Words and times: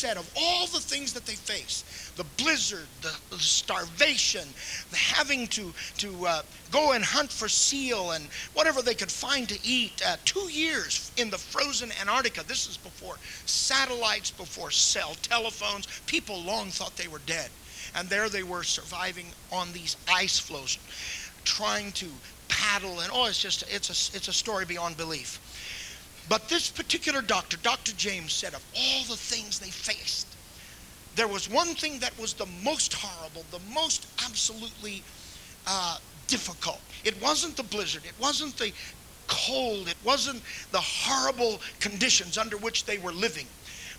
said 0.00 0.16
of 0.16 0.30
all 0.34 0.66
the 0.66 0.80
things 0.80 1.12
that 1.12 1.26
they 1.26 1.34
face 1.34 1.84
the 2.16 2.24
blizzard, 2.42 2.86
the, 3.02 3.14
the 3.30 3.38
starvation, 3.38 4.46
the 4.90 4.96
having 4.96 5.46
to, 5.46 5.72
to 5.96 6.26
uh, 6.26 6.42
go 6.70 6.92
and 6.92 7.04
hunt 7.04 7.30
for 7.30 7.48
seal 7.48 8.10
and 8.10 8.24
whatever 8.52 8.82
they 8.82 8.94
could 8.94 9.10
find 9.10 9.48
to 9.48 9.58
eat. 9.62 10.02
Uh, 10.06 10.16
two 10.24 10.50
years 10.50 11.12
in 11.16 11.30
the 11.30 11.38
frozen 11.38 11.90
Antarctica. 12.00 12.42
This 12.46 12.68
is 12.68 12.76
before 12.76 13.16
satellites, 13.46 14.30
before 14.30 14.70
cell 14.70 15.14
telephones. 15.22 15.86
People 16.06 16.42
long 16.42 16.68
thought 16.68 16.96
they 16.96 17.08
were 17.08 17.22
dead. 17.24 17.48
And 17.94 18.08
there 18.08 18.28
they 18.28 18.42
were 18.42 18.64
surviving 18.64 19.26
on 19.50 19.72
these 19.72 19.96
ice 20.12 20.38
floes, 20.38 20.78
trying 21.44 21.92
to 21.92 22.06
paddle. 22.48 23.00
And 23.00 23.10
oh, 23.12 23.26
it's 23.26 23.40
just, 23.40 23.64
it's 23.68 23.88
a, 23.88 24.16
it's 24.16 24.28
a 24.28 24.32
story 24.32 24.64
beyond 24.66 24.96
belief. 24.96 25.40
But 26.30 26.48
this 26.48 26.70
particular 26.70 27.22
doctor, 27.22 27.56
Dr. 27.56 27.90
James, 27.96 28.32
said 28.32 28.54
of 28.54 28.64
all 28.76 29.02
the 29.02 29.16
things 29.16 29.58
they 29.58 29.70
faced, 29.70 30.28
there 31.16 31.26
was 31.26 31.50
one 31.50 31.74
thing 31.74 31.98
that 31.98 32.16
was 32.20 32.34
the 32.34 32.46
most 32.62 32.94
horrible, 32.94 33.44
the 33.50 33.58
most 33.74 34.06
absolutely 34.24 35.02
uh, 35.66 35.98
difficult. 36.28 36.80
It 37.02 37.20
wasn't 37.20 37.56
the 37.56 37.64
blizzard, 37.64 38.04
it 38.04 38.14
wasn't 38.20 38.56
the 38.56 38.72
cold, 39.26 39.88
it 39.88 39.96
wasn't 40.04 40.40
the 40.70 40.80
horrible 40.80 41.60
conditions 41.80 42.38
under 42.38 42.56
which 42.58 42.84
they 42.84 42.98
were 42.98 43.12
living. 43.12 43.48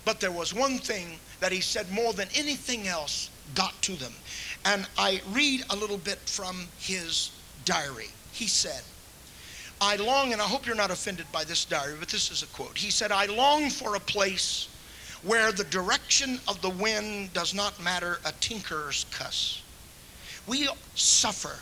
But 0.06 0.22
there 0.22 0.32
was 0.32 0.54
one 0.54 0.78
thing 0.78 1.20
that 1.42 1.52
he 1.52 1.60
said 1.60 1.92
more 1.92 2.14
than 2.14 2.30
anything 2.34 2.88
else 2.88 3.30
got 3.56 3.80
to 3.82 3.98
them. 3.98 4.14
And 4.64 4.88
I 4.98 5.22
read 5.32 5.66
a 5.70 5.76
little 5.76 5.98
bit 5.98 6.20
from 6.20 6.70
his 6.80 7.32
diary. 7.66 8.10
He 8.32 8.48
said, 8.48 8.84
I 9.82 9.96
long, 9.96 10.32
and 10.32 10.40
I 10.40 10.46
hope 10.46 10.68
you're 10.68 10.76
not 10.76 10.92
offended 10.92 11.26
by 11.32 11.44
this 11.44 11.66
diary, 11.66 11.96
but 12.00 12.08
this 12.08 12.30
is 12.30 12.44
a 12.44 12.48
quote. 12.48 12.78
He 12.78 12.92
said, 12.92 13.12
I 13.12 13.26
long 13.26 13.72
for 13.72 13.96
a 13.96 14.00
place 14.00 14.70
where 15.24 15.52
the 15.52 15.64
direction 15.66 16.40
of 16.48 16.62
the 16.62 16.70
wind 16.70 17.34
does 17.34 17.56
not 17.56 17.82
matter 17.82 18.20
a 18.24 18.32
tinkerer's 18.34 19.08
cuss. 19.12 19.64
We 20.48 20.70
suffer 20.94 21.58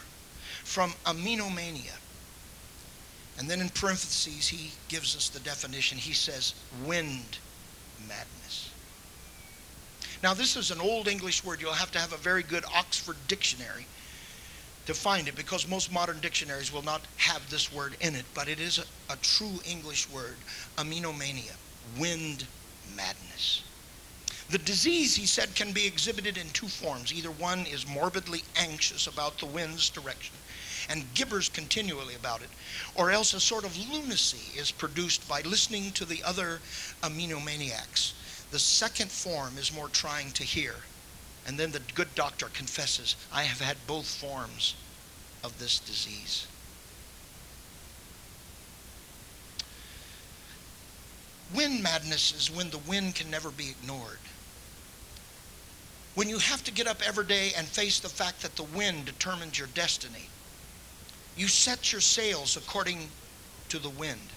from 0.65 0.93
anemomania. 1.05 1.95
And 3.37 3.49
then 3.49 3.61
in 3.61 3.69
parentheses, 3.69 4.49
he 4.49 4.71
gives 4.89 5.15
us 5.15 5.29
the 5.29 5.39
definition. 5.39 5.97
He 5.97 6.13
says, 6.13 6.55
wind 6.85 7.37
madness. 8.01 8.69
Now, 10.21 10.33
this 10.33 10.57
is 10.57 10.71
an 10.71 10.81
old 10.81 11.07
English 11.07 11.45
word. 11.45 11.61
You'll 11.61 11.71
have 11.71 11.91
to 11.91 11.99
have 11.99 12.11
a 12.11 12.17
very 12.17 12.43
good 12.43 12.65
Oxford 12.75 13.15
dictionary 13.29 13.85
to 14.85 14.93
find 14.93 15.27
it 15.27 15.35
because 15.35 15.67
most 15.67 15.91
modern 15.91 16.19
dictionaries 16.19 16.73
will 16.73 16.81
not 16.81 17.01
have 17.17 17.47
this 17.49 17.71
word 17.71 17.95
in 18.01 18.15
it, 18.15 18.25
but 18.33 18.47
it 18.47 18.59
is 18.59 18.79
a, 18.79 19.13
a 19.13 19.17
true 19.17 19.59
English 19.69 20.09
word 20.09 20.37
anemomania, 20.77 21.55
wind 21.97 22.45
madness. 22.95 23.63
The 24.49 24.57
disease, 24.57 25.15
he 25.15 25.27
said, 25.27 25.53
can 25.53 25.73
be 25.73 25.85
exhibited 25.85 26.37
in 26.37 26.49
two 26.49 26.67
forms. 26.67 27.13
Either 27.13 27.29
one 27.29 27.67
is 27.67 27.87
morbidly 27.87 28.43
anxious 28.55 29.05
about 29.05 29.37
the 29.37 29.45
wind's 29.45 29.89
direction 29.89 30.35
and 30.89 31.13
gibbers 31.13 31.53
continually 31.53 32.15
about 32.15 32.41
it, 32.41 32.49
or 32.95 33.11
else 33.11 33.33
a 33.33 33.39
sort 33.39 33.63
of 33.63 33.77
lunacy 33.91 34.57
is 34.59 34.71
produced 34.71 35.27
by 35.27 35.41
listening 35.41 35.91
to 35.91 36.05
the 36.05 36.23
other 36.23 36.59
anemomaniacs. 37.03 38.13
The 38.49 38.59
second 38.59 39.11
form 39.11 39.57
is 39.59 39.73
more 39.73 39.89
trying 39.89 40.31
to 40.31 40.43
hear. 40.43 40.75
And 41.49 41.57
then 41.57 41.71
the 41.71 41.81
good 41.95 42.13
doctor 42.13 42.45
confesses, 42.53 43.15
I 43.33 43.41
have 43.41 43.59
had 43.59 43.75
both 43.87 44.05
forms 44.05 44.75
of 45.43 45.57
this 45.57 45.79
disease. 45.79 46.45
Wind 51.55 51.81
madness 51.81 52.31
is 52.35 52.55
when 52.55 52.69
the 52.69 52.77
wind 52.77 53.15
can 53.15 53.31
never 53.31 53.49
be 53.49 53.71
ignored. 53.71 54.19
When 56.13 56.29
you 56.29 56.37
have 56.37 56.63
to 56.65 56.71
get 56.71 56.85
up 56.85 57.01
every 57.03 57.25
day 57.25 57.51
and 57.57 57.67
face 57.67 57.99
the 57.99 58.09
fact 58.09 58.43
that 58.43 58.55
the 58.55 58.61
wind 58.61 59.05
determines 59.05 59.57
your 59.57 59.69
destiny, 59.73 60.29
you 61.35 61.47
set 61.47 61.91
your 61.91 62.01
sails 62.01 62.57
according 62.57 63.09
to 63.69 63.79
the 63.79 63.89
wind. 63.89 64.29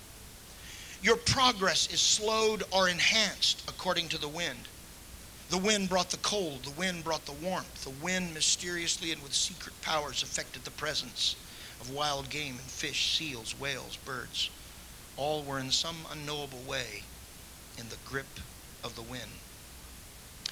Your 1.02 1.16
progress 1.16 1.92
is 1.92 2.00
slowed 2.00 2.62
or 2.70 2.88
enhanced 2.88 3.68
according 3.68 4.08
to 4.08 4.18
the 4.18 4.28
wind. 4.28 4.66
The 5.52 5.58
wind 5.58 5.90
brought 5.90 6.08
the 6.08 6.16
cold, 6.16 6.62
the 6.62 6.70
wind 6.70 7.04
brought 7.04 7.26
the 7.26 7.32
warmth. 7.32 7.84
The 7.84 7.90
wind 7.90 8.32
mysteriously 8.32 9.12
and 9.12 9.22
with 9.22 9.34
secret 9.34 9.78
powers 9.82 10.22
affected 10.22 10.64
the 10.64 10.70
presence 10.70 11.36
of 11.78 11.90
wild 11.90 12.30
game 12.30 12.54
and 12.54 12.70
fish, 12.70 13.18
seals, 13.18 13.54
whales, 13.60 13.98
birds 13.98 14.48
all 15.18 15.42
were 15.42 15.58
in 15.58 15.70
some 15.70 16.06
unknowable 16.10 16.62
way 16.66 17.02
in 17.76 17.86
the 17.90 17.98
grip 18.06 18.40
of 18.82 18.96
the 18.96 19.02
wind. 19.02 19.30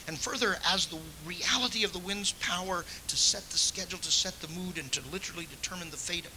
And 0.06 0.18
further, 0.18 0.58
as 0.66 0.84
the 0.84 0.98
reality 1.24 1.82
of 1.82 1.94
the 1.94 1.98
wind's 1.98 2.32
power 2.32 2.84
to 3.08 3.16
set 3.16 3.48
the 3.48 3.56
schedule, 3.56 4.00
to 4.00 4.12
set 4.12 4.38
the 4.42 4.48
mood, 4.48 4.76
and 4.76 4.92
to 4.92 5.00
literally 5.10 5.46
determine 5.46 5.90
the 5.90 5.96
fate 5.96 6.26
of 6.26 6.32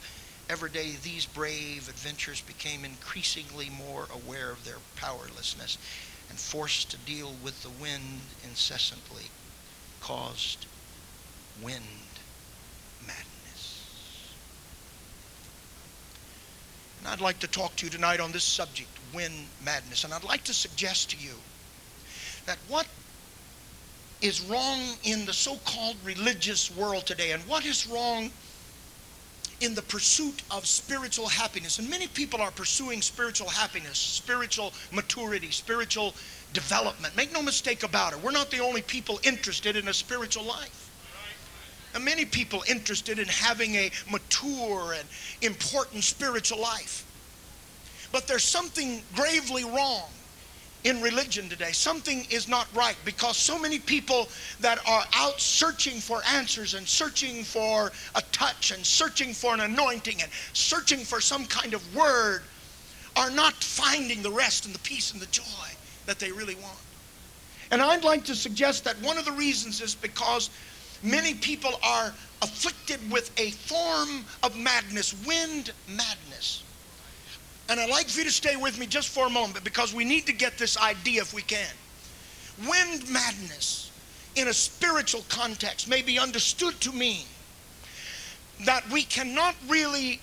every 0.49 0.69
day, 0.69 0.93
these 1.03 1.25
brave 1.25 1.89
adventurers 1.89 2.39
became 2.39 2.85
increasingly 2.85 3.69
more 3.69 4.07
aware 4.13 4.51
of 4.51 4.63
their 4.63 4.77
powerlessness 4.95 5.77
and 6.29 6.39
forced 6.39 6.91
to 6.91 6.97
deal 6.97 7.33
with 7.43 7.61
the 7.63 7.69
wind 7.69 8.21
incessantly 8.43 9.25
caused 10.01 10.65
wind 11.61 11.83
madness. 13.01 14.33
And 16.99 17.07
I'd 17.07 17.21
like 17.21 17.39
to 17.39 17.47
talk 17.47 17.75
to 17.77 17.85
you 17.85 17.91
tonight 17.91 18.19
on 18.19 18.31
this 18.31 18.43
subject, 18.43 18.89
wind 19.13 19.47
madness. 19.63 20.03
And 20.03 20.13
I'd 20.13 20.23
like 20.23 20.43
to 20.45 20.53
suggest 20.53 21.11
to 21.11 21.17
you 21.17 21.35
that 22.45 22.57
what 22.67 22.87
is 24.21 24.41
wrong 24.41 24.79
in 25.03 25.25
the 25.25 25.33
so 25.33 25.57
called 25.65 25.97
religious 26.03 26.71
world 26.75 27.05
today 27.05 27.31
and 27.31 27.43
what 27.43 27.65
is 27.65 27.87
wrong 27.87 28.31
in 29.63 29.73
the 29.73 29.81
pursuit 29.81 30.41
of 30.51 30.65
spiritual 30.65 31.27
happiness. 31.27 31.79
And 31.79 31.89
many 31.89 32.07
people 32.07 32.41
are 32.41 32.51
pursuing 32.51 33.01
spiritual 33.01 33.49
happiness, 33.49 33.97
spiritual 33.97 34.73
maturity, 34.91 35.51
spiritual 35.51 36.13
development. 36.51 37.15
Make 37.15 37.31
no 37.31 37.41
mistake 37.41 37.83
about 37.83 38.13
it. 38.13 38.21
We're 38.21 38.31
not 38.31 38.51
the 38.51 38.59
only 38.59 38.81
people 38.81 39.19
interested 39.23 39.75
in 39.75 39.87
a 39.87 39.93
spiritual 39.93 40.43
life. 40.43 40.91
And 41.95 42.03
many 42.03 42.25
people 42.25 42.63
interested 42.67 43.19
in 43.19 43.27
having 43.27 43.75
a 43.75 43.91
mature 44.11 44.93
and 44.93 45.07
important 45.41 46.03
spiritual 46.03 46.59
life. 46.59 47.05
But 48.11 48.27
there's 48.27 48.43
something 48.43 49.01
gravely 49.15 49.63
wrong 49.63 50.09
in 50.83 51.01
religion 51.01 51.49
today. 51.49 51.71
Something 51.71 52.25
is 52.29 52.47
not 52.47 52.67
right 52.75 52.95
because 53.05 53.37
so 53.37 53.57
many 53.57 53.79
people 53.79 54.27
that 54.59 54.79
are 54.87 55.03
out 55.13 55.39
searching 55.39 55.99
for 55.99 56.21
answers 56.33 56.73
and 56.73 56.87
searching 56.87 57.43
for 57.43 57.91
a 58.15 58.21
touch 58.31 58.71
and 58.71 58.85
searching 58.85 59.33
for 59.33 59.53
an 59.53 59.61
anointing 59.61 60.21
and 60.21 60.31
searching 60.53 60.99
for 60.99 61.21
some 61.21 61.45
kind 61.45 61.73
of 61.73 61.95
word 61.95 62.41
are 63.15 63.31
not 63.31 63.53
finding 63.53 64.21
the 64.21 64.31
rest 64.31 64.65
and 64.65 64.73
the 64.73 64.79
peace 64.79 65.11
and 65.13 65.21
the 65.21 65.27
joy 65.27 65.43
that 66.05 66.19
they 66.19 66.31
really 66.31 66.55
want. 66.55 66.77
And 67.71 67.81
I'd 67.81 68.03
like 68.03 68.25
to 68.25 68.35
suggest 68.35 68.83
that 68.83 68.95
one 69.01 69.17
of 69.17 69.25
the 69.25 69.31
reasons 69.31 69.81
is 69.81 69.95
because 69.95 70.49
Many 71.03 71.33
people 71.33 71.73
are 71.83 72.13
afflicted 72.41 73.11
with 73.11 73.37
a 73.37 73.51
form 73.51 74.23
of 74.41 74.57
madness, 74.57 75.13
wind 75.27 75.73
madness. 75.85 76.63
And 77.73 77.81
I'd 77.81 77.89
like 77.89 78.07
for 78.07 78.19
you 78.19 78.25
to 78.25 78.31
stay 78.31 78.55
with 78.55 78.77
me 78.77 78.85
just 78.85 79.09
for 79.09 79.25
a 79.25 79.29
moment 79.31 79.63
because 79.63 79.95
we 79.95 80.05
need 80.05 80.27
to 80.27 80.31
get 80.31 80.59
this 80.59 80.77
idea 80.77 81.23
if 81.23 81.33
we 81.33 81.41
can. 81.41 81.71
Wind 82.69 83.09
madness 83.09 83.89
in 84.35 84.47
a 84.47 84.53
spiritual 84.53 85.25
context 85.27 85.89
may 85.89 86.03
be 86.03 86.19
understood 86.19 86.79
to 86.81 86.91
mean 86.91 87.25
that 88.65 88.87
we 88.91 89.01
cannot 89.01 89.55
really 89.67 90.21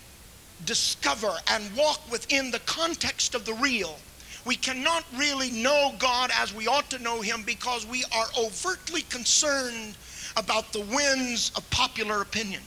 discover 0.65 1.33
and 1.49 1.77
walk 1.77 2.01
within 2.09 2.53
the 2.53 2.61
context 2.61 3.35
of 3.35 3.45
the 3.45 3.55
real. 3.55 3.97
We 4.45 4.55
cannot 4.55 5.05
really 5.17 5.51
know 5.51 5.93
God 5.99 6.31
as 6.33 6.55
we 6.55 6.69
ought 6.69 6.89
to 6.91 7.01
know 7.01 7.21
Him 7.21 7.43
because 7.43 7.85
we 7.85 8.05
are 8.15 8.27
overtly 8.39 9.03
concerned 9.03 9.97
about 10.37 10.73
the 10.73 10.83
winds 10.83 11.51
of 11.57 11.69
popular 11.71 12.23
opinion. 12.23 12.63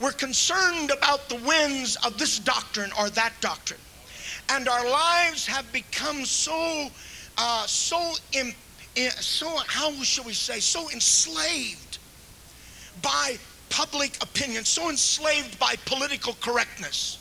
We're 0.00 0.12
concerned 0.12 0.90
about 0.90 1.28
the 1.28 1.36
winds 1.36 1.96
of 2.04 2.18
this 2.18 2.38
doctrine 2.38 2.90
or 2.98 3.10
that 3.10 3.32
doctrine. 3.40 3.80
And 4.50 4.68
our 4.68 4.88
lives 4.88 5.46
have 5.46 5.70
become 5.72 6.24
so, 6.24 6.88
uh, 7.36 7.66
so, 7.66 8.14
so, 9.20 9.56
how 9.66 9.92
shall 10.02 10.24
we 10.24 10.32
say, 10.32 10.60
so 10.60 10.88
enslaved 10.90 11.98
by 13.02 13.36
public 13.70 14.22
opinion, 14.22 14.64
so 14.64 14.88
enslaved 14.88 15.58
by 15.58 15.74
political 15.84 16.34
correctness. 16.40 17.18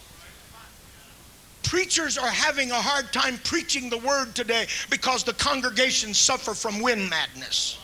Preachers 1.64 2.18
are 2.18 2.30
having 2.30 2.72
a 2.72 2.76
hard 2.76 3.12
time 3.12 3.38
preaching 3.44 3.90
the 3.90 3.98
word 3.98 4.34
today 4.34 4.68
because 4.90 5.24
the 5.24 5.34
congregations 5.34 6.18
suffer 6.18 6.54
from 6.54 6.80
wind 6.80 7.10
madness. 7.10 7.78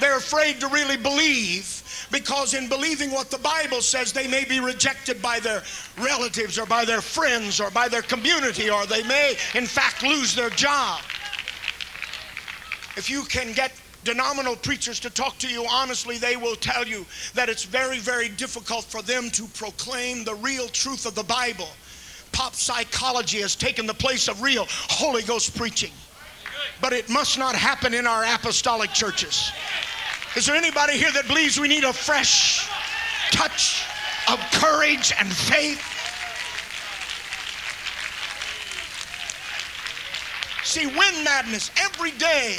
They're 0.00 0.16
afraid 0.16 0.60
to 0.60 0.68
really 0.68 0.96
believe 0.96 2.08
because, 2.10 2.54
in 2.54 2.68
believing 2.68 3.10
what 3.10 3.30
the 3.30 3.38
Bible 3.38 3.80
says, 3.80 4.12
they 4.12 4.28
may 4.28 4.44
be 4.44 4.60
rejected 4.60 5.20
by 5.20 5.40
their 5.40 5.62
relatives 5.98 6.58
or 6.58 6.66
by 6.66 6.84
their 6.84 7.00
friends 7.00 7.60
or 7.60 7.70
by 7.70 7.88
their 7.88 8.02
community, 8.02 8.70
or 8.70 8.86
they 8.86 9.02
may, 9.04 9.36
in 9.54 9.66
fact, 9.66 10.02
lose 10.02 10.34
their 10.34 10.50
job. 10.50 11.00
If 12.96 13.10
you 13.10 13.24
can 13.24 13.52
get 13.52 13.72
denominational 14.04 14.56
preachers 14.56 15.00
to 15.00 15.10
talk 15.10 15.36
to 15.38 15.48
you 15.48 15.66
honestly, 15.68 16.16
they 16.16 16.36
will 16.36 16.56
tell 16.56 16.86
you 16.86 17.04
that 17.34 17.48
it's 17.48 17.64
very, 17.64 17.98
very 17.98 18.28
difficult 18.28 18.84
for 18.84 19.02
them 19.02 19.30
to 19.30 19.46
proclaim 19.48 20.24
the 20.24 20.34
real 20.36 20.68
truth 20.68 21.06
of 21.06 21.14
the 21.14 21.24
Bible. 21.24 21.68
Pop 22.32 22.54
psychology 22.54 23.40
has 23.40 23.56
taken 23.56 23.86
the 23.86 23.94
place 23.94 24.28
of 24.28 24.42
real 24.42 24.66
Holy 24.68 25.22
Ghost 25.22 25.56
preaching. 25.56 25.90
But 26.80 26.92
it 26.92 27.08
must 27.08 27.38
not 27.38 27.54
happen 27.54 27.94
in 27.94 28.06
our 28.06 28.24
apostolic 28.24 28.92
churches. 28.92 29.50
Is 30.36 30.46
there 30.46 30.56
anybody 30.56 30.98
here 30.98 31.12
that 31.12 31.26
believes 31.26 31.58
we 31.58 31.68
need 31.68 31.84
a 31.84 31.92
fresh 31.92 32.68
touch 33.30 33.84
of 34.30 34.38
courage 34.52 35.12
and 35.18 35.32
faith? 35.32 35.82
See, 40.64 40.86
wind 40.86 41.24
madness 41.24 41.70
every 41.78 42.10
day 42.12 42.56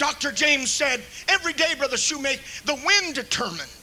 Dr. 0.00 0.32
James 0.32 0.70
said, 0.70 1.02
every 1.28 1.52
day, 1.52 1.74
Brother 1.76 1.98
Shoemake, 1.98 2.64
the 2.64 2.74
wind 2.86 3.14
determined 3.14 3.79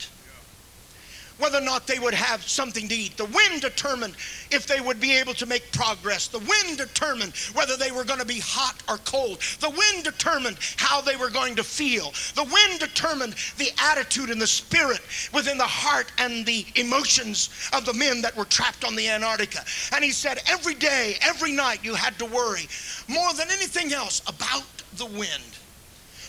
whether 1.39 1.57
or 1.59 1.61
not 1.61 1.87
they 1.87 1.99
would 1.99 2.13
have 2.13 2.43
something 2.43 2.87
to 2.87 2.95
eat. 2.95 3.17
The 3.17 3.25
wind 3.25 3.61
determined 3.61 4.15
if 4.51 4.65
they 4.65 4.81
would 4.81 4.99
be 4.99 5.15
able 5.15 5.33
to 5.35 5.45
make 5.45 5.71
progress. 5.71 6.27
The 6.27 6.39
wind 6.39 6.77
determined 6.77 7.33
whether 7.53 7.77
they 7.77 7.91
were 7.91 8.03
going 8.03 8.19
to 8.19 8.25
be 8.25 8.39
hot 8.39 8.81
or 8.89 8.97
cold. 8.99 9.39
The 9.59 9.69
wind 9.69 10.03
determined 10.03 10.57
how 10.77 11.01
they 11.01 11.15
were 11.15 11.29
going 11.29 11.55
to 11.55 11.63
feel. 11.63 12.13
The 12.35 12.43
wind 12.43 12.79
determined 12.79 13.35
the 13.57 13.69
attitude 13.79 14.29
and 14.29 14.41
the 14.41 14.47
spirit 14.47 15.01
within 15.33 15.57
the 15.57 15.63
heart 15.63 16.11
and 16.17 16.45
the 16.45 16.65
emotions 16.75 17.49
of 17.73 17.85
the 17.85 17.93
men 17.93 18.21
that 18.21 18.35
were 18.35 18.45
trapped 18.45 18.83
on 18.83 18.95
the 18.95 19.07
Antarctica. 19.07 19.63
And 19.93 20.03
he 20.03 20.11
said, 20.11 20.39
every 20.47 20.75
day, 20.75 21.15
every 21.21 21.51
night, 21.51 21.83
you 21.83 21.93
had 21.93 22.17
to 22.19 22.25
worry 22.25 22.67
more 23.07 23.33
than 23.33 23.47
anything 23.51 23.93
else 23.93 24.21
about 24.27 24.65
the 24.97 25.05
wind. 25.05 25.43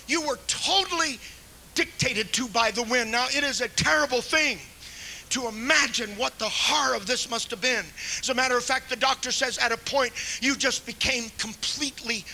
You 0.07 0.23
were 0.23 0.39
totally 0.47 1.19
dictated 1.75 2.33
to 2.33 2.49
by 2.49 2.71
the 2.71 2.83
wind. 2.83 3.11
Now, 3.11 3.27
it 3.31 3.45
is 3.45 3.61
a 3.61 3.69
terrible 3.69 4.21
thing 4.21 4.59
to 5.31 5.49
imagine 5.49 6.11
what 6.11 6.39
the 6.39 6.49
horror 6.49 6.95
of 6.95 7.07
this 7.07 7.31
must 7.31 7.51
have 7.51 7.61
been. 7.61 7.85
As 8.21 8.29
a 8.29 8.35
matter 8.35 8.57
of 8.57 8.65
fact, 8.65 8.91
the 8.91 8.97
doctor 8.97 9.31
says 9.31 9.59
at 9.59 9.73
a 9.73 9.77
point 9.77 10.13
you 10.41 10.57
just 10.57 10.87
became 10.87 11.31
completely 11.39 12.25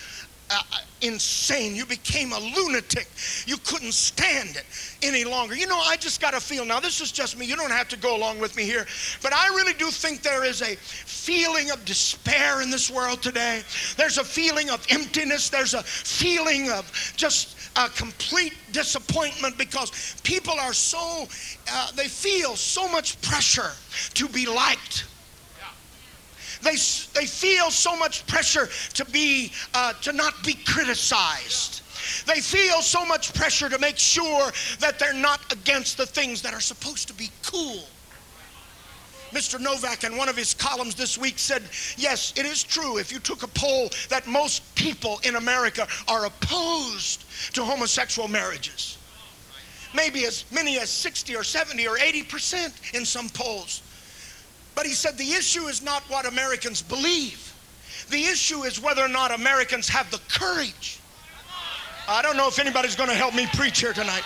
uh, 0.50 0.62
insane. 1.00 1.74
You 1.74 1.86
became 1.86 2.32
a 2.32 2.38
lunatic. 2.38 3.08
You 3.46 3.56
couldn't 3.58 3.92
stand 3.92 4.56
it 4.56 4.64
any 5.02 5.24
longer. 5.24 5.54
You 5.54 5.66
know, 5.66 5.78
I 5.78 5.96
just 5.96 6.20
got 6.20 6.34
a 6.34 6.40
feel 6.40 6.64
now, 6.64 6.80
this 6.80 7.00
is 7.00 7.12
just 7.12 7.38
me. 7.38 7.46
You 7.46 7.56
don't 7.56 7.70
have 7.70 7.88
to 7.88 7.96
go 7.96 8.16
along 8.16 8.38
with 8.38 8.56
me 8.56 8.64
here. 8.64 8.86
But 9.22 9.32
I 9.32 9.48
really 9.48 9.74
do 9.74 9.90
think 9.90 10.22
there 10.22 10.44
is 10.44 10.62
a 10.62 10.76
feeling 10.76 11.70
of 11.70 11.84
despair 11.84 12.62
in 12.62 12.70
this 12.70 12.90
world 12.90 13.22
today. 13.22 13.62
There's 13.96 14.18
a 14.18 14.24
feeling 14.24 14.70
of 14.70 14.84
emptiness. 14.90 15.48
There's 15.48 15.74
a 15.74 15.82
feeling 15.82 16.70
of 16.70 16.90
just 17.16 17.56
a 17.76 17.88
complete 17.88 18.54
disappointment 18.72 19.58
because 19.58 20.14
people 20.22 20.54
are 20.60 20.72
so, 20.72 21.26
uh, 21.72 21.92
they 21.92 22.08
feel 22.08 22.56
so 22.56 22.88
much 22.88 23.20
pressure 23.22 23.72
to 24.14 24.28
be 24.28 24.46
liked. 24.46 25.06
They, 26.64 26.76
they 27.12 27.26
feel 27.26 27.70
so 27.70 27.94
much 27.96 28.26
pressure 28.26 28.68
to 28.94 29.04
be, 29.04 29.52
uh, 29.74 29.92
to 30.02 30.12
not 30.12 30.42
be 30.44 30.54
criticized. 30.54 31.82
They 32.26 32.40
feel 32.40 32.80
so 32.80 33.04
much 33.04 33.34
pressure 33.34 33.68
to 33.68 33.78
make 33.78 33.98
sure 33.98 34.50
that 34.80 34.98
they're 34.98 35.12
not 35.14 35.52
against 35.52 35.96
the 35.96 36.06
things 36.06 36.42
that 36.42 36.54
are 36.54 36.60
supposed 36.60 37.06
to 37.08 37.14
be 37.14 37.30
cool. 37.42 37.84
Mr. 39.32 39.60
Novak, 39.60 40.04
in 40.04 40.16
one 40.16 40.28
of 40.28 40.36
his 40.36 40.54
columns 40.54 40.94
this 40.94 41.18
week, 41.18 41.38
said, 41.38 41.62
Yes, 41.96 42.32
it 42.36 42.46
is 42.46 42.62
true. 42.62 42.98
If 42.98 43.10
you 43.10 43.18
took 43.18 43.42
a 43.42 43.48
poll 43.48 43.90
that 44.08 44.26
most 44.26 44.74
people 44.76 45.20
in 45.24 45.34
America 45.34 45.88
are 46.06 46.26
opposed 46.26 47.24
to 47.54 47.64
homosexual 47.64 48.28
marriages, 48.28 48.96
maybe 49.92 50.24
as 50.24 50.44
many 50.52 50.78
as 50.78 50.88
60 50.88 51.34
or 51.34 51.42
70 51.42 51.86
or 51.88 51.98
80 51.98 52.22
percent 52.24 52.74
in 52.94 53.04
some 53.04 53.28
polls. 53.28 53.82
But 54.74 54.86
he 54.86 54.92
said 54.92 55.16
the 55.16 55.32
issue 55.32 55.66
is 55.66 55.82
not 55.82 56.02
what 56.08 56.26
Americans 56.26 56.82
believe, 56.82 57.52
the 58.10 58.24
issue 58.24 58.62
is 58.62 58.80
whether 58.80 59.02
or 59.02 59.08
not 59.08 59.32
Americans 59.32 59.88
have 59.88 60.10
the 60.10 60.20
courage. 60.28 61.00
I 62.06 62.20
don't 62.20 62.36
know 62.36 62.48
if 62.48 62.58
anybody's 62.58 62.96
going 62.96 63.08
to 63.08 63.14
help 63.14 63.34
me 63.34 63.46
preach 63.54 63.80
here 63.80 63.94
tonight. 63.94 64.24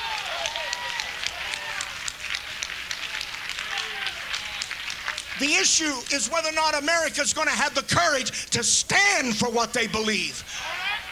The 5.39 5.55
issue 5.55 5.95
is 6.13 6.29
whether 6.29 6.49
or 6.49 6.53
not 6.53 6.77
America 6.77 7.21
is 7.21 7.33
going 7.33 7.47
to 7.47 7.55
have 7.55 7.73
the 7.75 7.83
courage 7.83 8.51
to 8.51 8.65
stand 8.65 9.37
for 9.37 9.49
what 9.49 9.73
they 9.73 9.87
believe, 9.87 10.43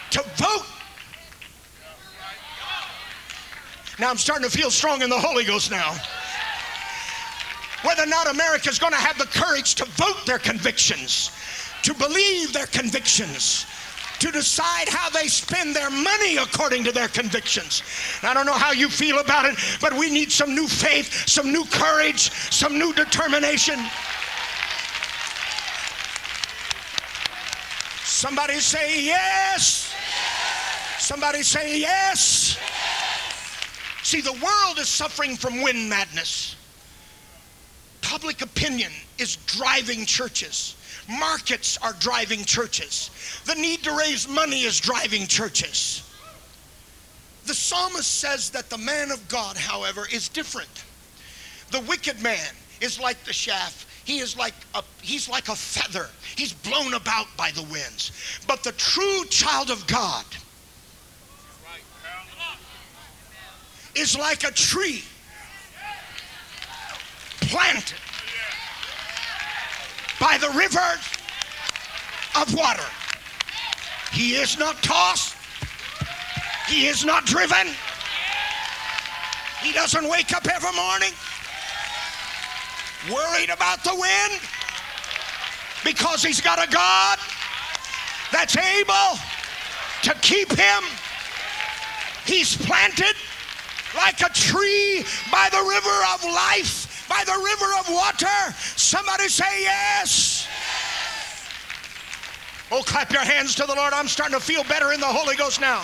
to 0.09 0.21
vote. 0.35 0.65
Now 3.99 4.09
I'm 4.09 4.17
starting 4.17 4.47
to 4.47 4.55
feel 4.55 4.69
strong 4.69 5.01
in 5.01 5.09
the 5.09 5.17
Holy 5.17 5.45
Ghost 5.45 5.71
now. 5.71 5.95
Whether 7.83 8.03
or 8.03 8.07
not 8.07 8.29
America 8.29 8.69
is 8.69 8.79
going 8.79 8.93
to 8.93 8.99
have 8.99 9.17
the 9.17 9.25
courage 9.25 9.75
to 9.75 9.85
vote 9.85 10.25
their 10.25 10.39
convictions, 10.39 11.31
to 11.83 11.93
believe 11.93 12.53
their 12.53 12.65
convictions, 12.67 13.65
to 14.19 14.31
decide 14.31 14.89
how 14.89 15.09
they 15.09 15.27
spend 15.27 15.75
their 15.75 15.91
money 15.91 16.37
according 16.37 16.83
to 16.85 16.91
their 16.91 17.07
convictions. 17.07 17.83
I 18.23 18.33
don't 18.33 18.47
know 18.47 18.53
how 18.53 18.71
you 18.71 18.89
feel 18.89 19.19
about 19.19 19.45
it, 19.45 19.55
but 19.79 19.93
we 19.93 20.09
need 20.09 20.31
some 20.31 20.55
new 20.55 20.67
faith, 20.67 21.27
some 21.27 21.51
new 21.51 21.65
courage, 21.65 22.31
some 22.51 22.79
new 22.79 22.93
determination. 22.93 23.79
Somebody 28.03 28.55
say 28.55 29.05
yes. 29.05 29.93
Somebody 30.97 31.43
say 31.43 31.79
yes. 31.79 32.57
See, 34.01 34.21
the 34.21 34.33
world 34.33 34.79
is 34.79 34.87
suffering 34.87 35.35
from 35.35 35.61
wind 35.61 35.87
madness. 35.87 36.55
Public 38.17 38.41
opinion 38.41 38.91
is 39.19 39.35
driving 39.45 40.03
churches. 40.03 40.75
Markets 41.07 41.77
are 41.83 41.93
driving 41.99 42.43
churches. 42.45 43.11
The 43.45 43.53
need 43.53 43.83
to 43.83 43.95
raise 43.95 44.27
money 44.27 44.63
is 44.63 44.79
driving 44.79 45.27
churches. 45.27 46.01
The 47.45 47.53
psalmist 47.53 48.19
says 48.19 48.49
that 48.49 48.71
the 48.71 48.77
man 48.79 49.11
of 49.11 49.27
God, 49.27 49.55
however, 49.55 50.07
is 50.11 50.29
different. 50.29 50.83
The 51.69 51.81
wicked 51.81 52.19
man 52.23 52.55
is 52.81 52.99
like 52.99 53.23
the 53.23 53.33
chaff 53.33 53.85
he 54.03 54.17
is 54.17 54.35
like 54.35 54.55
a, 54.73 54.83
he's 55.03 55.29
like 55.29 55.49
a 55.49 55.55
feather. 55.55 56.07
He's 56.35 56.53
blown 56.53 56.95
about 56.95 57.27
by 57.37 57.51
the 57.51 57.63
winds. 57.63 58.11
But 58.47 58.63
the 58.63 58.71
true 58.71 59.25
child 59.25 59.69
of 59.69 59.85
God 59.85 60.25
is 63.93 64.17
like 64.17 64.43
a 64.43 64.51
tree 64.51 65.03
planted 67.41 67.99
by 70.19 70.37
the 70.37 70.49
rivers 70.49 71.03
of 72.39 72.53
water. 72.53 72.83
He 74.11 74.35
is 74.35 74.57
not 74.57 74.81
tossed. 74.81 75.35
He 76.67 76.87
is 76.87 77.05
not 77.05 77.25
driven. 77.25 77.67
He 79.61 79.71
doesn't 79.73 80.07
wake 80.09 80.33
up 80.33 80.47
every 80.47 80.71
morning 80.73 81.13
worried 83.09 83.49
about 83.49 83.83
the 83.83 83.93
wind 83.93 84.41
because 85.83 86.23
he's 86.23 86.41
got 86.41 86.59
a 86.59 86.69
God 86.71 87.19
that's 88.31 88.57
able 88.57 89.19
to 90.03 90.13
keep 90.21 90.51
him. 90.51 90.83
He's 92.25 92.57
planted 92.57 93.15
like 93.95 94.21
a 94.21 94.29
tree 94.33 95.05
by 95.31 95.47
the 95.51 95.63
river 95.63 95.97
of 96.13 96.23
life, 96.25 96.86
by 97.09 97.23
the 97.25 97.33
river 97.33 97.73
of 97.79 97.89
water. 97.89 98.53
Somebody 98.75 99.27
say 99.27 99.61
yes. 99.61 100.47
Oh, 102.71 102.83
clap 102.83 103.11
your 103.11 103.21
hands 103.21 103.55
to 103.55 103.65
the 103.65 103.75
Lord. 103.75 103.93
I'm 103.93 104.07
starting 104.07 104.37
to 104.37 104.43
feel 104.43 104.63
better 104.65 104.91
in 104.91 104.99
the 104.99 105.05
Holy 105.05 105.35
Ghost 105.35 105.61
now. 105.61 105.83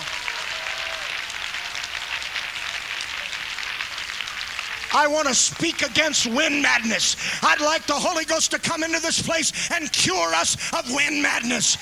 I 4.96 5.08
want 5.08 5.26
to 5.26 5.34
speak 5.34 5.82
against 5.82 6.26
wind 6.26 6.62
madness. 6.62 7.16
I'd 7.42 7.60
like 7.60 7.84
the 7.86 7.94
Holy 7.94 8.24
Ghost 8.24 8.52
to 8.52 8.60
come 8.60 8.84
into 8.84 9.00
this 9.00 9.20
place 9.20 9.70
and 9.72 9.90
cure 9.92 10.32
us 10.34 10.56
of 10.72 10.88
wind 10.94 11.20
madness. 11.20 11.76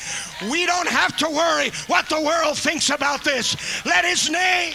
We 0.50 0.64
don't 0.64 0.88
have 0.88 1.16
to 1.18 1.28
worry 1.28 1.70
what 1.88 2.08
the 2.08 2.20
world 2.20 2.56
thinks 2.56 2.88
about 2.88 3.22
this. 3.22 3.84
Let 3.84 4.06
His 4.06 4.30
name 4.30 4.74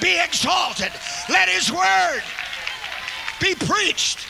be 0.00 0.22
exalted, 0.22 0.92
let 1.28 1.48
His 1.48 1.72
word 1.72 2.22
be 3.42 3.54
preached. 3.54 4.26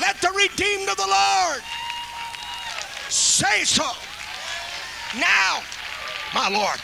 Let 0.00 0.20
the 0.20 0.30
redeemed 0.30 0.88
of 0.88 0.96
the 0.96 1.06
Lord 1.06 1.62
say 3.08 3.64
so. 3.64 3.90
Now, 5.18 5.60
my 6.34 6.48
Lord, 6.48 6.78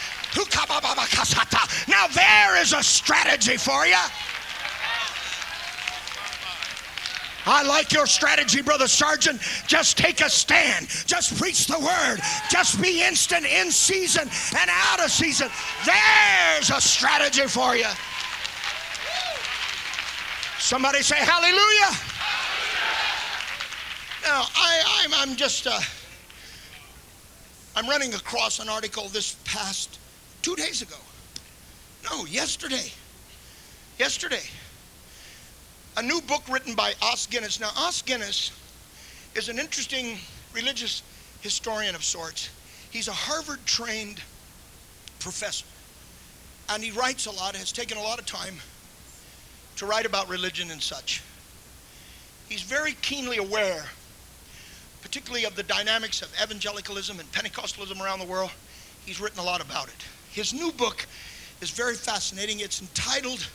now 1.86 2.06
there 2.08 2.60
is 2.60 2.72
a 2.72 2.82
strategy 2.82 3.56
for 3.56 3.86
you. 3.86 3.96
I 7.46 7.62
like 7.62 7.92
your 7.92 8.06
strategy, 8.06 8.62
Brother 8.62 8.88
Sargent. 8.88 9.40
Just 9.66 9.98
take 9.98 10.22
a 10.22 10.30
stand. 10.30 10.88
Just 11.06 11.38
preach 11.38 11.66
the 11.66 11.78
word. 11.78 12.20
Just 12.50 12.80
be 12.80 13.04
instant 13.04 13.44
in 13.44 13.70
season 13.70 14.22
and 14.58 14.70
out 14.70 15.04
of 15.04 15.10
season. 15.10 15.50
There's 15.84 16.70
a 16.70 16.80
strategy 16.80 17.46
for 17.46 17.76
you. 17.76 17.86
Somebody 20.64 21.02
say 21.02 21.16
hallelujah. 21.16 21.90
Now, 24.24 24.46
I, 24.56 25.02
I'm, 25.02 25.12
I'm 25.12 25.36
just, 25.36 25.66
uh, 25.66 25.78
I'm 27.76 27.86
running 27.86 28.14
across 28.14 28.60
an 28.60 28.70
article 28.70 29.08
this 29.08 29.36
past 29.44 29.98
two 30.40 30.56
days 30.56 30.80
ago. 30.80 30.96
No, 32.10 32.24
yesterday. 32.24 32.90
Yesterday 33.98 34.40
a 35.98 36.02
new 36.02 36.22
book 36.22 36.42
written 36.48 36.74
by 36.74 36.94
Os 37.02 37.26
Guinness. 37.26 37.60
Now, 37.60 37.70
Os 37.76 38.00
Guinness 38.00 38.50
is 39.34 39.50
an 39.50 39.58
interesting 39.58 40.16
religious 40.54 41.02
historian 41.42 41.94
of 41.94 42.02
sorts. 42.02 42.48
He's 42.90 43.08
a 43.08 43.12
Harvard 43.12 43.64
trained 43.66 44.22
professor. 45.18 45.66
And 46.70 46.82
he 46.82 46.90
writes 46.90 47.26
a 47.26 47.30
lot, 47.30 47.54
has 47.54 47.70
taken 47.70 47.98
a 47.98 48.02
lot 48.02 48.18
of 48.18 48.24
time 48.24 48.54
to 49.76 49.86
write 49.86 50.06
about 50.06 50.28
religion 50.28 50.70
and 50.70 50.82
such. 50.82 51.22
He's 52.48 52.62
very 52.62 52.92
keenly 53.02 53.38
aware, 53.38 53.84
particularly 55.02 55.44
of 55.44 55.56
the 55.56 55.62
dynamics 55.62 56.22
of 56.22 56.28
evangelicalism 56.42 57.18
and 57.18 57.30
Pentecostalism 57.32 58.00
around 58.00 58.20
the 58.20 58.26
world. 58.26 58.50
He's 59.04 59.20
written 59.20 59.38
a 59.38 59.44
lot 59.44 59.60
about 59.62 59.88
it. 59.88 60.04
His 60.30 60.52
new 60.52 60.72
book 60.72 61.06
is 61.60 61.70
very 61.70 61.94
fascinating. 61.94 62.60
It's 62.60 62.80
entitled 62.80 63.46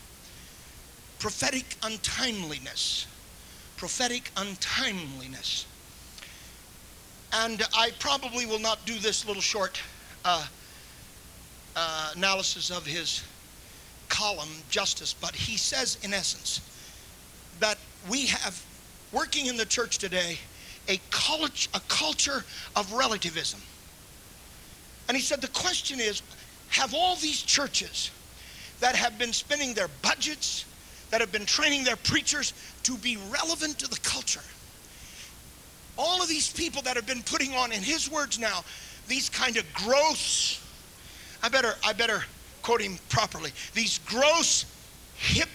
prophetic 1.19 1.75
untimeliness. 1.83 3.05
Prophetic 3.77 4.31
untimeliness. 4.35 5.65
And 7.31 7.61
I 7.75 7.91
probably 7.99 8.45
will 8.45 8.59
not 8.59 8.83
do 8.85 8.97
this 8.97 9.25
little 9.27 9.41
short 9.41 9.81
uh, 10.25 10.45
uh, 11.75 12.11
analysis 12.15 12.71
of 12.71 12.85
his 12.85 13.23
column 14.19 14.49
justice, 14.69 15.13
but 15.13 15.33
he 15.33 15.55
says, 15.55 15.97
in 16.03 16.13
essence, 16.13 16.59
that 17.61 17.77
we 18.09 18.25
have, 18.25 18.61
working 19.13 19.45
in 19.45 19.55
the 19.55 19.65
church 19.65 19.97
today, 19.97 20.37
a, 20.89 20.99
a 21.73 21.79
culture 21.87 22.43
of 22.75 22.91
relativism. 22.91 23.61
And 25.07 25.15
he 25.15 25.23
said, 25.23 25.39
the 25.39 25.47
question 25.47 26.01
is 26.01 26.21
have 26.67 26.93
all 26.93 27.15
these 27.15 27.41
churches 27.41 28.11
that 28.81 28.95
have 28.95 29.17
been 29.17 29.31
spending 29.31 29.73
their 29.73 29.87
budgets, 30.01 30.65
that 31.11 31.21
have 31.21 31.31
been 31.31 31.45
training 31.45 31.85
their 31.85 31.95
preachers 31.95 32.53
to 32.83 32.97
be 32.97 33.17
relevant 33.31 33.79
to 33.79 33.87
the 33.87 33.99
culture. 34.01 34.43
All 35.97 36.21
of 36.21 36.27
these 36.27 36.51
people 36.51 36.81
that 36.81 36.95
have 36.95 37.07
been 37.07 37.23
putting 37.23 37.53
on, 37.53 37.71
in 37.71 37.81
his 37.81 38.11
words 38.11 38.37
now, 38.37 38.63
these 39.07 39.29
kind 39.29 39.55
of 39.55 39.63
gross, 39.73 40.61
I 41.41 41.47
better, 41.49 41.73
I 41.83 41.93
better 41.93 42.21
quote 42.69 42.81
him 42.81 42.99
properly, 43.09 43.49
these 43.73 43.97
gross, 44.05 44.63
hip, 45.15 45.49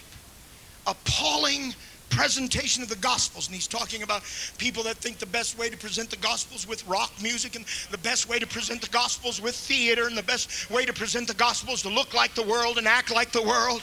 appalling 0.85 1.73
presentation 2.09 2.83
of 2.83 2.89
the 2.89 2.95
gospels 2.97 3.47
and 3.47 3.55
he's 3.55 3.67
talking 3.67 4.03
about 4.03 4.21
people 4.57 4.83
that 4.83 4.97
think 4.97 5.17
the 5.17 5.25
best 5.25 5.57
way 5.57 5.69
to 5.69 5.77
present 5.77 6.09
the 6.09 6.17
gospels 6.17 6.67
with 6.67 6.85
rock 6.87 7.13
music 7.21 7.55
and 7.55 7.63
the 7.89 7.97
best 7.99 8.27
way 8.27 8.37
to 8.37 8.45
present 8.45 8.81
the 8.81 8.89
gospels 8.89 9.41
with 9.41 9.55
theater 9.55 10.07
and 10.07 10.17
the 10.17 10.23
best 10.23 10.69
way 10.69 10.85
to 10.85 10.91
present 10.91 11.25
the 11.25 11.33
gospels 11.33 11.81
to 11.81 11.87
look 11.87 12.13
like 12.13 12.35
the 12.35 12.43
world 12.43 12.77
and 12.77 12.85
act 12.85 13.13
like 13.13 13.31
the 13.31 13.41
world 13.41 13.81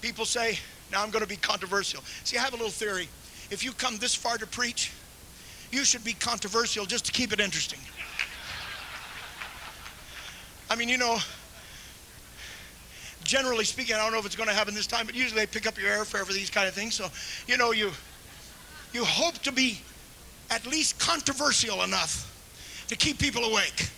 People 0.00 0.24
say, 0.24 0.58
now 0.90 1.00
I'm 1.00 1.10
going 1.10 1.22
to 1.22 1.28
be 1.28 1.36
controversial. 1.36 2.02
See, 2.24 2.36
I 2.36 2.40
have 2.40 2.54
a 2.54 2.56
little 2.56 2.72
theory. 2.72 3.08
If 3.52 3.62
you 3.64 3.70
come 3.70 3.98
this 3.98 4.16
far 4.16 4.36
to 4.36 4.48
preach, 4.48 4.90
you 5.70 5.84
should 5.84 6.02
be 6.02 6.12
controversial 6.12 6.86
just 6.86 7.06
to 7.06 7.12
keep 7.12 7.32
it 7.32 7.38
interesting. 7.38 7.78
I 10.72 10.74
mean, 10.74 10.88
you 10.88 10.96
know, 10.96 11.18
generally 13.24 13.66
speaking, 13.66 13.94
I 13.94 13.98
don't 13.98 14.10
know 14.10 14.18
if 14.18 14.24
it's 14.24 14.36
going 14.36 14.48
to 14.48 14.54
happen 14.54 14.74
this 14.74 14.86
time, 14.86 15.04
but 15.04 15.14
usually 15.14 15.40
they 15.40 15.46
pick 15.46 15.66
up 15.66 15.78
your 15.78 15.90
airfare 15.90 16.24
for 16.24 16.32
these 16.32 16.48
kind 16.48 16.66
of 16.66 16.72
things. 16.72 16.94
So, 16.94 17.08
you 17.46 17.58
know, 17.58 17.72
you 17.72 17.90
you 18.94 19.04
hope 19.04 19.34
to 19.40 19.52
be 19.52 19.82
at 20.48 20.66
least 20.66 20.98
controversial 20.98 21.82
enough 21.82 22.26
to 22.88 22.96
keep 22.96 23.18
people 23.18 23.44
awake. 23.44 23.90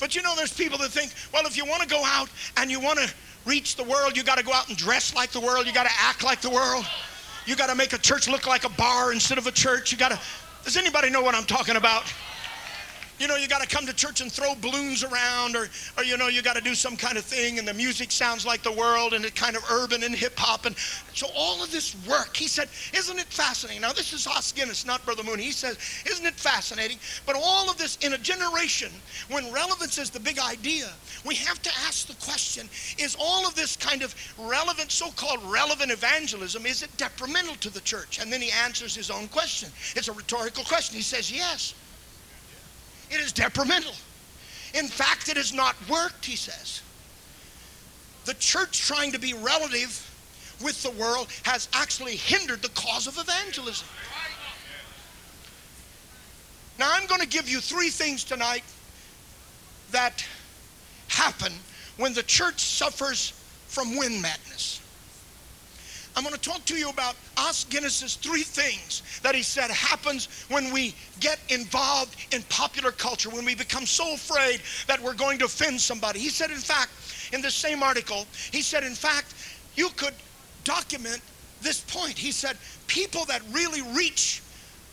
But 0.00 0.16
you 0.16 0.22
know, 0.22 0.34
there's 0.34 0.52
people 0.52 0.78
that 0.78 0.88
think, 0.88 1.12
well, 1.32 1.46
if 1.46 1.56
you 1.56 1.64
want 1.64 1.82
to 1.82 1.88
go 1.88 2.02
out 2.04 2.28
and 2.56 2.72
you 2.72 2.80
want 2.80 2.98
to 2.98 3.08
reach 3.46 3.76
the 3.76 3.84
world, 3.84 4.16
you 4.16 4.24
got 4.24 4.38
to 4.38 4.44
go 4.44 4.52
out 4.52 4.68
and 4.68 4.76
dress 4.76 5.14
like 5.14 5.30
the 5.30 5.40
world. 5.40 5.64
You 5.64 5.72
got 5.72 5.86
to 5.86 5.94
act 6.00 6.24
like 6.24 6.40
the 6.40 6.50
world. 6.50 6.84
You 7.46 7.54
got 7.54 7.68
to 7.68 7.76
make 7.76 7.92
a 7.92 7.98
church 7.98 8.26
look 8.26 8.48
like 8.48 8.64
a 8.64 8.70
bar 8.70 9.12
instead 9.12 9.38
of 9.38 9.46
a 9.46 9.52
church. 9.52 9.92
You 9.92 9.98
got 9.98 10.10
to. 10.10 10.18
Does 10.64 10.76
anybody 10.76 11.08
know 11.08 11.22
what 11.22 11.36
I'm 11.36 11.46
talking 11.46 11.76
about? 11.76 12.02
You 13.20 13.28
know, 13.28 13.36
you 13.36 13.46
got 13.46 13.60
to 13.60 13.68
come 13.68 13.86
to 13.86 13.92
church 13.92 14.22
and 14.22 14.32
throw 14.32 14.54
balloons 14.54 15.04
around, 15.04 15.54
or, 15.54 15.68
or 15.98 16.04
you 16.04 16.16
know, 16.16 16.28
you 16.28 16.40
got 16.40 16.56
to 16.56 16.62
do 16.62 16.74
some 16.74 16.96
kind 16.96 17.18
of 17.18 17.24
thing, 17.24 17.58
and 17.58 17.68
the 17.68 17.74
music 17.74 18.10
sounds 18.10 18.46
like 18.46 18.62
the 18.62 18.72
world, 18.72 19.12
and 19.12 19.26
it's 19.26 19.38
kind 19.38 19.56
of 19.56 19.62
urban 19.70 20.02
and 20.02 20.14
hip 20.14 20.38
hop. 20.38 20.64
And 20.64 20.74
so 21.12 21.26
all 21.36 21.62
of 21.62 21.70
this 21.70 21.94
work, 22.08 22.34
he 22.34 22.48
said, 22.48 22.70
isn't 22.94 23.18
it 23.18 23.26
fascinating? 23.26 23.82
Now, 23.82 23.92
this 23.92 24.14
is 24.14 24.26
Os 24.26 24.52
Guinness, 24.52 24.86
not 24.86 25.04
Brother 25.04 25.22
Mooney. 25.22 25.42
He 25.42 25.52
says, 25.52 25.76
isn't 26.10 26.24
it 26.24 26.34
fascinating? 26.34 26.98
But 27.26 27.36
all 27.36 27.70
of 27.70 27.76
this 27.76 27.98
in 27.98 28.14
a 28.14 28.18
generation 28.18 28.90
when 29.28 29.52
relevance 29.52 29.98
is 29.98 30.08
the 30.08 30.20
big 30.20 30.38
idea, 30.38 30.88
we 31.26 31.34
have 31.34 31.60
to 31.60 31.70
ask 31.86 32.06
the 32.06 32.14
question 32.24 32.70
is 32.98 33.18
all 33.20 33.46
of 33.46 33.54
this 33.54 33.76
kind 33.76 34.02
of 34.02 34.14
relevant, 34.38 34.90
so 34.90 35.10
called 35.10 35.40
relevant 35.44 35.90
evangelism, 35.90 36.64
is 36.64 36.82
it 36.82 36.96
detrimental 36.96 37.56
to 37.56 37.68
the 37.68 37.80
church? 37.80 38.18
And 38.18 38.32
then 38.32 38.40
he 38.40 38.50
answers 38.64 38.94
his 38.94 39.10
own 39.10 39.28
question. 39.28 39.68
It's 39.94 40.08
a 40.08 40.12
rhetorical 40.12 40.64
question. 40.64 40.96
He 40.96 41.02
says, 41.02 41.30
yes. 41.30 41.74
It 43.10 43.20
is 43.20 43.32
detrimental. 43.32 43.92
In 44.74 44.86
fact, 44.86 45.28
it 45.28 45.36
has 45.36 45.52
not 45.52 45.76
worked, 45.88 46.24
he 46.24 46.36
says. 46.36 46.82
The 48.24 48.34
church 48.34 48.80
trying 48.80 49.12
to 49.12 49.18
be 49.18 49.34
relative 49.34 50.06
with 50.62 50.82
the 50.82 50.90
world 50.90 51.28
has 51.44 51.68
actually 51.72 52.16
hindered 52.16 52.62
the 52.62 52.68
cause 52.70 53.06
of 53.06 53.18
evangelism. 53.18 53.88
Now, 56.78 56.90
I'm 56.92 57.06
going 57.06 57.20
to 57.20 57.26
give 57.26 57.48
you 57.48 57.60
three 57.60 57.90
things 57.90 58.24
tonight 58.24 58.62
that 59.90 60.24
happen 61.08 61.52
when 61.96 62.14
the 62.14 62.22
church 62.22 62.60
suffers 62.60 63.32
from 63.66 63.96
wind 63.96 64.22
madness. 64.22 64.79
I'm 66.16 66.24
going 66.24 66.34
to 66.34 66.40
talk 66.40 66.64
to 66.66 66.74
you 66.74 66.90
about 66.90 67.14
Os 67.36 67.64
Guinness's 67.64 68.16
three 68.16 68.42
things 68.42 69.02
that 69.22 69.34
he 69.34 69.42
said 69.42 69.70
happens 69.70 70.28
when 70.48 70.72
we 70.72 70.94
get 71.20 71.38
involved 71.48 72.16
in 72.34 72.42
popular 72.44 72.90
culture, 72.90 73.30
when 73.30 73.44
we 73.44 73.54
become 73.54 73.86
so 73.86 74.14
afraid 74.14 74.60
that 74.86 75.00
we're 75.00 75.14
going 75.14 75.38
to 75.38 75.44
offend 75.44 75.80
somebody. 75.80 76.18
He 76.18 76.28
said, 76.28 76.50
in 76.50 76.58
fact, 76.58 76.90
in 77.32 77.40
the 77.40 77.50
same 77.50 77.82
article, 77.82 78.26
he 78.50 78.60
said, 78.60 78.82
in 78.82 78.94
fact, 78.94 79.34
you 79.76 79.88
could 79.96 80.14
document 80.64 81.20
this 81.62 81.80
point. 81.80 82.18
He 82.18 82.32
said, 82.32 82.56
people 82.86 83.24
that 83.26 83.42
really 83.52 83.82
reach 83.96 84.42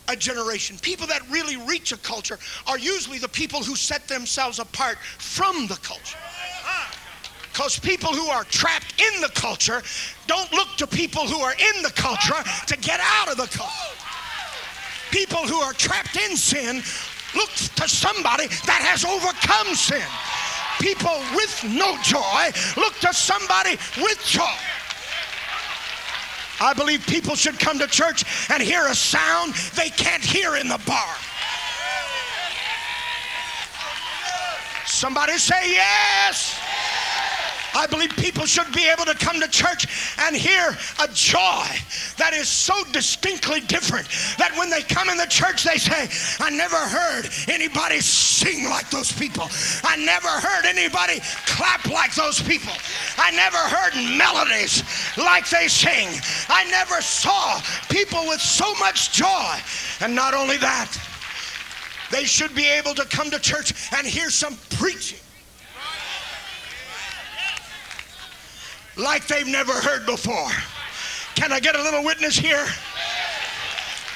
a 0.09 0.15
generation, 0.15 0.77
people 0.81 1.07
that 1.07 1.21
really 1.29 1.57
reach 1.57 1.91
a 1.91 1.97
culture, 1.97 2.39
are 2.65 2.77
usually 2.77 3.17
the 3.17 3.27
people 3.27 3.61
who 3.61 3.75
set 3.75 4.07
themselves 4.07 4.59
apart 4.59 4.97
from 5.17 5.67
the 5.67 5.75
culture. 5.75 6.17
Because 7.57 7.79
people 7.79 8.13
who 8.13 8.27
are 8.27 8.43
trapped 8.43 9.01
in 9.01 9.19
the 9.19 9.29
culture 9.29 9.81
don't 10.27 10.53
look 10.53 10.67
to 10.77 10.85
people 10.85 11.25
who 11.25 11.39
are 11.39 11.53
in 11.53 11.81
the 11.81 11.89
culture 11.89 12.35
to 12.67 12.77
get 12.77 12.99
out 13.01 13.29
of 13.31 13.37
the 13.37 13.47
culture. 13.47 13.95
People 15.09 15.39
who 15.39 15.55
are 15.55 15.73
trapped 15.73 16.15
in 16.17 16.37
sin 16.37 16.83
look 17.35 17.49
to 17.49 17.89
somebody 17.89 18.45
that 18.67 18.85
has 18.85 19.03
overcome 19.03 19.73
sin. 19.73 20.05
People 20.79 21.17
with 21.33 21.63
no 21.63 21.97
joy 22.03 22.51
look 22.79 22.93
to 22.99 23.11
somebody 23.11 23.71
with 23.97 24.23
joy. 24.23 24.43
I 26.61 26.75
believe 26.75 27.07
people 27.07 27.33
should 27.33 27.57
come 27.57 27.79
to 27.79 27.87
church 27.87 28.23
and 28.51 28.61
hear 28.61 28.85
a 28.85 28.93
sound 28.93 29.55
they 29.73 29.89
can't 29.89 30.23
hear 30.23 30.57
in 30.57 30.67
the 30.67 30.79
bar. 30.85 31.15
Somebody 34.85 35.39
say 35.39 35.71
yes. 35.71 36.59
I 37.75 37.87
believe 37.87 38.09
people 38.11 38.45
should 38.45 38.71
be 38.73 38.87
able 38.87 39.05
to 39.05 39.13
come 39.15 39.39
to 39.39 39.47
church 39.47 39.87
and 40.19 40.35
hear 40.35 40.75
a 41.01 41.07
joy 41.13 41.67
that 42.17 42.31
is 42.33 42.47
so 42.47 42.73
distinctly 42.91 43.61
different 43.61 44.07
that 44.37 44.55
when 44.57 44.69
they 44.69 44.81
come 44.81 45.09
in 45.09 45.17
the 45.17 45.27
church, 45.27 45.63
they 45.63 45.77
say, 45.77 46.09
I 46.43 46.49
never 46.49 46.77
heard 46.77 47.29
anybody 47.47 47.99
sing 47.99 48.69
like 48.69 48.89
those 48.89 49.11
people. 49.11 49.47
I 49.83 49.95
never 49.97 50.27
heard 50.27 50.65
anybody 50.65 51.19
clap 51.45 51.85
like 51.87 52.15
those 52.15 52.41
people. 52.41 52.73
I 53.17 53.31
never 53.31 53.57
heard 53.57 53.93
melodies 54.17 54.83
like 55.17 55.49
they 55.49 55.67
sing. 55.67 56.09
I 56.49 56.65
never 56.69 57.01
saw 57.01 57.61
people 57.89 58.27
with 58.27 58.41
so 58.41 58.73
much 58.75 59.11
joy. 59.11 59.55
And 60.01 60.15
not 60.15 60.33
only 60.33 60.57
that, 60.57 60.97
they 62.11 62.23
should 62.23 62.55
be 62.55 62.65
able 62.67 62.93
to 62.95 63.05
come 63.05 63.29
to 63.31 63.39
church 63.39 63.73
and 63.93 64.07
hear 64.07 64.29
some 64.29 64.57
preaching 64.77 65.19
like 68.97 69.27
they've 69.27 69.47
never 69.47 69.73
heard 69.73 70.05
before. 70.05 70.49
Can 71.35 71.51
I 71.51 71.59
get 71.59 71.75
a 71.75 71.81
little 71.81 72.03
witness 72.03 72.35
here? 72.37 72.65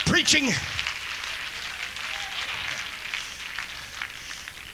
Preaching. 0.06 0.52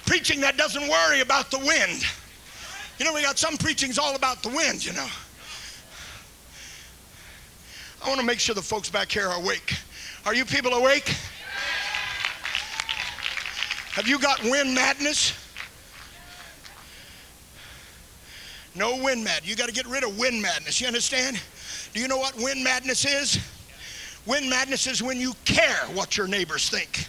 Preaching 0.06 0.40
that 0.42 0.58
doesn't 0.58 0.88
worry 0.88 1.20
about 1.20 1.52
the 1.52 1.60
wind. 1.60 2.04
You 2.98 3.06
know, 3.06 3.14
we 3.14 3.22
got 3.22 3.38
some 3.38 3.58
preachings 3.58 4.00
all 4.00 4.16
about 4.16 4.42
the 4.42 4.50
wind, 4.50 4.84
you 4.84 4.94
know. 4.94 5.08
I 8.04 8.08
want 8.08 8.20
to 8.20 8.26
make 8.26 8.40
sure 8.40 8.56
the 8.56 8.62
folks 8.62 8.90
back 8.90 9.12
here 9.12 9.28
are 9.28 9.40
awake. 9.40 9.76
Are 10.26 10.34
you 10.34 10.46
people 10.46 10.74
awake? 10.74 11.14
Have 13.92 14.08
you 14.08 14.20
got 14.20 14.42
wind 14.44 14.74
madness? 14.74 15.34
No 18.77 19.03
wind 19.03 19.24
mad. 19.24 19.41
You 19.43 19.55
got 19.55 19.67
to 19.67 19.74
get 19.74 19.88
rid 19.88 20.03
of 20.03 20.17
wind 20.17 20.41
madness. 20.41 20.79
You 20.79 20.88
understand? 20.88 21.41
Do 21.93 22.00
you 22.00 22.07
know 22.07 22.17
what 22.17 22.36
wind 22.38 22.63
madness 22.63 23.05
is? 23.05 23.39
Wind 24.25 24.50
madness 24.50 24.88
is 24.88 25.01
when 25.01 25.19
you 25.19 25.34
care 25.46 25.86
what 25.93 26.17
your 26.17 26.27
neighbors 26.27 26.69
think. 26.69 27.07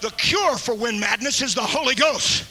The 0.00 0.10
cure 0.10 0.56
for 0.56 0.74
wind 0.74 0.98
madness 0.98 1.42
is 1.42 1.54
the 1.54 1.62
Holy 1.62 1.94
Ghost 1.94 2.46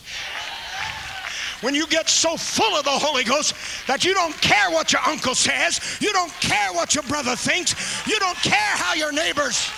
when 1.62 1.76
you 1.76 1.88
get 1.88 2.10
so 2.10 2.36
full 2.36 2.76
of 2.76 2.84
the 2.84 2.92
Holy 2.92 3.24
Ghost 3.24 3.54
that 3.88 4.04
you 4.04 4.14
don't 4.14 4.36
care 4.42 4.70
what 4.72 4.92
your 4.92 5.02
uncle 5.08 5.36
says, 5.36 5.80
you 6.02 6.12
don't 6.12 6.34
care 6.42 6.74
what 6.74 6.94
your 6.94 7.04
brother 7.04 7.36
thinks, 7.36 7.76
you 8.08 8.20
don't 8.20 8.38
care 8.38 8.76
how 8.76 8.94
your 8.94 9.12
neighbors. 9.12 9.70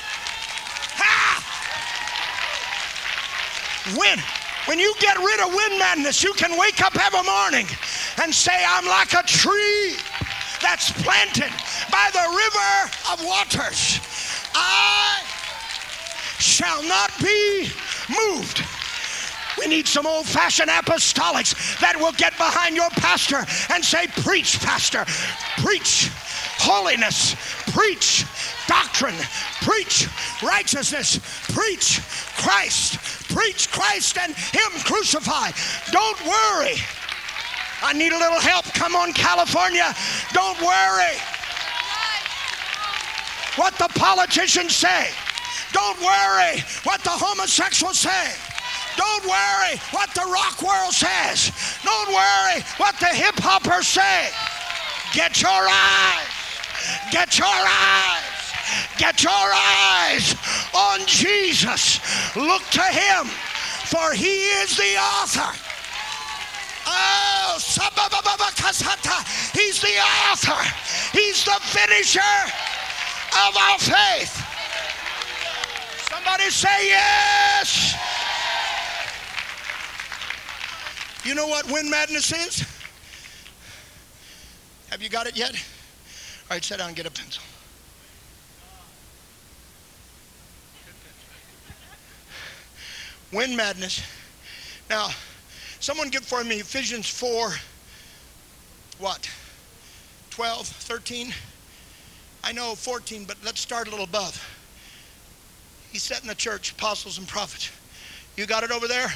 Ha! 0.96 1.44
When, 3.98 4.18
when 4.66 4.80
you 4.80 4.94
get 5.00 5.18
rid 5.18 5.40
of 5.42 5.54
wind 5.54 5.80
madness, 5.80 6.24
you 6.24 6.34
can 6.34 6.58
wake 6.58 6.82
up 6.82 6.96
every 6.96 7.24
morning 7.24 7.68
and 8.22 8.34
say, 8.34 8.64
I'm 8.68 8.86
like 8.86 9.14
a 9.14 9.24
tree 9.24 9.96
that's 10.62 10.92
planted 11.04 11.52
by 11.92 12.10
the 12.14 12.26
river 12.32 12.92
of 13.12 13.26
waters. 13.26 14.00
I 14.56 15.22
shall 16.40 16.82
not 16.84 17.12
be 17.22 17.70
moved. 18.10 18.64
We 19.58 19.68
need 19.68 19.88
some 19.88 20.08
old 20.08 20.26
fashioned 20.26 20.70
apostolics 20.70 21.80
that 21.80 21.96
will 21.98 22.12
get 22.14 22.36
behind 22.38 22.76
your 22.76 22.90
pastor 22.92 23.46
and 23.72 23.84
say, 23.84 24.08
Preach, 24.24 24.60
pastor, 24.60 25.06
preach 25.62 26.10
holiness, 26.58 27.36
preach 27.72 28.26
doctrine, 28.68 29.16
preach 29.62 30.08
righteousness, 30.42 31.20
preach 31.54 32.02
Christ, 32.38 33.13
preach 33.24 33.72
Christ 33.72 34.18
and 34.18 34.34
Him 34.34 34.72
crucified. 34.84 35.54
Don't 35.92 36.20
worry. 36.26 36.76
I 37.82 37.94
need 37.94 38.14
a 38.14 38.18
little 38.18 38.40
help. 38.40 38.66
Come 38.74 38.96
on, 38.96 39.12
California. 39.14 39.94
Don't 40.32 40.60
worry 40.62 41.16
what 43.56 43.78
the 43.78 43.90
politicians 44.00 44.76
say. 44.76 45.10
Don't 45.74 46.00
worry 46.00 46.64
what 46.84 47.02
the 47.04 47.10
homosexuals 47.10 48.00
say. 48.00 48.32
Don't 48.96 49.26
worry 49.26 49.78
what 49.92 50.14
the 50.14 50.26
rock 50.30 50.62
world 50.62 50.94
says. 50.94 51.52
Don't 51.84 52.10
worry 52.10 52.62
what 52.78 52.96
the 53.00 53.08
hip 53.08 53.36
hoppers 53.40 53.88
say. 53.88 54.30
Get 55.14 55.42
your 55.42 55.52
eyes, 55.52 56.30
get 57.12 57.38
your 57.38 57.48
eyes, 57.48 58.23
get 58.98 59.24
your 59.24 59.32
eyes 59.32 60.36
on 60.74 61.06
Jesus. 61.06 62.00
Look 62.36 62.64
to 62.72 62.82
him, 62.82 63.28
for 63.86 64.14
he 64.14 64.46
is 64.62 64.76
the 64.78 64.98
author. 64.98 65.58
Oh, 66.86 67.56
he's 69.54 69.82
the 69.82 69.96
author. 70.32 70.62
He's 71.18 71.46
the 71.46 71.60
finisher 71.62 72.20
of 73.48 73.58
our 73.58 73.80
faith. 73.80 74.36
Somebody 76.10 76.50
say 76.50 76.88
yes. 76.88 77.96
You 81.24 81.36
know 81.36 81.48
what 81.48 81.66
wind 81.72 81.90
madness 81.90 82.32
is? 82.34 82.66
Have 84.90 85.02
you 85.02 85.10
got 85.10 85.26
it 85.26 85.38
yet? 85.38 85.52
All 85.52 86.56
right, 86.56 86.64
sit 86.64 86.78
down 86.78 86.88
and 86.88 86.96
get 86.96 87.06
a 87.06 87.12
pencil. 87.12 87.42
Wind 93.34 93.58
madness. 93.58 94.02
Now, 94.90 95.10
someone 95.80 96.10
get 96.10 96.24
for 96.24 96.44
me 96.44 96.58
Ephesians 96.58 97.10
4, 97.10 97.52
what? 99.00 99.28
12, 100.30 100.68
13? 100.68 101.34
I 102.44 102.52
know 102.52 102.76
14, 102.76 103.26
but 103.26 103.38
let's 103.44 103.60
start 103.60 103.88
a 103.88 103.90
little 103.90 104.06
above. 104.06 104.40
He's 105.92 106.04
setting 106.04 106.28
the 106.28 106.36
church, 106.36 106.74
apostles 106.74 107.18
and 107.18 107.28
prophets. 107.28 107.72
You 108.36 108.46
got 108.46 108.64
it 108.64 108.72
over 108.72 108.88
there? 108.88 109.08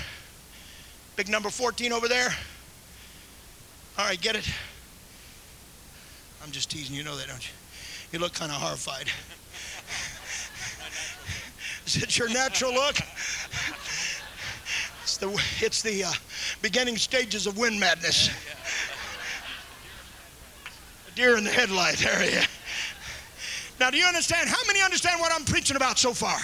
Big 1.15 1.29
number 1.29 1.49
14 1.49 1.91
over 1.91 2.07
there. 2.07 2.29
All 3.97 4.05
right, 4.05 4.19
get 4.19 4.35
it? 4.35 4.49
I'm 6.43 6.51
just 6.51 6.71
teasing. 6.71 6.95
You 6.95 7.03
know 7.03 7.17
that, 7.17 7.27
don't 7.27 7.45
you? 7.45 7.53
You 8.11 8.19
look 8.19 8.33
kind 8.33 8.51
of 8.51 8.61
horrified. 8.61 9.07
Is 11.87 12.01
it 12.01 12.17
your 12.17 12.29
natural 12.29 12.73
look? 12.73 12.97
It's 15.07 15.15
the, 15.15 15.41
it's 15.61 15.81
the 15.81 16.03
uh, 16.03 16.11
beginning 16.61 16.97
stages 16.97 17.47
of 17.47 17.57
wind 17.57 17.79
madness. 17.79 18.29
A 21.07 21.15
deer 21.15 21.37
in 21.37 21.45
the 21.45 21.49
headlight 21.49 22.05
area. 22.05 22.43
Now, 23.79 23.89
do 23.89 23.97
you 23.97 24.03
understand? 24.03 24.49
How 24.49 24.61
many 24.67 24.81
understand 24.81 25.21
what 25.21 25.31
I'm 25.33 25.45
preaching 25.45 25.77
about 25.77 25.97
so 25.97 26.13
far? 26.13 26.37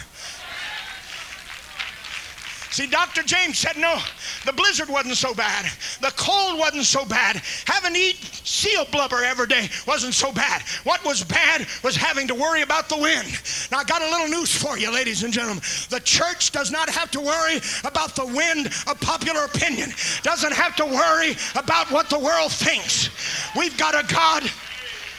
See, 2.73 2.87
Dr. 2.87 3.21
James 3.21 3.59
said, 3.59 3.77
no, 3.77 3.99
the 4.47 4.51
blizzard 4.51 4.89
wasn't 4.89 5.15
so 5.15 5.31
bad. 5.35 5.71
The 6.01 6.11
cold 6.17 6.57
wasn't 6.57 6.85
so 6.85 7.05
bad. 7.05 7.39
Having 7.67 7.93
to 7.93 7.99
eat 7.99 8.15
seal 8.15 8.87
blubber 8.91 9.23
every 9.23 9.45
day 9.45 9.69
wasn't 9.85 10.15
so 10.15 10.31
bad. 10.31 10.63
What 10.83 11.05
was 11.05 11.23
bad 11.23 11.67
was 11.83 11.95
having 11.95 12.27
to 12.29 12.33
worry 12.33 12.63
about 12.63 12.89
the 12.89 12.97
wind. 12.97 13.27
Now, 13.71 13.77
I 13.77 13.83
got 13.83 14.01
a 14.01 14.09
little 14.09 14.27
news 14.27 14.57
for 14.57 14.79
you, 14.79 14.91
ladies 14.91 15.21
and 15.21 15.31
gentlemen. 15.31 15.61
The 15.91 15.99
church 15.99 16.51
does 16.51 16.71
not 16.71 16.89
have 16.89 17.11
to 17.11 17.19
worry 17.21 17.61
about 17.83 18.15
the 18.15 18.25
wind 18.25 18.65
of 18.87 18.99
popular 18.99 19.45
opinion, 19.45 19.91
doesn't 20.23 20.53
have 20.53 20.75
to 20.77 20.85
worry 20.85 21.35
about 21.53 21.91
what 21.91 22.09
the 22.09 22.17
world 22.17 22.51
thinks. 22.51 23.11
We've 23.55 23.77
got 23.77 23.93
a 23.93 24.11
God. 24.11 24.41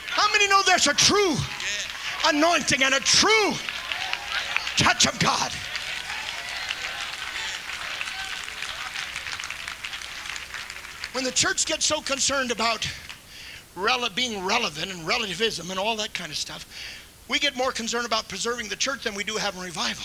How 0.09 0.29
many 0.33 0.49
know 0.49 0.61
there's 0.67 0.89
a 0.89 0.95
true 0.95 1.37
anointing 2.27 2.83
and 2.83 2.95
a 2.95 3.01
true 3.01 3.53
touch 4.77 5.07
of 5.07 5.17
God? 5.21 5.53
When 11.15 11.23
the 11.23 11.31
church 11.31 11.65
gets 11.65 11.87
so 11.87 12.01
concerned 12.01 12.51
about 12.51 12.91
rele- 13.77 14.13
being 14.17 14.45
relevant 14.45 14.91
and 14.91 15.07
relativism 15.07 15.71
and 15.71 15.79
all 15.79 15.95
that 15.95 16.13
kind 16.13 16.29
of 16.29 16.37
stuff, 16.37 16.67
we 17.29 17.39
get 17.39 17.57
more 17.57 17.71
concerned 17.71 18.05
about 18.05 18.29
preserving 18.29 18.69
the 18.69 18.75
church 18.75 19.05
than 19.05 19.15
we 19.15 19.23
do 19.23 19.37
having 19.37 19.61
revival. 19.61 20.05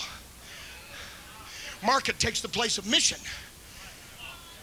Market 1.84 2.20
takes 2.20 2.40
the 2.40 2.48
place 2.48 2.78
of 2.78 2.86
mission. 2.86 3.18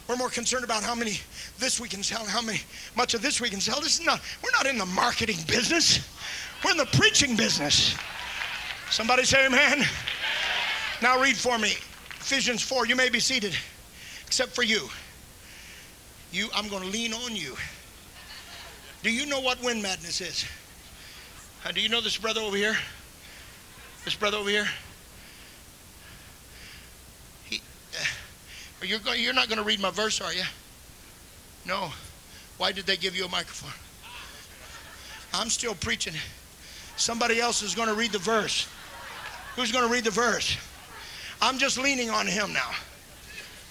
We're 0.08 0.16
more 0.16 0.30
concerned 0.30 0.64
about 0.64 0.84
how 0.84 0.96
many 0.96 1.20
this 1.60 1.82
we 1.82 1.90
can 1.90 2.02
sell 2.02 2.24
how 2.24 2.42
many 2.42 2.62
much 2.96 3.14
of 3.14 3.22
this 3.22 3.42
we 3.42 3.50
can 3.50 3.60
sell. 3.60 3.82
This 3.82 4.00
is 4.00 4.06
not, 4.06 4.22
we're 4.42 4.52
not 4.52 4.68
in 4.68 4.78
the 4.78 4.86
marketing 4.86 5.40
business. 5.50 6.00
We're 6.64 6.72
in 6.72 6.78
the 6.78 6.86
preaching 6.86 7.36
business. 7.36 7.94
Somebody 8.90 9.26
say 9.26 9.48
amen. 9.48 9.86
Now 11.02 11.22
read 11.22 11.36
for 11.36 11.58
me. 11.58 11.72
Ephesians 12.22 12.62
4. 12.62 12.88
You 12.88 12.96
may 12.96 13.10
be 13.10 13.20
seated, 13.20 13.54
except 14.26 14.56
for 14.56 14.64
you. 14.64 14.88
You, 16.32 16.50
I'm 16.54 16.68
going 16.68 16.84
to 16.84 16.90
lean 16.90 17.14
on 17.14 17.36
you. 17.36 17.56
Do 19.04 19.12
you 19.12 19.26
know 19.26 19.40
what 19.40 19.62
wind 19.64 19.82
madness 19.82 20.22
is? 20.22 20.46
Uh, 21.66 21.72
do 21.72 21.82
you 21.82 21.90
know 21.90 22.02
this 22.02 22.18
brother 22.18 22.42
over 22.42 22.58
here? 22.58 22.78
This 24.06 24.16
brother 24.16 24.38
over 24.38 24.50
here? 24.50 24.68
He, 27.46 27.62
uh, 27.94 28.86
you're, 28.86 29.16
you're 29.16 29.34
not 29.34 29.48
going 29.48 29.58
to 29.58 29.64
read 29.64 29.80
my 29.80 29.92
verse, 29.92 30.22
are 30.22 30.34
you? 30.34 30.44
No. 31.66 31.92
Why 32.58 32.72
did 32.72 32.86
they 32.86 32.98
give 32.98 33.16
you 33.16 33.26
a 33.26 33.30
microphone? 33.30 33.74
I'm 35.34 35.50
still 35.50 35.76
preaching. 35.76 36.14
Somebody 36.96 37.40
else 37.40 37.62
is 37.62 37.76
going 37.76 37.90
to 37.90 37.94
read 37.94 38.12
the 38.12 38.20
verse. 38.20 38.68
Who's 39.56 39.72
going 39.72 39.86
to 39.86 39.92
read 39.92 40.04
the 40.04 40.12
verse? 40.12 40.58
I'm 41.42 41.58
just 41.58 41.78
leaning 41.78 42.10
on 42.10 42.26
him 42.26 42.54
now. 42.54 42.72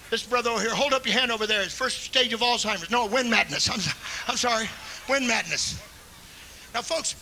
This 0.09 0.23
brother 0.23 0.49
over 0.49 0.61
here, 0.61 0.73
hold 0.73 0.93
up 0.93 1.05
your 1.05 1.17
hand 1.17 1.31
over 1.31 1.45
there. 1.45 1.61
It's 1.61 1.73
first 1.73 2.03
stage 2.03 2.31
of 2.33 2.39
Alzheimer's. 2.39 2.89
No, 2.89 3.05
wind 3.07 3.29
madness. 3.29 3.69
I'm, 3.69 3.79
I'm 4.27 4.37
sorry. 4.37 4.69
Wind 5.09 5.27
madness. 5.27 5.81
Now, 6.73 6.81
folks, 6.81 7.15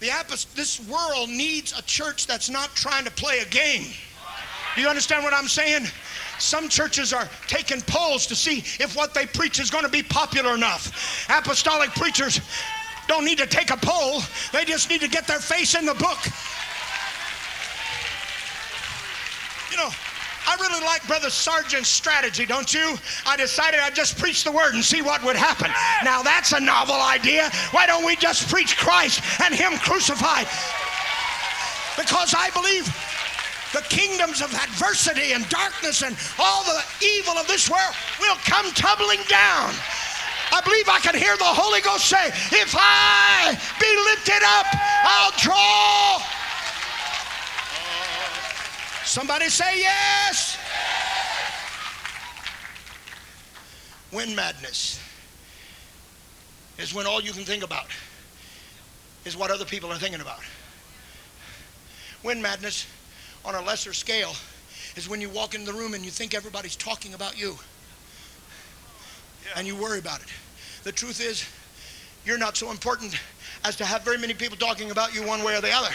the 0.00 0.10
this 0.54 0.86
world 0.88 1.30
needs 1.30 1.78
a 1.78 1.82
church 1.82 2.26
that's 2.26 2.50
not 2.50 2.74
trying 2.74 3.04
to 3.04 3.10
play 3.10 3.38
a 3.38 3.46
game. 3.46 3.86
Do 4.74 4.82
you 4.82 4.88
understand 4.88 5.22
what 5.22 5.32
I'm 5.32 5.48
saying? 5.48 5.86
Some 6.38 6.68
churches 6.68 7.12
are 7.12 7.28
taking 7.46 7.80
polls 7.82 8.26
to 8.26 8.34
see 8.34 8.58
if 8.82 8.96
what 8.96 9.14
they 9.14 9.24
preach 9.24 9.60
is 9.60 9.70
going 9.70 9.84
to 9.84 9.90
be 9.90 10.02
popular 10.02 10.54
enough. 10.54 11.26
Apostolic 11.30 11.90
preachers 11.90 12.40
don't 13.06 13.24
need 13.24 13.38
to 13.38 13.46
take 13.46 13.70
a 13.70 13.76
poll, 13.76 14.22
they 14.52 14.64
just 14.64 14.90
need 14.90 15.00
to 15.00 15.08
get 15.08 15.26
their 15.26 15.38
face 15.38 15.74
in 15.74 15.86
the 15.86 15.94
book. 15.94 16.18
You 19.70 19.76
know, 19.76 19.90
I 20.46 20.56
really 20.60 20.84
like 20.84 21.06
Brother 21.06 21.30
Sargent's 21.30 21.88
strategy, 21.88 22.46
don't 22.46 22.72
you? 22.72 22.96
I 23.26 23.36
decided 23.36 23.80
I'd 23.80 23.94
just 23.94 24.18
preach 24.18 24.44
the 24.44 24.52
word 24.52 24.74
and 24.74 24.84
see 24.84 25.02
what 25.02 25.24
would 25.24 25.36
happen. 25.36 25.70
Now 26.04 26.22
that's 26.22 26.52
a 26.52 26.60
novel 26.60 26.96
idea. 26.96 27.50
Why 27.70 27.86
don't 27.86 28.04
we 28.04 28.16
just 28.16 28.48
preach 28.48 28.76
Christ 28.76 29.22
and 29.42 29.54
Him 29.54 29.78
crucified? 29.78 30.46
Because 31.96 32.34
I 32.36 32.50
believe 32.50 32.84
the 33.72 33.82
kingdoms 33.88 34.40
of 34.40 34.54
adversity 34.54 35.32
and 35.32 35.48
darkness 35.48 36.02
and 36.02 36.16
all 36.38 36.62
the 36.64 36.82
evil 37.02 37.34
of 37.34 37.46
this 37.48 37.68
world 37.70 37.94
will 38.20 38.36
come 38.44 38.70
tumbling 38.72 39.20
down. 39.28 39.74
I 40.52 40.60
believe 40.62 40.88
I 40.88 41.00
can 41.00 41.16
hear 41.16 41.36
the 41.36 41.44
Holy 41.44 41.80
Ghost 41.80 42.06
say, 42.06 42.28
If 42.54 42.74
I 42.78 43.58
be 43.80 43.90
lifted 44.14 44.42
up, 44.46 44.66
I'll 45.02 45.34
draw 45.42 46.22
Somebody 49.14 49.48
say 49.48 49.78
yes. 49.78 50.58
Wind 54.10 54.34
madness 54.34 54.98
is 56.78 56.92
when 56.92 57.06
all 57.06 57.22
you 57.22 57.30
can 57.30 57.44
think 57.44 57.62
about 57.62 57.86
is 59.24 59.36
what 59.36 59.52
other 59.52 59.64
people 59.64 59.92
are 59.92 59.98
thinking 59.98 60.20
about. 60.20 60.40
Wind 62.24 62.42
madness 62.42 62.88
on 63.44 63.54
a 63.54 63.62
lesser 63.62 63.92
scale 63.92 64.32
is 64.96 65.08
when 65.08 65.20
you 65.20 65.28
walk 65.28 65.54
in 65.54 65.64
the 65.64 65.72
room 65.72 65.94
and 65.94 66.04
you 66.04 66.10
think 66.10 66.34
everybody's 66.34 66.74
talking 66.74 67.14
about 67.14 67.38
you. 67.38 67.56
And 69.54 69.64
you 69.64 69.76
worry 69.76 70.00
about 70.00 70.22
it. 70.22 70.28
The 70.82 70.90
truth 70.90 71.20
is, 71.20 71.46
you're 72.26 72.36
not 72.36 72.56
so 72.56 72.72
important 72.72 73.14
as 73.62 73.76
to 73.76 73.84
have 73.84 74.02
very 74.02 74.18
many 74.18 74.34
people 74.34 74.56
talking 74.56 74.90
about 74.90 75.14
you 75.14 75.24
one 75.24 75.44
way 75.44 75.56
or 75.56 75.60
the 75.60 75.70
other. 75.70 75.94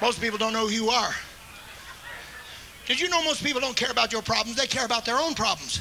Most 0.00 0.22
people 0.22 0.38
don't 0.38 0.54
know 0.54 0.66
who 0.66 0.72
you 0.72 0.88
are. 0.88 1.14
Did 2.86 3.00
you 3.00 3.08
know 3.08 3.22
most 3.24 3.42
people 3.42 3.60
don't 3.60 3.76
care 3.76 3.90
about 3.90 4.12
your 4.12 4.22
problems? 4.22 4.56
They 4.56 4.66
care 4.66 4.84
about 4.84 5.04
their 5.04 5.18
own 5.18 5.34
problems. 5.34 5.80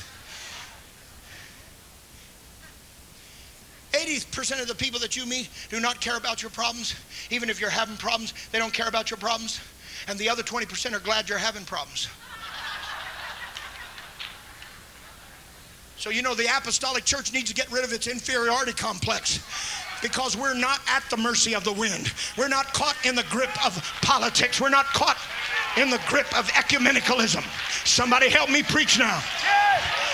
80% 3.92 4.62
of 4.62 4.68
the 4.68 4.76
people 4.76 5.00
that 5.02 5.16
you 5.16 5.26
meet 5.26 5.50
do 5.70 5.80
not 5.80 6.02
care 6.02 6.18
about 6.18 6.42
your 6.42 6.50
problems. 6.50 6.96
Even 7.30 7.50
if 7.50 7.62
you're 7.62 7.70
having 7.70 7.96
problems, 7.98 8.34
they 8.52 8.58
don't 8.58 8.74
care 8.74 8.88
about 8.88 9.12
your 9.12 9.18
problems. 9.18 9.60
And 10.08 10.18
the 10.18 10.30
other 10.30 10.44
20% 10.44 10.94
are 10.94 11.00
glad 11.00 11.30
you're 11.30 11.38
having 11.38 11.64
problems. 11.64 12.08
So, 15.98 16.10
you 16.10 16.22
know, 16.22 16.34
the 16.34 16.48
apostolic 16.58 17.06
church 17.06 17.32
needs 17.32 17.50
to 17.50 17.56
get 17.56 17.72
rid 17.72 17.86
of 17.86 17.94
its 17.94 18.08
inferiority 18.08 18.74
complex 18.74 19.40
because 20.02 20.36
we're 20.36 20.54
not 20.54 20.82
at 20.90 21.04
the 21.10 21.16
mercy 21.16 21.56
of 21.56 21.64
the 21.64 21.72
wind. 21.72 22.12
We're 22.38 22.50
not 22.50 22.74
caught 22.74 22.98
in 23.06 23.16
the 23.16 23.24
grip 23.30 23.66
of 23.66 23.82
politics. 24.02 24.60
We're 24.60 24.70
not 24.70 24.86
caught 24.88 25.18
in 25.78 25.90
the 25.90 26.00
grip 26.08 26.28
of 26.38 26.48
ecumenicalism. 26.50 27.44
Somebody 27.86 28.30
help 28.30 28.50
me 28.50 28.64
preach 28.64 29.00
now. 29.00 29.22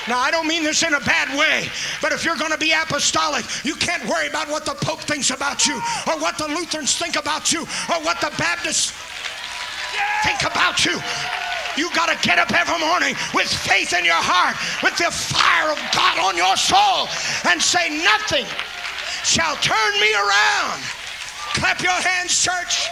Now, 0.07 0.19
I 0.19 0.31
don't 0.31 0.47
mean 0.47 0.63
this 0.63 0.81
in 0.81 0.93
a 0.93 0.99
bad 1.01 1.37
way, 1.37 1.69
but 2.01 2.11
if 2.11 2.25
you're 2.25 2.37
going 2.37 2.51
to 2.51 2.57
be 2.57 2.71
apostolic, 2.71 3.45
you 3.63 3.75
can't 3.75 4.03
worry 4.05 4.27
about 4.27 4.49
what 4.49 4.65
the 4.65 4.73
Pope 4.73 5.01
thinks 5.01 5.29
about 5.29 5.67
you, 5.67 5.75
or 6.07 6.17
what 6.19 6.37
the 6.37 6.47
Lutherans 6.47 6.97
think 6.97 7.15
about 7.15 7.51
you, 7.51 7.61
or 7.61 8.01
what 8.01 8.19
the 8.21 8.31
Baptists 8.37 8.91
think 10.23 10.41
about 10.49 10.85
you. 10.85 10.97
You 11.77 11.93
got 11.93 12.09
to 12.09 12.27
get 12.27 12.39
up 12.39 12.51
every 12.51 12.79
morning 12.79 13.15
with 13.33 13.47
faith 13.47 13.93
in 13.93 14.03
your 14.03 14.17
heart, 14.17 14.57
with 14.81 14.97
the 14.97 15.11
fire 15.11 15.71
of 15.71 15.79
God 15.93 16.17
on 16.19 16.35
your 16.35 16.57
soul, 16.57 17.07
and 17.51 17.61
say, 17.61 18.01
Nothing 18.03 18.45
shall 19.23 19.55
turn 19.57 19.93
me 20.01 20.11
around. 20.15 20.81
Clap 21.53 21.83
your 21.83 21.91
hands, 21.91 22.33
church. 22.33 22.89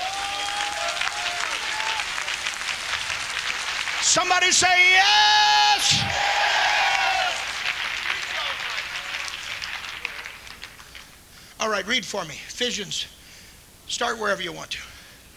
Somebody 4.08 4.52
say 4.52 4.68
yes. 4.94 6.02
All 11.60 11.70
right, 11.70 11.86
read 11.86 12.06
for 12.06 12.24
me. 12.24 12.36
Ephesians. 12.48 13.08
Start 13.88 14.18
wherever 14.18 14.42
you 14.42 14.54
want 14.54 14.72
to. 14.72 14.80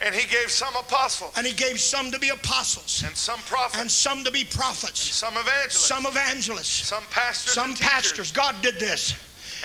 And 0.01 0.15
he 0.15 0.29
gave 0.29 0.53
some 0.53 0.75
apostles. 0.77 1.33
And 1.37 1.45
he 1.45 1.53
gave 1.53 1.81
some 1.81 2.13
to 2.13 2.19
be 2.21 2.29
apostles. 2.29 3.03
And 3.05 3.17
some 3.17 3.41
prophets. 3.41 3.81
And 3.81 3.91
some 3.91 4.23
to 4.23 4.31
be 4.31 4.45
prophets. 4.45 5.01
some 5.01 5.35
evangelists. 5.37 5.85
Some 5.85 6.07
evangelists. 6.07 6.87
Some 6.87 7.03
pastors. 7.11 7.53
Some 7.53 7.75
pastors. 7.75 8.31
God 8.31 8.55
did 8.63 8.77
this. 8.79 9.15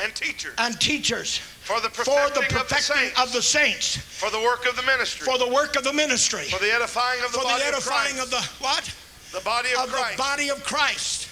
And 0.01 0.15
teachers. 0.15 0.55
And 0.57 0.81
teachers. 0.81 1.41
For 1.65 1.81
the 1.81 1.89
perfecting, 1.89 2.13
for 2.29 2.39
the 2.41 2.45
perfecting 2.53 3.07
of, 3.09 3.15
the 3.15 3.21
of, 3.23 3.33
the 3.33 3.41
saints. 3.41 3.97
For 3.97 4.29
the 4.29 4.39
work 4.39 4.67
of 4.69 4.75
the 4.75 4.83
ministry. 4.83 5.25
For 5.25 5.39
the 5.39 5.49
work 5.49 5.75
of 5.75 5.83
the 5.83 5.93
ministry. 5.93 6.45
For 6.45 6.59
the 6.59 6.71
edifying 6.71 7.21
of 7.25 7.31
the 7.31 7.39
for 7.39 7.43
body 7.43 7.63
the 7.63 7.67
edifying 7.69 8.17
of, 8.19 8.25
of, 8.25 8.29
the 8.29 8.41
what? 8.61 8.93
The 9.33 9.41
body 9.41 9.69
of, 9.73 9.85
of 9.85 9.89
Christ. 9.89 10.17
the 10.17 10.23
body 10.23 10.49
of 10.49 10.63
Christ. 10.63 11.27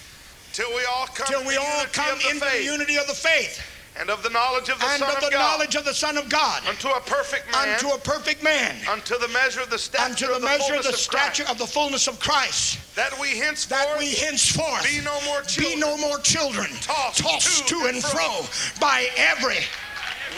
Till 0.54 0.70
we 0.76 0.82
all 0.86 1.06
come, 1.06 1.28
Till 1.28 1.46
we 1.46 1.56
all 1.56 1.86
come 1.92 2.18
the 2.18 2.30
into 2.30 2.46
faith, 2.46 2.66
the 2.66 2.72
unity 2.72 2.98
of 2.98 3.06
the 3.06 3.14
faith. 3.14 3.62
And 4.00 4.10
of 4.10 4.24
the 4.24 4.30
knowledge 4.32 4.70
of 4.70 4.80
the 4.80 4.88
and 4.88 5.00
Son 5.00 5.10
of 5.10 5.18
of 5.18 5.24
the 5.24 5.30
God. 5.30 5.52
knowledge 5.60 5.76
of 5.76 5.86
the 5.86 5.94
Son 5.94 6.18
of 6.18 6.28
God. 6.28 6.64
Unto 6.68 6.88
a 6.90 7.00
perfect 7.02 7.52
man. 7.52 7.70
Unto 7.70 7.90
a 7.90 8.00
perfect 8.00 8.42
man. 8.42 8.76
Unto 8.90 9.20
the 9.20 9.28
measure 9.28 9.62
of 9.62 9.70
the 9.70 9.78
stature 9.78 10.04
Unto 10.04 10.26
the, 10.26 10.34
of 10.34 10.42
the 10.42 10.48
measure 10.48 10.74
of 10.74 10.84
the 10.84 10.90
of 10.90 10.96
stature 10.96 11.44
Christ. 11.44 11.52
of 11.52 11.58
the 11.60 11.68
fullness 11.68 12.08
of 12.08 12.20
Christ. 12.20 12.80
That 12.96 13.14
we 13.22 13.38
henceforth. 13.38 13.70
That 13.70 14.00
we 14.00 14.16
henceforth. 14.16 14.84
Be 14.84 15.00
no 15.06 15.14
more 15.26 15.42
children. 15.44 15.76
Be 15.76 15.80
no 15.80 15.98
more 15.98 16.18
children. 16.20 16.72
Tossed, 16.82 17.22
tossed 17.22 17.68
to, 17.68 17.82
to 17.82 17.86
and 17.88 18.04
fro 18.04 18.42
by 18.80 19.10
every 19.16 19.58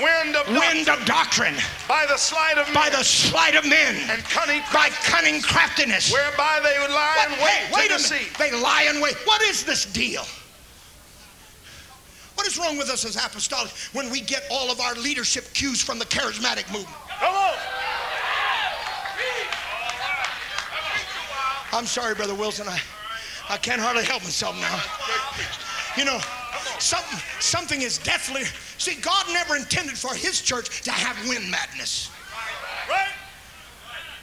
wind 0.01 0.35
of 0.35 0.47
wind 0.47 0.85
doctrine, 0.85 1.01
of 1.01 1.05
doctrine 1.05 1.55
by 1.87 2.05
the 2.07 2.17
sleight 2.17 2.57
of 2.57 2.67
by 2.73 2.89
men, 2.89 2.99
the 2.99 3.03
sleight 3.03 3.55
of 3.55 3.65
men 3.67 3.95
and 4.09 4.23
cunning 4.25 4.61
by 4.73 4.89
cunning 5.03 5.41
craftiness 5.41 6.11
whereby 6.11 6.59
they 6.63 6.77
would 6.79 6.91
lie 6.91 7.15
what, 7.17 7.31
and 7.31 7.41
wait 7.41 7.49
hey, 7.49 7.73
wait 7.73 7.87
to 7.89 7.95
a 7.95 7.97
deceive. 7.97 8.39
minute 8.39 8.51
they 8.51 8.51
lie 8.61 8.87
in 8.93 9.01
wait 9.01 9.15
what 9.25 9.41
is 9.43 9.63
this 9.63 9.85
deal 9.85 10.25
what 12.35 12.45
is 12.45 12.57
wrong 12.57 12.77
with 12.77 12.89
us 12.89 13.05
as 13.05 13.15
apostolic 13.15 13.71
when 13.93 14.09
we 14.11 14.21
get 14.21 14.43
all 14.51 14.71
of 14.71 14.79
our 14.79 14.95
leadership 14.95 15.45
cues 15.53 15.81
from 15.81 15.99
the 15.99 16.05
charismatic 16.05 16.69
movement 16.71 16.95
Come 17.19 17.33
on. 17.33 17.53
I'm 21.75 21.85
sorry, 21.85 22.15
Brother 22.15 22.35
Wilson. 22.35 22.67
I, 22.69 22.79
I 23.49 23.57
can't 23.57 23.81
hardly 23.81 24.05
help 24.05 24.23
myself 24.23 24.55
now. 24.55 24.79
You 25.97 26.05
know, 26.05 26.19
something, 26.79 27.19
something 27.39 27.81
is 27.81 27.97
deathly. 27.99 28.43
See, 28.77 28.99
God 29.01 29.25
never 29.31 29.55
intended 29.55 29.97
for 29.97 30.13
His 30.13 30.41
church 30.41 30.81
to 30.83 30.91
have 30.91 31.17
wind 31.27 31.49
madness. 31.49 32.09
Right? 32.89 33.11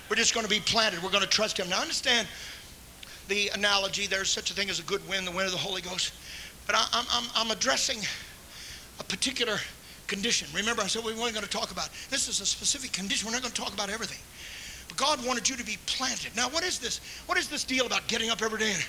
We're 0.08 0.16
just 0.16 0.34
going 0.34 0.44
to 0.44 0.50
be 0.50 0.60
planted. 0.60 1.02
We're 1.02 1.10
going 1.10 1.24
to 1.24 1.28
trust 1.28 1.58
Him. 1.58 1.68
Now, 1.68 1.80
understand 1.80 2.28
the 3.28 3.50
analogy. 3.54 4.06
There's 4.06 4.30
such 4.30 4.50
a 4.50 4.54
thing 4.54 4.70
as 4.70 4.78
a 4.78 4.84
good 4.84 5.06
wind, 5.08 5.26
the 5.26 5.30
wind 5.30 5.46
of 5.46 5.52
the 5.52 5.58
Holy 5.58 5.82
Ghost. 5.82 6.12
But 6.66 6.76
I, 6.76 6.86
I'm, 6.92 7.06
I'm, 7.10 7.24
I'm 7.34 7.50
addressing 7.50 7.98
a 9.00 9.04
particular 9.04 9.58
condition. 10.06 10.48
Remember, 10.54 10.82
I 10.82 10.86
said 10.86 11.04
we 11.04 11.14
weren't 11.14 11.34
going 11.34 11.44
to 11.44 11.50
talk 11.50 11.70
about. 11.70 11.88
This 12.10 12.28
is 12.28 12.40
a 12.40 12.46
specific 12.46 12.92
condition. 12.92 13.26
We're 13.26 13.32
not 13.32 13.42
going 13.42 13.54
to 13.54 13.60
talk 13.60 13.72
about 13.72 13.90
everything. 13.90 14.18
But 14.88 14.96
God 14.96 15.26
wanted 15.26 15.48
you 15.48 15.56
to 15.56 15.64
be 15.64 15.78
planted. 15.86 16.36
Now, 16.36 16.48
what 16.50 16.62
is 16.62 16.78
this? 16.78 17.00
What 17.26 17.38
is 17.38 17.48
this 17.48 17.64
deal 17.64 17.86
about 17.86 18.06
getting 18.08 18.30
up 18.30 18.42
every 18.42 18.58
day 18.58 18.72
and, 18.72 18.84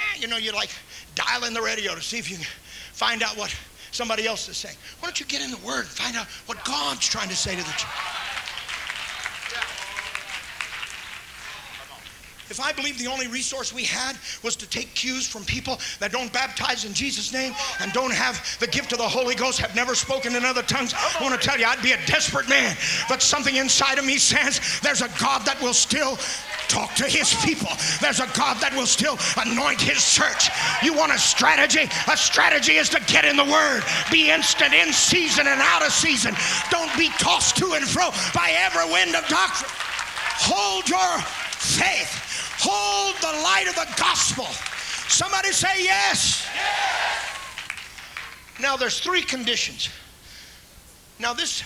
Ah, 0.00 0.16
you 0.18 0.26
know, 0.26 0.36
you're 0.36 0.54
like 0.54 0.70
dial 1.14 1.44
in 1.44 1.54
the 1.54 1.62
radio 1.62 1.94
to 1.94 2.02
see 2.02 2.18
if 2.18 2.30
you 2.30 2.36
can 2.36 2.46
find 2.92 3.22
out 3.22 3.36
what 3.36 3.54
somebody 3.92 4.26
else 4.26 4.48
is 4.48 4.56
saying. 4.56 4.76
Why 5.00 5.06
don't 5.06 5.20
you 5.20 5.26
get 5.26 5.42
in 5.42 5.50
the 5.50 5.58
Word 5.58 5.80
and 5.80 5.88
find 5.88 6.16
out 6.16 6.26
what 6.46 6.64
God's 6.64 7.06
trying 7.06 7.28
to 7.28 7.36
say 7.36 7.52
to 7.52 7.62
the 7.62 7.72
church? 7.72 8.19
If 12.50 12.60
I 12.60 12.72
believe 12.72 12.98
the 12.98 13.06
only 13.06 13.28
resource 13.28 13.72
we 13.72 13.84
had 13.84 14.16
was 14.42 14.56
to 14.56 14.68
take 14.68 14.92
cues 14.94 15.26
from 15.26 15.44
people 15.44 15.78
that 16.00 16.10
don't 16.10 16.32
baptize 16.32 16.84
in 16.84 16.92
Jesus' 16.92 17.32
name 17.32 17.54
and 17.80 17.92
don't 17.92 18.12
have 18.12 18.44
the 18.58 18.66
gift 18.66 18.92
of 18.92 18.98
the 18.98 19.08
Holy 19.08 19.36
Ghost, 19.36 19.60
have 19.60 19.76
never 19.76 19.94
spoken 19.94 20.34
in 20.34 20.44
other 20.44 20.62
tongues, 20.62 20.92
I 20.94 21.22
want 21.22 21.40
to 21.40 21.46
tell 21.46 21.58
you, 21.58 21.66
I'd 21.66 21.80
be 21.80 21.92
a 21.92 22.06
desperate 22.06 22.48
man. 22.48 22.76
But 23.08 23.22
something 23.22 23.54
inside 23.54 23.98
of 23.98 24.04
me 24.04 24.18
says 24.18 24.60
there's 24.82 25.00
a 25.00 25.08
God 25.20 25.46
that 25.46 25.60
will 25.62 25.74
still 25.74 26.18
talk 26.66 26.94
to 26.94 27.04
his 27.04 27.34
people. 27.44 27.70
There's 28.00 28.20
a 28.20 28.26
God 28.34 28.58
that 28.62 28.74
will 28.74 28.86
still 28.86 29.18
anoint 29.36 29.80
his 29.80 30.02
church. 30.02 30.50
You 30.82 30.94
want 30.94 31.12
a 31.12 31.18
strategy? 31.18 31.88
A 32.10 32.16
strategy 32.16 32.76
is 32.76 32.88
to 32.90 33.00
get 33.06 33.24
in 33.24 33.36
the 33.36 33.44
Word, 33.44 33.82
be 34.10 34.30
instant 34.30 34.74
in 34.74 34.92
season 34.92 35.46
and 35.46 35.60
out 35.60 35.86
of 35.86 35.92
season. 35.92 36.34
Don't 36.70 36.90
be 36.98 37.10
tossed 37.18 37.56
to 37.58 37.74
and 37.74 37.86
fro 37.86 38.10
by 38.34 38.54
every 38.58 38.90
wind 38.90 39.14
of 39.14 39.26
doctrine. 39.28 39.70
Hold 40.42 40.88
your 40.88 41.18
faith. 41.58 42.30
Hold 42.62 43.16
the 43.16 43.42
light 43.42 43.66
of 43.68 43.74
the 43.74 43.88
gospel. 43.96 44.44
Somebody 45.08 45.50
say 45.50 45.82
yes. 45.82 46.46
yes. 46.54 47.20
Now 48.60 48.76
there's 48.76 49.00
three 49.00 49.22
conditions. 49.22 49.88
Now 51.18 51.32
this, 51.32 51.62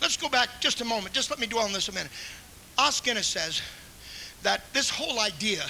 let's 0.00 0.16
go 0.16 0.28
back 0.28 0.48
just 0.60 0.80
a 0.82 0.84
moment. 0.84 1.14
Just 1.14 1.30
let 1.30 1.38
me 1.38 1.46
dwell 1.46 1.64
on 1.64 1.72
this 1.72 1.88
a 1.88 1.92
minute. 1.92 2.12
Os 2.76 3.00
Guinness 3.00 3.26
says 3.26 3.62
that 4.42 4.64
this 4.74 4.90
whole 4.90 5.20
idea 5.20 5.64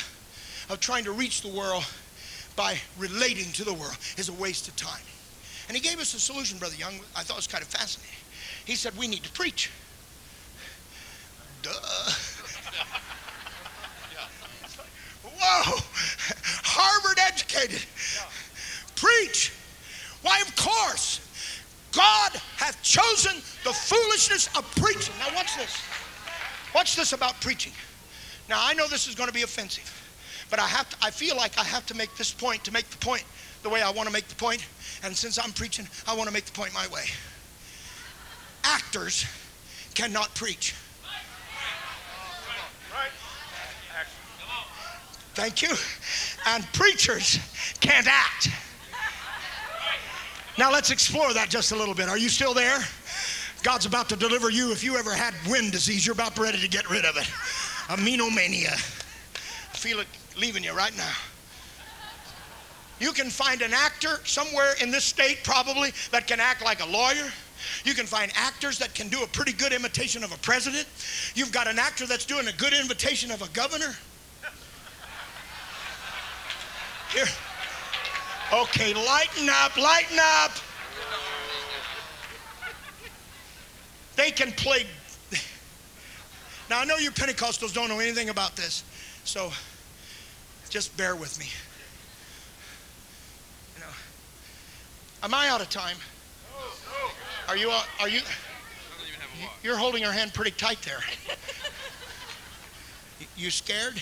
of 0.68 0.80
trying 0.80 1.04
to 1.04 1.12
reach 1.12 1.42
the 1.42 1.48
world 1.48 1.84
by 2.56 2.76
relating 2.98 3.52
to 3.52 3.64
the 3.64 3.72
world 3.72 3.96
is 4.16 4.28
a 4.28 4.32
waste 4.32 4.66
of 4.66 4.74
time. 4.74 5.02
And 5.68 5.76
he 5.76 5.82
gave 5.82 6.00
us 6.00 6.14
a 6.14 6.20
solution, 6.20 6.58
Brother 6.58 6.76
Young, 6.76 6.94
I 7.14 7.22
thought 7.22 7.34
it 7.34 7.36
was 7.36 7.46
kind 7.46 7.62
of 7.62 7.68
fascinating. 7.68 8.16
He 8.64 8.74
said, 8.74 8.96
We 8.96 9.06
need 9.06 9.22
to 9.22 9.30
preach. 9.30 9.70
Duh. 11.62 11.70
Whoa. 15.40 15.78
Harvard 16.64 17.18
educated. 17.18 17.82
Preach. 18.94 19.52
Why, 20.22 20.40
of 20.40 20.54
course. 20.56 21.20
God 21.92 22.32
hath 22.56 22.82
chosen 22.82 23.36
the 23.64 23.72
foolishness 23.72 24.48
of 24.56 24.70
preaching. 24.76 25.14
Now, 25.18 25.34
watch 25.34 25.56
this. 25.56 25.80
Watch 26.74 26.94
this 26.94 27.12
about 27.12 27.40
preaching. 27.40 27.72
Now, 28.48 28.58
I 28.60 28.74
know 28.74 28.86
this 28.86 29.08
is 29.08 29.14
going 29.14 29.28
to 29.28 29.34
be 29.34 29.42
offensive, 29.42 29.90
but 30.50 30.58
I 30.58 30.66
have 30.66 30.90
to, 30.90 30.96
I 31.02 31.10
feel 31.10 31.36
like 31.36 31.58
I 31.58 31.64
have 31.64 31.86
to 31.86 31.94
make 31.94 32.14
this 32.16 32.32
point 32.32 32.64
to 32.64 32.72
make 32.72 32.88
the 32.90 32.98
point 32.98 33.24
the 33.62 33.70
way 33.70 33.80
I 33.80 33.90
want 33.90 34.08
to 34.08 34.12
make 34.12 34.28
the 34.28 34.34
point. 34.34 34.64
And 35.02 35.16
since 35.16 35.38
I'm 35.42 35.52
preaching, 35.52 35.88
I 36.06 36.14
want 36.14 36.28
to 36.28 36.34
make 36.34 36.44
the 36.44 36.52
point 36.52 36.74
my 36.74 36.86
way. 36.88 37.04
Actors 38.62 39.24
cannot 39.94 40.34
preach. 40.34 40.74
Thank 45.36 45.60
you. 45.60 45.68
And 46.46 46.66
preachers 46.72 47.38
can't 47.80 48.06
act. 48.06 48.48
Now 50.56 50.72
let's 50.72 50.90
explore 50.90 51.34
that 51.34 51.50
just 51.50 51.72
a 51.72 51.76
little 51.76 51.94
bit. 51.94 52.08
Are 52.08 52.16
you 52.16 52.30
still 52.30 52.54
there? 52.54 52.78
God's 53.62 53.84
about 53.84 54.08
to 54.08 54.16
deliver 54.16 54.48
you. 54.48 54.72
If 54.72 54.82
you 54.82 54.96
ever 54.96 55.12
had 55.12 55.34
wind 55.46 55.72
disease, 55.72 56.06
you're 56.06 56.14
about 56.14 56.38
ready 56.38 56.58
to 56.58 56.68
get 56.68 56.88
rid 56.88 57.04
of 57.04 57.18
it. 57.18 57.24
Anemomania. 57.88 58.78
Feel 59.74 60.00
it 60.00 60.06
leaving 60.38 60.64
you 60.64 60.72
right 60.72 60.96
now. 60.96 61.12
You 62.98 63.12
can 63.12 63.28
find 63.28 63.60
an 63.60 63.74
actor 63.74 64.20
somewhere 64.24 64.72
in 64.80 64.90
this 64.90 65.04
state, 65.04 65.40
probably, 65.44 65.92
that 66.12 66.26
can 66.26 66.40
act 66.40 66.64
like 66.64 66.82
a 66.82 66.86
lawyer. 66.86 67.30
You 67.84 67.92
can 67.92 68.06
find 68.06 68.32
actors 68.34 68.78
that 68.78 68.94
can 68.94 69.08
do 69.08 69.22
a 69.22 69.26
pretty 69.26 69.52
good 69.52 69.74
imitation 69.74 70.24
of 70.24 70.32
a 70.32 70.38
president. 70.38 70.86
You've 71.34 71.52
got 71.52 71.68
an 71.68 71.78
actor 71.78 72.06
that's 72.06 72.24
doing 72.24 72.48
a 72.48 72.52
good 72.54 72.72
imitation 72.72 73.30
of 73.30 73.42
a 73.42 73.48
governor. 73.50 73.94
Okay, 78.52 78.94
lighten 78.94 79.48
up, 79.48 79.76
lighten 79.76 80.18
up. 80.20 80.52
They 84.16 84.30
can 84.30 84.52
play. 84.52 84.86
Now, 86.70 86.80
I 86.80 86.84
know 86.84 86.96
you 86.96 87.10
Pentecostals 87.10 87.72
don't 87.74 87.88
know 87.88 87.98
anything 88.00 88.28
about 88.28 88.56
this, 88.56 88.82
so 89.24 89.52
just 90.68 90.96
bear 90.96 91.14
with 91.14 91.38
me. 91.38 91.46
You 93.74 93.82
know, 93.82 93.92
am 95.22 95.34
I 95.34 95.48
out 95.48 95.60
of 95.60 95.70
time? 95.70 95.96
Are 97.48 97.56
you? 97.56 97.70
Uh, 97.70 97.82
are 98.00 98.08
you? 98.08 98.20
You're 99.62 99.76
holding 99.76 100.02
her 100.02 100.12
hand 100.12 100.34
pretty 100.34 100.52
tight 100.52 100.80
there. 100.82 101.00
You 103.36 103.50
scared? 103.50 104.00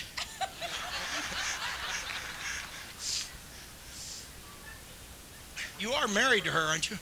You 5.79 5.91
are 5.91 6.07
married 6.07 6.45
to 6.45 6.51
her, 6.51 6.59
aren't 6.59 6.89
you? 6.89 6.97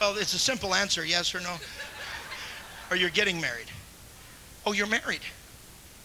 Well, 0.00 0.16
it's 0.16 0.32
a 0.32 0.38
simple 0.38 0.74
answer 0.74 1.04
yes 1.04 1.34
or 1.34 1.40
no. 1.40 1.56
Or 2.90 2.96
you're 2.96 3.10
getting 3.10 3.40
married. 3.40 3.66
Oh, 4.64 4.72
you're 4.72 4.86
married. 4.86 5.20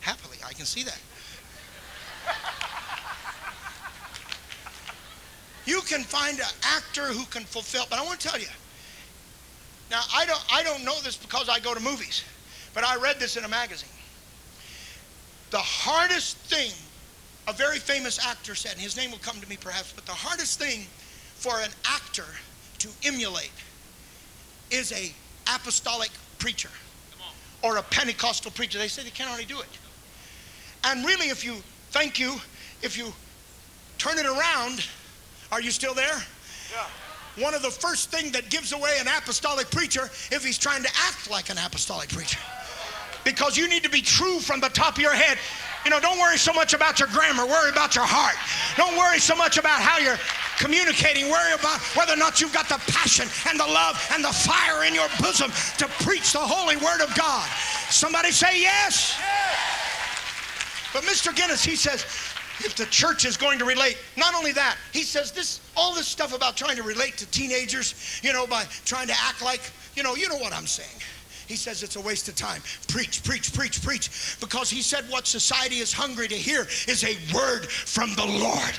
Happily, 0.02 0.38
I 0.46 0.54
can 0.54 0.66
see 0.66 0.84
that. 0.84 1.00
You 5.66 5.82
can 5.82 6.04
find 6.04 6.38
an 6.38 6.46
actor 6.62 7.08
who 7.08 7.26
can 7.26 7.44
fulfill, 7.44 7.86
but 7.90 7.98
I 7.98 8.04
want 8.04 8.20
to 8.20 8.28
tell 8.28 8.40
you. 8.40 8.48
Now, 9.90 10.02
I 10.14 10.26
don't, 10.26 10.44
I 10.52 10.62
don't 10.64 10.84
know 10.84 11.00
this 11.02 11.18
because 11.18 11.50
I 11.50 11.60
go 11.60 11.74
to 11.74 11.80
movies, 11.80 12.24
but 12.74 12.84
I 12.84 12.98
read 12.98 13.20
this 13.20 13.36
in 13.38 13.46
a 13.46 13.48
magazine. 13.48 13.90
The 15.50 15.58
hardest 15.58 16.38
thing 16.38 16.72
a 17.48 17.54
very 17.54 17.78
famous 17.78 18.20
actor 18.26 18.56
said, 18.56 18.74
and 18.74 18.82
his 18.82 18.98
name 18.98 19.12
will 19.12 19.20
come 19.20 19.40
to 19.40 19.50
me 19.50 19.58
perhaps, 19.60 19.94
but 19.94 20.06
the 20.06 20.12
hardest 20.12 20.60
thing 20.60 20.86
for 21.36 21.60
an 21.60 21.70
actor 21.86 22.26
to 22.80 22.90
emulate 23.04 23.52
is 24.72 24.92
a 24.92 25.12
apostolic 25.54 26.10
preacher 26.40 26.70
or 27.62 27.78
a 27.78 27.84
Pentecostal 27.84 28.52
preacher. 28.52 28.78
They 28.78 28.88
say 28.88 29.04
they 29.04 29.10
can't 29.10 29.30
only 29.30 29.46
do 29.46 29.60
it. 29.60 29.68
And 30.84 31.06
really, 31.06 31.30
if 31.30 31.44
you, 31.44 31.56
thank 31.92 32.20
you, 32.20 32.36
if 32.82 32.98
you 32.98 33.14
turn 33.98 34.18
it 34.18 34.26
around, 34.26 34.86
are 35.52 35.62
you 35.62 35.72
still 35.72 35.94
there? 35.94 36.24
Yeah. 36.72 37.44
One 37.44 37.54
of 37.54 37.62
the 37.62 37.72
first 37.72 38.12
things 38.12 38.32
that 38.32 38.50
gives 38.50 38.72
away 38.72 38.98
an 39.00 39.08
apostolic 39.08 39.70
preacher 39.70 40.10
if 40.32 40.44
he's 40.44 40.58
trying 40.58 40.84
to 40.84 40.90
act 41.08 41.30
like 41.30 41.50
an 41.50 41.58
apostolic 41.58 42.10
preacher. 42.10 42.40
Because 43.26 43.58
you 43.58 43.68
need 43.68 43.84
to 43.84 43.90
be 43.90 44.02
true 44.02 44.40
from 44.40 44.62
the 44.62 44.70
top 44.70 44.96
of 44.96 45.02
your 45.02 45.14
head. 45.14 45.38
You 45.84 45.92
know, 45.92 46.00
don't 46.00 46.18
worry 46.18 46.38
so 46.38 46.54
much 46.54 46.74
about 46.74 47.00
your 47.00 47.10
grammar, 47.10 47.46
worry 47.46 47.70
about 47.70 47.96
your 47.96 48.06
heart. 48.06 48.36
Don't 48.78 48.98
worry 48.98 49.20
so 49.20 49.36
much 49.36 49.58
about 49.58 49.82
how 49.82 50.00
you're 50.00 50.18
communicating, 50.58 51.30
worry 51.30 51.54
about 51.54 51.80
whether 51.96 52.14
or 52.14 52.18
not 52.18 52.42
you've 52.42 52.54
got 52.54 52.70
the 52.70 52.82
passion 52.92 53.28
and 53.50 53.60
the 53.60 53.66
love 53.68 54.02
and 54.14 54.24
the 54.24 54.32
fire 54.32 54.86
in 54.86 54.96
your 54.96 55.08
bosom 55.22 55.52
to 55.78 55.86
preach 56.04 56.34
the 56.34 56.40
holy 56.40 56.78
word 56.78 57.02
of 57.02 57.14
God. 57.16 57.48
Somebody 57.90 58.32
say 58.32 58.62
yes. 58.62 59.20
But 60.92 61.04
Mr. 61.04 61.36
Guinness, 61.36 61.64
he 61.64 61.76
says, 61.76 62.06
if 62.64 62.76
the 62.76 62.86
church 62.86 63.26
is 63.26 63.38
going 63.38 63.60
to 63.60 63.66
relate, 63.66 63.98
not 64.18 64.34
only 64.34 64.54
that, 64.54 64.78
he 64.94 65.04
says 65.04 65.32
this 65.32 65.60
all 65.76 65.94
this 65.94 66.08
stuff 66.08 66.34
about 66.34 66.56
trying 66.56 66.78
to 66.78 66.84
relate 66.84 67.18
to 67.18 67.26
teenagers, 67.28 68.22
you 68.24 68.34
know, 68.34 68.48
by 68.48 68.64
trying 68.86 69.08
to 69.08 69.16
act 69.22 69.42
like, 69.42 69.62
you 69.96 70.04
know, 70.04 70.16
you 70.16 70.30
know 70.30 70.38
what 70.38 70.54
I'm 70.54 70.68
saying. 70.68 71.02
He 71.48 71.56
says 71.56 71.84
it's 71.84 71.96
a 71.96 72.02
waste 72.02 72.28
of 72.28 72.36
time. 72.36 72.62
Preach, 72.88 73.24
preach, 73.24 73.54
preach, 73.54 73.84
preach. 73.84 74.38
Because 74.40 74.70
he 74.70 74.82
said 74.82 75.06
what 75.10 75.28
society 75.28 75.78
is 75.78 75.94
hungry 75.94 76.28
to 76.28 76.36
hear 76.36 76.68
is 76.88 77.04
a 77.04 77.18
word 77.34 77.68
from 77.68 78.16
the 78.16 78.26
Lord. 78.26 78.74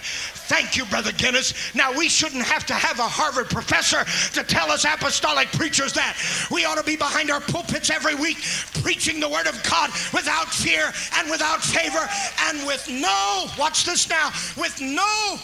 Thank 0.49 0.77
you, 0.77 0.85
Brother 0.87 1.13
Guinness. 1.13 1.55
Now, 1.75 1.93
we 1.93 2.09
shouldn't 2.09 2.43
have 2.43 2.67
to 2.67 2.75
have 2.75 2.99
a 2.99 3.09
Harvard 3.09 3.49
professor 3.51 4.05
to 4.33 4.47
tell 4.47 4.71
us 4.71 4.85
apostolic 4.85 5.49
preachers 5.53 5.93
that. 5.93 6.17
We 6.51 6.65
ought 6.65 6.79
to 6.79 6.85
be 6.85 6.97
behind 6.97 7.31
our 7.31 7.41
pulpits 7.41 7.91
every 7.91 8.15
week 8.15 8.39
preaching 8.83 9.21
the 9.21 9.29
word 9.29 9.47
of 9.47 9.63
God 9.63 9.91
without 10.13 10.49
fear 10.49 10.93
and 11.19 11.31
without 11.31 11.63
favor 11.63 12.09
and 12.49 12.67
with 12.67 12.89
no, 12.91 13.47
watch 13.59 13.85
this 13.85 14.09
now, 14.09 14.31
with 14.57 14.81
no 14.81 15.39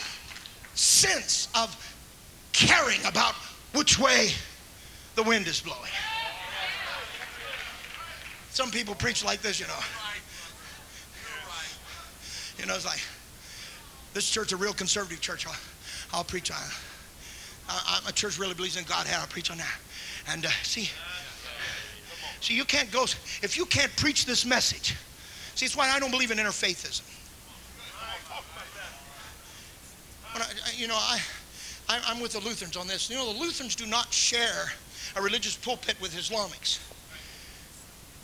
sense 0.74 1.48
of 1.54 1.76
caring 2.52 3.00
about 3.04 3.34
which 3.74 3.98
way 3.98 4.30
the 5.14 5.22
wind 5.22 5.46
is 5.46 5.60
blowing. 5.60 5.90
Some 8.52 8.70
people 8.70 8.94
preach 8.94 9.24
like 9.24 9.40
this, 9.40 9.58
you 9.58 9.66
know. 9.66 9.78
You 12.58 12.66
know, 12.66 12.74
it's 12.74 12.84
like, 12.84 13.00
this 14.12 14.28
church 14.28 14.52
a 14.52 14.58
real 14.58 14.74
conservative 14.74 15.22
church. 15.22 15.46
I'll, 15.46 15.56
I'll 16.12 16.24
preach 16.24 16.50
on. 16.50 16.58
I, 17.66 17.98
I, 17.98 18.04
my 18.04 18.10
church 18.10 18.38
really 18.38 18.52
believes 18.52 18.76
in 18.76 18.84
God. 18.84 19.06
I'll 19.10 19.26
preach 19.26 19.50
on 19.50 19.56
that. 19.56 19.78
And 20.28 20.44
uh, 20.44 20.50
see, 20.64 20.90
see, 22.42 22.54
you 22.54 22.66
can't 22.66 22.92
go, 22.92 23.04
if 23.04 23.56
you 23.56 23.64
can't 23.64 23.94
preach 23.96 24.26
this 24.26 24.44
message, 24.44 24.96
see, 25.54 25.64
it's 25.64 25.74
why 25.74 25.88
I 25.88 25.98
don't 25.98 26.10
believe 26.10 26.30
in 26.30 26.36
interfaithism. 26.36 27.00
When 30.34 30.42
I, 30.42 30.48
you 30.76 30.88
know, 30.88 30.96
I, 30.96 31.18
I, 31.88 32.02
I'm 32.06 32.20
with 32.20 32.32
the 32.32 32.40
Lutherans 32.40 32.76
on 32.76 32.86
this. 32.86 33.08
You 33.08 33.16
know, 33.16 33.32
the 33.32 33.38
Lutherans 33.38 33.74
do 33.74 33.86
not 33.86 34.12
share 34.12 34.72
a 35.16 35.22
religious 35.22 35.56
pulpit 35.56 35.98
with 36.02 36.14
Islamics 36.14 36.80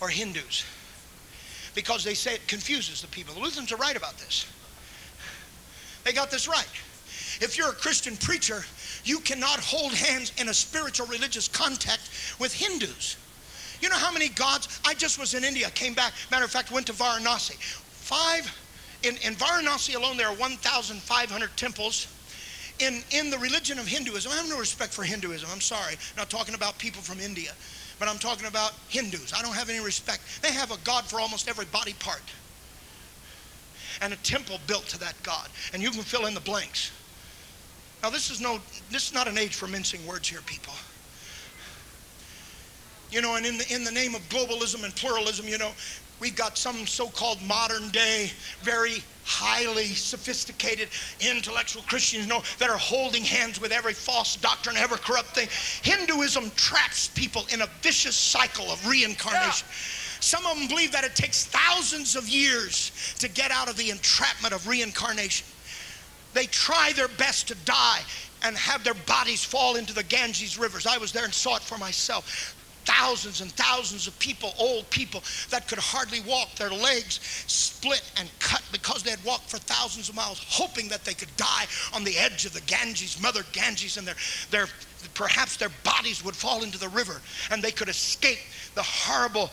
or 0.00 0.08
Hindus 0.08 0.64
because 1.74 2.02
they 2.02 2.14
say 2.14 2.34
it 2.34 2.46
confuses 2.48 3.02
the 3.02 3.06
people. 3.08 3.34
The 3.34 3.40
Lutherans 3.40 3.72
are 3.72 3.76
right 3.76 3.96
about 3.96 4.18
this. 4.18 4.46
They 6.04 6.12
got 6.12 6.30
this 6.30 6.48
right. 6.48 6.66
If 7.40 7.56
you're 7.56 7.68
a 7.68 7.74
Christian 7.74 8.16
preacher, 8.16 8.64
you 9.04 9.20
cannot 9.20 9.60
hold 9.60 9.92
hands 9.92 10.32
in 10.38 10.48
a 10.48 10.54
spiritual 10.54 11.06
religious 11.06 11.46
contact 11.46 12.10
with 12.40 12.52
Hindus. 12.52 13.16
You 13.80 13.88
know 13.88 13.96
how 13.96 14.12
many 14.12 14.28
gods? 14.28 14.80
I 14.84 14.94
just 14.94 15.18
was 15.20 15.34
in 15.34 15.44
India, 15.44 15.70
came 15.70 15.94
back. 15.94 16.12
Matter 16.30 16.44
of 16.44 16.50
fact, 16.50 16.72
went 16.72 16.86
to 16.88 16.92
Varanasi. 16.92 17.54
Five, 17.54 18.52
in, 19.02 19.16
in 19.18 19.34
Varanasi 19.34 19.94
alone, 19.94 20.16
there 20.16 20.28
are 20.28 20.34
1,500 20.34 21.56
temples. 21.56 22.08
In, 22.78 23.02
in 23.10 23.30
the 23.30 23.38
religion 23.38 23.78
of 23.78 23.86
Hinduism, 23.86 24.30
I 24.30 24.36
have 24.36 24.48
no 24.48 24.58
respect 24.58 24.92
for 24.92 25.02
Hinduism. 25.02 25.48
I'm 25.52 25.60
sorry. 25.60 25.94
I'm 25.94 26.16
not 26.16 26.30
talking 26.30 26.54
about 26.54 26.78
people 26.78 27.02
from 27.02 27.18
India, 27.18 27.50
but 27.98 28.08
I'm 28.08 28.18
talking 28.18 28.46
about 28.46 28.72
Hindus. 28.88 29.32
I 29.36 29.42
don't 29.42 29.54
have 29.54 29.68
any 29.68 29.84
respect. 29.84 30.22
They 30.42 30.52
have 30.52 30.70
a 30.70 30.78
God 30.84 31.04
for 31.04 31.20
almost 31.20 31.48
every 31.48 31.66
body 31.66 31.94
part 31.98 32.22
and 34.00 34.12
a 34.12 34.16
temple 34.16 34.58
built 34.66 34.86
to 34.88 34.98
that 35.00 35.14
God. 35.22 35.48
And 35.72 35.82
you 35.82 35.90
can 35.90 36.02
fill 36.02 36.26
in 36.26 36.34
the 36.34 36.40
blanks. 36.40 36.92
Now 38.02 38.10
this 38.10 38.30
is 38.30 38.40
no 38.40 38.60
this 38.90 39.08
is 39.08 39.14
not 39.14 39.26
an 39.26 39.38
age 39.38 39.54
for 39.54 39.66
mincing 39.66 40.06
words 40.06 40.28
here, 40.28 40.40
people. 40.46 40.74
You 43.10 43.22
know, 43.22 43.36
and 43.36 43.46
in 43.46 43.58
the 43.58 43.74
in 43.74 43.84
the 43.84 43.90
name 43.90 44.14
of 44.14 44.22
globalism 44.28 44.84
and 44.84 44.94
pluralism, 44.94 45.48
you 45.48 45.58
know, 45.58 45.72
We've 46.20 46.34
got 46.34 46.58
some 46.58 46.86
so 46.86 47.08
called 47.08 47.40
modern 47.42 47.90
day, 47.90 48.32
very 48.62 49.02
highly 49.24 49.86
sophisticated 49.86 50.88
intellectual 51.20 51.82
Christians 51.82 52.24
you 52.24 52.30
know, 52.30 52.42
that 52.58 52.70
are 52.70 52.78
holding 52.78 53.22
hands 53.22 53.60
with 53.60 53.72
every 53.72 53.92
false 53.92 54.36
doctrine, 54.36 54.76
every 54.76 54.98
corrupt 54.98 55.34
thing. 55.34 55.48
Hinduism 55.82 56.50
traps 56.56 57.08
people 57.08 57.44
in 57.52 57.60
a 57.60 57.68
vicious 57.82 58.16
cycle 58.16 58.70
of 58.70 58.84
reincarnation. 58.86 59.66
Yeah. 59.68 59.74
Some 60.20 60.46
of 60.46 60.58
them 60.58 60.66
believe 60.66 60.90
that 60.92 61.04
it 61.04 61.14
takes 61.14 61.44
thousands 61.44 62.16
of 62.16 62.28
years 62.28 62.90
to 63.20 63.28
get 63.28 63.50
out 63.52 63.68
of 63.68 63.76
the 63.76 63.90
entrapment 63.90 64.52
of 64.52 64.66
reincarnation. 64.66 65.46
They 66.34 66.46
try 66.46 66.92
their 66.96 67.08
best 67.08 67.48
to 67.48 67.54
die 67.64 68.00
and 68.42 68.56
have 68.56 68.82
their 68.82 68.94
bodies 68.94 69.44
fall 69.44 69.76
into 69.76 69.92
the 69.92 70.02
Ganges 70.02 70.58
rivers. 70.58 70.86
I 70.86 70.98
was 70.98 71.12
there 71.12 71.24
and 71.24 71.34
saw 71.34 71.56
it 71.56 71.62
for 71.62 71.78
myself 71.78 72.56
thousands 72.88 73.42
and 73.42 73.52
thousands 73.52 74.06
of 74.06 74.18
people, 74.18 74.54
old 74.58 74.88
people 74.88 75.22
that 75.50 75.68
could 75.68 75.78
hardly 75.78 76.20
walk, 76.20 76.54
their 76.56 76.70
legs 76.70 77.20
split 77.46 78.02
and 78.16 78.30
cut 78.38 78.62
because 78.72 79.02
they 79.02 79.10
had 79.10 79.22
walked 79.24 79.50
for 79.50 79.58
thousands 79.58 80.08
of 80.08 80.14
miles, 80.14 80.42
hoping 80.48 80.88
that 80.88 81.04
they 81.04 81.12
could 81.12 81.34
die 81.36 81.66
on 81.92 82.02
the 82.02 82.16
edge 82.16 82.46
of 82.46 82.54
the 82.54 82.62
Ganges, 82.62 83.20
Mother 83.20 83.42
Ganges, 83.52 83.98
and 83.98 84.06
their, 84.06 84.16
their 84.50 84.66
perhaps 85.12 85.58
their 85.58 85.68
bodies 85.84 86.24
would 86.24 86.34
fall 86.34 86.64
into 86.64 86.78
the 86.78 86.88
river 86.88 87.20
and 87.50 87.62
they 87.62 87.70
could 87.70 87.90
escape 87.90 88.38
the 88.74 88.82
horrible 88.82 89.50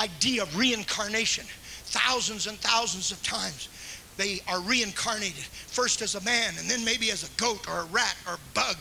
idea 0.00 0.42
of 0.42 0.58
reincarnation. 0.58 1.44
Thousands 1.84 2.48
and 2.48 2.58
thousands 2.58 3.12
of 3.12 3.22
times 3.22 3.68
they 4.16 4.40
are 4.48 4.60
reincarnated, 4.60 5.44
first 5.44 6.02
as 6.02 6.16
a 6.16 6.20
man 6.22 6.54
and 6.58 6.68
then 6.68 6.84
maybe 6.84 7.12
as 7.12 7.22
a 7.22 7.30
goat 7.40 7.68
or 7.68 7.80
a 7.80 7.84
rat 7.84 8.16
or 8.26 8.34
a 8.34 8.54
bug 8.54 8.76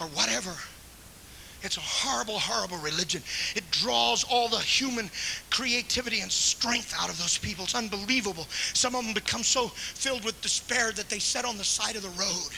or 0.00 0.06
whatever. 0.08 0.54
It's 1.62 1.76
a 1.76 1.80
horrible, 1.80 2.38
horrible 2.38 2.78
religion. 2.78 3.22
It 3.54 3.70
draws 3.70 4.24
all 4.24 4.48
the 4.48 4.58
human 4.58 5.10
creativity 5.50 6.20
and 6.20 6.30
strength 6.30 6.94
out 6.98 7.08
of 7.08 7.18
those 7.18 7.38
people. 7.38 7.64
It's 7.64 7.74
unbelievable. 7.74 8.46
Some 8.74 8.94
of 8.94 9.04
them 9.04 9.14
become 9.14 9.42
so 9.42 9.68
filled 9.68 10.24
with 10.24 10.40
despair 10.42 10.92
that 10.92 11.08
they 11.08 11.18
sit 11.18 11.44
on 11.44 11.56
the 11.56 11.64
side 11.64 11.96
of 11.96 12.02
the 12.02 12.10
road. 12.10 12.50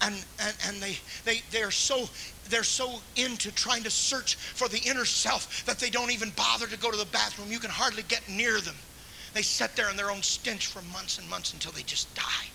And, 0.00 0.14
and, 0.40 0.56
and 0.66 0.82
they, 0.82 0.98
they, 1.24 1.42
they're 1.50 1.70
so 1.70 2.08
they're 2.50 2.64
so 2.64 3.00
into 3.16 3.50
trying 3.52 3.84
to 3.84 3.90
search 3.90 4.34
for 4.34 4.68
the 4.68 4.80
inner 4.80 5.04
self 5.04 5.64
that 5.66 5.78
they 5.78 5.88
don't 5.88 6.10
even 6.10 6.30
bother 6.30 6.66
to 6.66 6.76
go 6.76 6.90
to 6.90 6.96
the 6.96 7.06
bathroom. 7.06 7.50
You 7.50 7.60
can 7.60 7.70
hardly 7.70 8.02
get 8.02 8.28
near 8.28 8.60
them. 8.60 8.74
They 9.32 9.42
sit 9.42 9.76
there 9.76 9.90
in 9.90 9.96
their 9.96 10.10
own 10.10 10.22
stench 10.22 10.66
for 10.66 10.82
months 10.82 11.18
and 11.18 11.28
months 11.30 11.52
until 11.54 11.72
they 11.72 11.82
just 11.82 12.12
die 12.14 12.50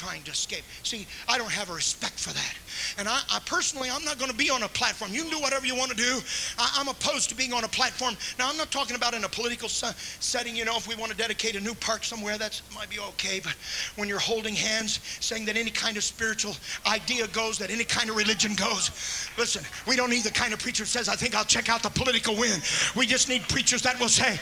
trying 0.00 0.22
to 0.22 0.30
escape. 0.30 0.64
See, 0.82 1.06
I 1.28 1.36
don't 1.36 1.50
have 1.50 1.68
a 1.68 1.74
respect 1.74 2.18
for 2.18 2.32
that. 2.32 2.54
And 2.98 3.06
I, 3.06 3.20
I 3.30 3.38
personally, 3.44 3.90
I'm 3.92 4.02
not 4.02 4.18
going 4.18 4.30
to 4.30 4.36
be 4.36 4.48
on 4.48 4.62
a 4.62 4.68
platform. 4.68 5.12
You 5.12 5.22
can 5.22 5.30
do 5.30 5.40
whatever 5.40 5.66
you 5.66 5.76
want 5.76 5.90
to 5.90 5.96
do. 5.96 6.20
I, 6.58 6.80
am 6.80 6.88
opposed 6.88 7.28
to 7.28 7.34
being 7.36 7.52
on 7.52 7.64
a 7.64 7.68
platform. 7.68 8.16
Now, 8.38 8.48
I'm 8.48 8.56
not 8.56 8.70
talking 8.70 8.96
about 8.96 9.12
in 9.12 9.24
a 9.24 9.28
political 9.28 9.68
setting. 9.68 10.56
You 10.56 10.64
know, 10.64 10.76
if 10.78 10.88
we 10.88 10.94
want 10.94 11.10
to 11.10 11.16
dedicate 11.18 11.54
a 11.54 11.60
new 11.60 11.74
park 11.74 12.04
somewhere, 12.04 12.38
that 12.38 12.60
might 12.74 12.88
be 12.88 12.98
okay. 12.98 13.40
But 13.44 13.54
when 13.96 14.08
you're 14.08 14.18
holding 14.18 14.54
hands, 14.54 15.00
saying 15.20 15.44
that 15.44 15.58
any 15.58 15.70
kind 15.70 15.98
of 15.98 16.02
spiritual 16.02 16.56
idea 16.86 17.26
goes, 17.28 17.58
that 17.58 17.70
any 17.70 17.84
kind 17.84 18.08
of 18.08 18.16
religion 18.16 18.54
goes, 18.54 19.28
listen, 19.36 19.62
we 19.86 19.96
don't 19.96 20.08
need 20.08 20.24
the 20.24 20.30
kind 20.30 20.54
of 20.54 20.60
preacher 20.60 20.86
says, 20.86 21.10
I 21.10 21.14
think 21.14 21.34
I'll 21.34 21.44
check 21.44 21.68
out 21.68 21.82
the 21.82 21.90
political 21.90 22.34
wind. 22.36 22.62
We 22.96 23.06
just 23.06 23.28
need 23.28 23.42
preachers 23.48 23.82
that 23.82 24.00
will 24.00 24.08
say, 24.08 24.38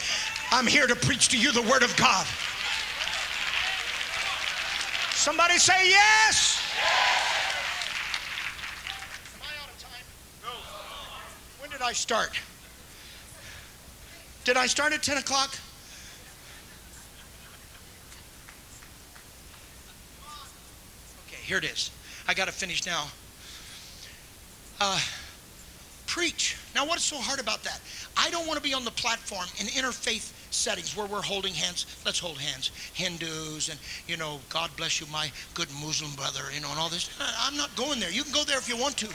I'm 0.53 0.69
here 0.69 0.87
to 0.87 0.95
preach 0.95 1.29
to 1.31 1.39
you 1.39 1.51
the 1.51 1.63
Word 1.63 1.83
of 1.83 1.97
God. 1.97 2.27
Somebody 5.29 5.59
say 5.59 5.91
yes. 5.91 6.59
Am 9.35 9.43
I 9.43 9.63
out 9.63 9.69
of 9.69 9.79
time? 9.79 10.07
No. 10.43 10.49
When 11.61 11.71
did 11.71 11.83
I 11.83 11.93
start? 11.93 12.41
Did 14.45 14.57
I 14.57 14.67
start 14.67 14.95
at 14.95 15.03
10 15.03 15.19
o'clock? 15.19 15.55
Okay, 21.27 21.43
here 21.43 21.59
it 21.59 21.65
is. 21.65 21.91
I 22.27 22.33
got 22.33 22.47
to 22.47 22.53
finish 22.53 22.87
now. 22.87 23.05
Uh, 24.81 24.99
preach. 26.07 26.57
Now, 26.75 26.87
what's 26.87 27.05
so 27.05 27.19
hard 27.19 27.39
about 27.39 27.63
that? 27.65 27.83
I 28.17 28.31
don't 28.31 28.47
want 28.47 28.57
to 28.57 28.63
be 28.63 28.73
on 28.73 28.87
the 28.87 28.93
platform 28.93 29.45
in 29.61 29.67
interfaith 29.67 30.33
settings 30.51 30.97
where 30.97 31.07
we're 31.07 31.23
holding 31.23 31.55
hands. 31.55 31.87
Let's 32.05 32.19
hold 32.19 32.39
hands. 32.39 32.71
Hindus 32.95 33.69
and, 33.69 33.79
you 34.07 34.17
know, 34.17 34.41
God 34.49 34.71
bless 34.77 35.01
you, 35.01 35.07
my 35.13 35.31
good 35.55 35.69
Muslim 35.83 36.13
brother, 36.13 36.41
you 36.55 36.61
know, 36.61 36.71
and 36.71 36.79
all 36.79 36.89
this. 36.89 37.11
I'm 37.41 37.57
not 37.57 37.75
going 37.77 38.01
there. 38.01 38.11
You 38.11 38.23
can 38.23 38.33
go 38.33 38.45
there 38.45 38.59
if 38.59 38.69
you 38.69 38.77
want 38.77 38.97
to. 38.99 39.09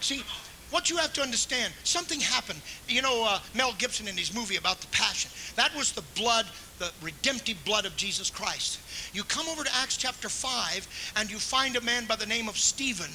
See, 0.00 0.22
what 0.70 0.90
you 0.90 0.96
have 0.98 1.12
to 1.14 1.22
understand, 1.22 1.72
something 1.84 2.20
happened. 2.20 2.60
You 2.88 3.02
know, 3.02 3.24
uh, 3.26 3.40
Mel 3.54 3.74
Gibson 3.78 4.06
in 4.06 4.16
his 4.16 4.34
movie 4.34 4.56
about 4.56 4.80
the 4.80 4.86
Passion, 4.88 5.30
that 5.56 5.74
was 5.74 5.92
the 5.92 6.02
blood, 6.14 6.46
the 6.78 6.90
redemptive 7.02 7.62
blood 7.64 7.86
of 7.86 7.96
Jesus 7.96 8.30
Christ. 8.30 8.80
You 9.14 9.24
come 9.24 9.48
over 9.48 9.64
to 9.64 9.76
Acts 9.76 9.96
chapter 9.96 10.28
5, 10.28 11.14
and 11.16 11.30
you 11.30 11.38
find 11.38 11.76
a 11.76 11.80
man 11.80 12.04
by 12.06 12.16
the 12.16 12.26
name 12.26 12.48
of 12.48 12.58
Stephen 12.58 13.10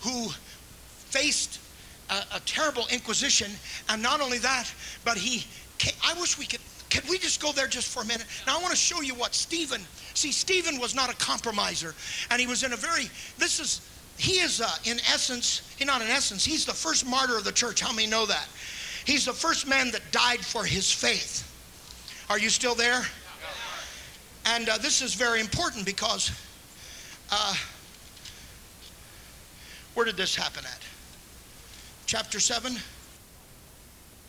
who 0.00 0.28
faced 1.10 1.60
a, 2.10 2.36
a 2.36 2.40
terrible 2.40 2.86
inquisition, 2.90 3.50
and 3.88 4.02
not 4.02 4.20
only 4.20 4.38
that, 4.38 4.72
but 5.04 5.18
he 5.18 5.46
I 6.04 6.14
wish 6.20 6.38
we 6.38 6.46
could. 6.46 6.60
Can 6.88 7.02
we 7.10 7.18
just 7.18 7.42
go 7.42 7.52
there 7.52 7.66
just 7.66 7.92
for 7.92 8.02
a 8.02 8.06
minute? 8.06 8.26
Now, 8.46 8.58
I 8.58 8.62
want 8.62 8.70
to 8.70 8.76
show 8.76 9.00
you 9.00 9.14
what 9.14 9.34
Stephen. 9.34 9.82
See, 10.14 10.32
Stephen 10.32 10.80
was 10.80 10.94
not 10.94 11.12
a 11.12 11.16
compromiser, 11.16 11.94
and 12.30 12.40
he 12.40 12.46
was 12.46 12.62
in 12.62 12.72
a 12.72 12.76
very. 12.76 13.10
This 13.38 13.60
is. 13.60 13.80
He 14.18 14.38
is, 14.38 14.62
uh, 14.62 14.68
in 14.84 14.98
essence, 15.12 15.74
he 15.78 15.84
not 15.84 16.00
in 16.00 16.08
essence. 16.08 16.42
He's 16.42 16.64
the 16.64 16.72
first 16.72 17.04
martyr 17.04 17.36
of 17.36 17.44
the 17.44 17.52
church. 17.52 17.80
How 17.80 17.92
many 17.92 18.06
know 18.06 18.24
that? 18.24 18.48
He's 19.04 19.26
the 19.26 19.32
first 19.32 19.68
man 19.68 19.90
that 19.90 20.00
died 20.10 20.44
for 20.44 20.64
his 20.64 20.90
faith. 20.90 21.46
Are 22.30 22.38
you 22.38 22.48
still 22.48 22.74
there? 22.74 23.06
And 24.46 24.68
uh, 24.68 24.78
this 24.78 25.02
is 25.02 25.14
very 25.14 25.40
important 25.40 25.84
because 25.84 26.30
uh, 27.30 27.54
where 29.94 30.06
did 30.06 30.16
this 30.16 30.34
happen 30.34 30.64
at? 30.64 30.80
Chapter 32.06 32.40
7? 32.40 32.76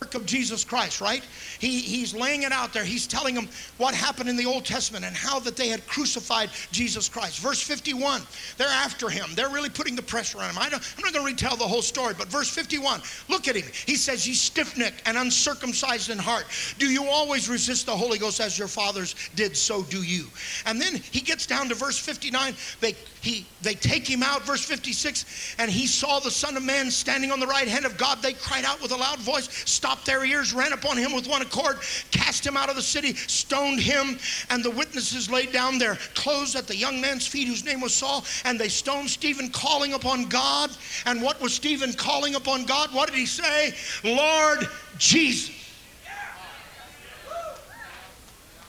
Work 0.02 0.16
of 0.16 0.26
Jesus 0.26 0.64
Christ, 0.64 1.02
right? 1.02 1.24
He, 1.60 1.80
he's 1.80 2.14
laying 2.14 2.44
it 2.44 2.52
out 2.52 2.74
there. 2.74 2.84
He's 2.84 3.08
telling 3.08 3.34
them 3.34 3.50
what 3.78 3.96
happened 3.96 4.30
in 4.30 4.38
the 4.38 4.46
Old 4.46 4.66
Testament 4.66 5.06
and 5.06 5.16
how 5.16 5.40
that 5.40 5.56
they 5.56 5.70
had 5.70 5.86
crucified 5.88 6.50
Jesus 6.72 7.10
Christ. 7.10 7.40
Verse 7.40 7.62
51, 7.62 8.22
they're 8.58 8.68
after 8.68 9.10
him. 9.10 9.30
They're 9.36 9.50
really 9.50 9.70
putting 9.70 9.96
the 9.96 10.02
pressure 10.02 10.40
on 10.40 10.50
him. 10.50 10.58
I 10.60 10.70
don't, 10.70 10.84
I'm 10.98 11.04
not 11.04 11.14
going 11.14 11.26
to 11.26 11.32
retell 11.32 11.56
the 11.56 11.68
whole 11.68 11.82
story, 11.82 12.14
but 12.18 12.28
verse 12.28 12.50
51, 12.50 13.02
look 13.28 13.48
at 13.48 13.56
him. 13.56 13.66
He 13.86 13.96
says, 13.96 14.28
Ye 14.28 14.34
stiff 14.34 14.78
necked 14.78 15.02
and 15.08 15.18
uncircumcised 15.18 16.10
in 16.10 16.18
heart. 16.18 16.46
Do 16.78 16.88
you 16.88 17.06
always 17.06 17.50
resist 17.50 17.86
the 17.86 17.98
Holy 17.98 18.20
Ghost 18.20 18.40
as 18.40 18.58
your 18.58 18.68
fathers 18.68 19.16
did, 19.36 19.58
so 19.58 19.84
do 19.84 20.04
you. 20.04 20.28
And 20.66 20.80
then 20.80 20.96
he 21.12 21.22
gets 21.22 21.48
down 21.48 21.70
to 21.70 21.76
verse 21.76 21.98
59. 21.98 22.54
They, 22.82 22.96
he, 23.22 23.46
they 23.62 23.74
take 23.74 24.08
him 24.08 24.22
out, 24.22 24.46
verse 24.46 24.64
56, 24.64 25.56
and 25.58 25.72
he 25.72 25.88
saw 25.88 26.20
the 26.20 26.32
Son 26.32 26.56
of 26.56 26.64
Man 26.64 26.92
standing 26.92 27.32
on 27.32 27.40
the 27.40 27.48
right 27.48 27.68
hand 27.68 27.86
of 27.86 27.98
God. 27.98 28.22
They 28.22 28.34
cried 28.34 28.64
out 28.64 28.82
with 28.82 28.92
a 28.92 28.96
loud 28.96 29.20
voice, 29.20 29.50
stopped 29.88 30.06
their 30.06 30.26
ears, 30.26 30.52
ran 30.52 30.74
upon 30.74 30.98
him 30.98 31.14
with 31.14 31.30
one 31.30 31.42
accord, 31.42 31.78
cast 32.12 32.46
him 32.46 32.58
out 32.58 32.70
of 32.70 32.76
the 32.76 32.82
city, 32.82 33.14
stoned 33.14 33.80
him, 33.80 34.20
and 34.50 34.62
the 34.62 34.70
witnesses 34.70 35.30
laid 35.30 35.54
down 35.54 35.78
their 35.78 35.96
clothes 36.14 36.58
at 36.58 36.68
the 36.68 36.76
young 36.76 37.00
man's 37.00 37.26
feet, 37.26 37.48
whose 37.48 37.64
name 37.64 37.80
was 37.80 37.94
Saul, 37.94 38.26
and 38.44 38.60
they 38.60 38.68
stoned 38.68 39.10
Stephen, 39.10 39.50
calling 39.50 39.94
upon 39.94 40.26
God. 40.26 40.72
And 41.06 41.22
what 41.22 41.40
was 41.40 41.54
Stephen 41.54 41.94
calling 41.94 42.36
upon 42.36 42.66
God? 42.66 42.94
What 42.94 43.08
did 43.08 43.18
he 43.18 43.26
say? 43.26 43.74
Lord 44.04 44.68
Jesus. 44.98 45.56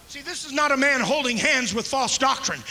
See, 0.07 0.21
this 0.21 0.45
is 0.47 0.53
not 0.53 0.71
a 0.71 0.77
man 0.77 1.01
holding 1.01 1.37
hands 1.37 1.75
with 1.75 1.89
false 1.89 2.17
doctrine. 2.17 2.63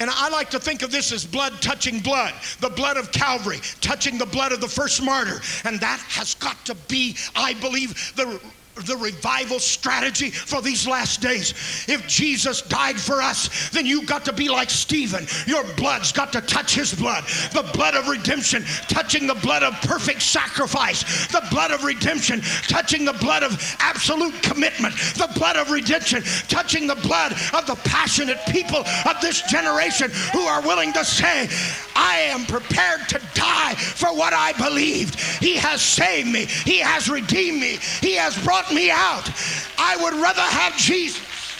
And 0.00 0.10
I 0.10 0.28
like 0.28 0.50
to 0.50 0.58
think 0.58 0.82
of 0.82 0.90
this 0.90 1.12
as 1.12 1.24
blood 1.24 1.60
touching 1.60 2.00
blood, 2.00 2.34
the 2.60 2.70
blood 2.70 2.96
of 2.96 3.12
Calvary 3.12 3.60
touching 3.80 4.18
the 4.18 4.26
blood 4.26 4.52
of 4.52 4.60
the 4.60 4.68
first 4.68 5.02
martyr. 5.02 5.40
And 5.64 5.80
that 5.80 6.00
has 6.08 6.34
got 6.34 6.64
to 6.66 6.74
be, 6.88 7.16
I 7.34 7.54
believe, 7.54 8.14
the 8.16 8.40
the 8.84 8.96
revival 8.96 9.58
strategy 9.58 10.30
for 10.30 10.60
these 10.60 10.86
last 10.86 11.20
days. 11.22 11.54
If 11.88 12.06
Jesus 12.06 12.62
died 12.62 13.00
for 13.00 13.22
us, 13.22 13.70
then 13.70 13.86
you've 13.86 14.06
got 14.06 14.24
to 14.26 14.32
be 14.32 14.48
like 14.48 14.68
Stephen. 14.68 15.26
Your 15.46 15.64
blood's 15.74 16.12
got 16.12 16.32
to 16.34 16.40
touch 16.42 16.74
his 16.74 16.92
blood. 16.94 17.24
The 17.52 17.68
blood 17.72 17.94
of 17.94 18.08
redemption 18.08 18.64
touching 18.88 19.26
the 19.26 19.34
blood 19.34 19.62
of 19.62 19.72
perfect 19.82 20.22
sacrifice. 20.22 21.26
The 21.28 21.46
blood 21.50 21.70
of 21.70 21.84
redemption 21.84 22.42
touching 22.68 23.04
the 23.04 23.14
blood 23.14 23.42
of 23.42 23.58
absolute 23.78 24.34
commitment. 24.42 24.94
The 25.14 25.30
blood 25.34 25.56
of 25.56 25.70
redemption 25.70 26.22
touching 26.48 26.86
the 26.86 26.96
blood 26.96 27.32
of 27.54 27.66
the 27.66 27.78
passionate 27.84 28.40
people 28.48 28.80
of 28.80 29.20
this 29.22 29.42
generation 29.42 30.10
who 30.32 30.40
are 30.40 30.60
willing 30.60 30.92
to 30.92 31.04
say, 31.04 31.48
I 31.94 32.16
am 32.28 32.44
prepared 32.44 33.08
to 33.08 33.20
die 33.34 33.74
for 33.74 34.14
what 34.14 34.34
I 34.34 34.52
believed. 34.52 35.18
He 35.40 35.56
has 35.56 35.80
saved 35.80 36.28
me. 36.28 36.44
He 36.44 36.78
has 36.78 37.08
redeemed 37.08 37.60
me. 37.60 37.78
He 38.00 38.14
has 38.14 38.36
brought 38.44 38.65
me 38.72 38.90
out. 38.90 39.30
I 39.78 39.96
would 40.02 40.14
rather 40.14 40.40
have 40.40 40.76
Jesus 40.76 41.56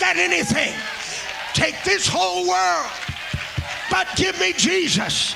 than 0.00 0.18
anything. 0.18 0.74
Take 1.54 1.82
this 1.84 2.06
whole 2.06 2.48
world, 2.48 2.90
but 3.90 4.06
give 4.16 4.38
me 4.38 4.52
Jesus. 4.52 5.34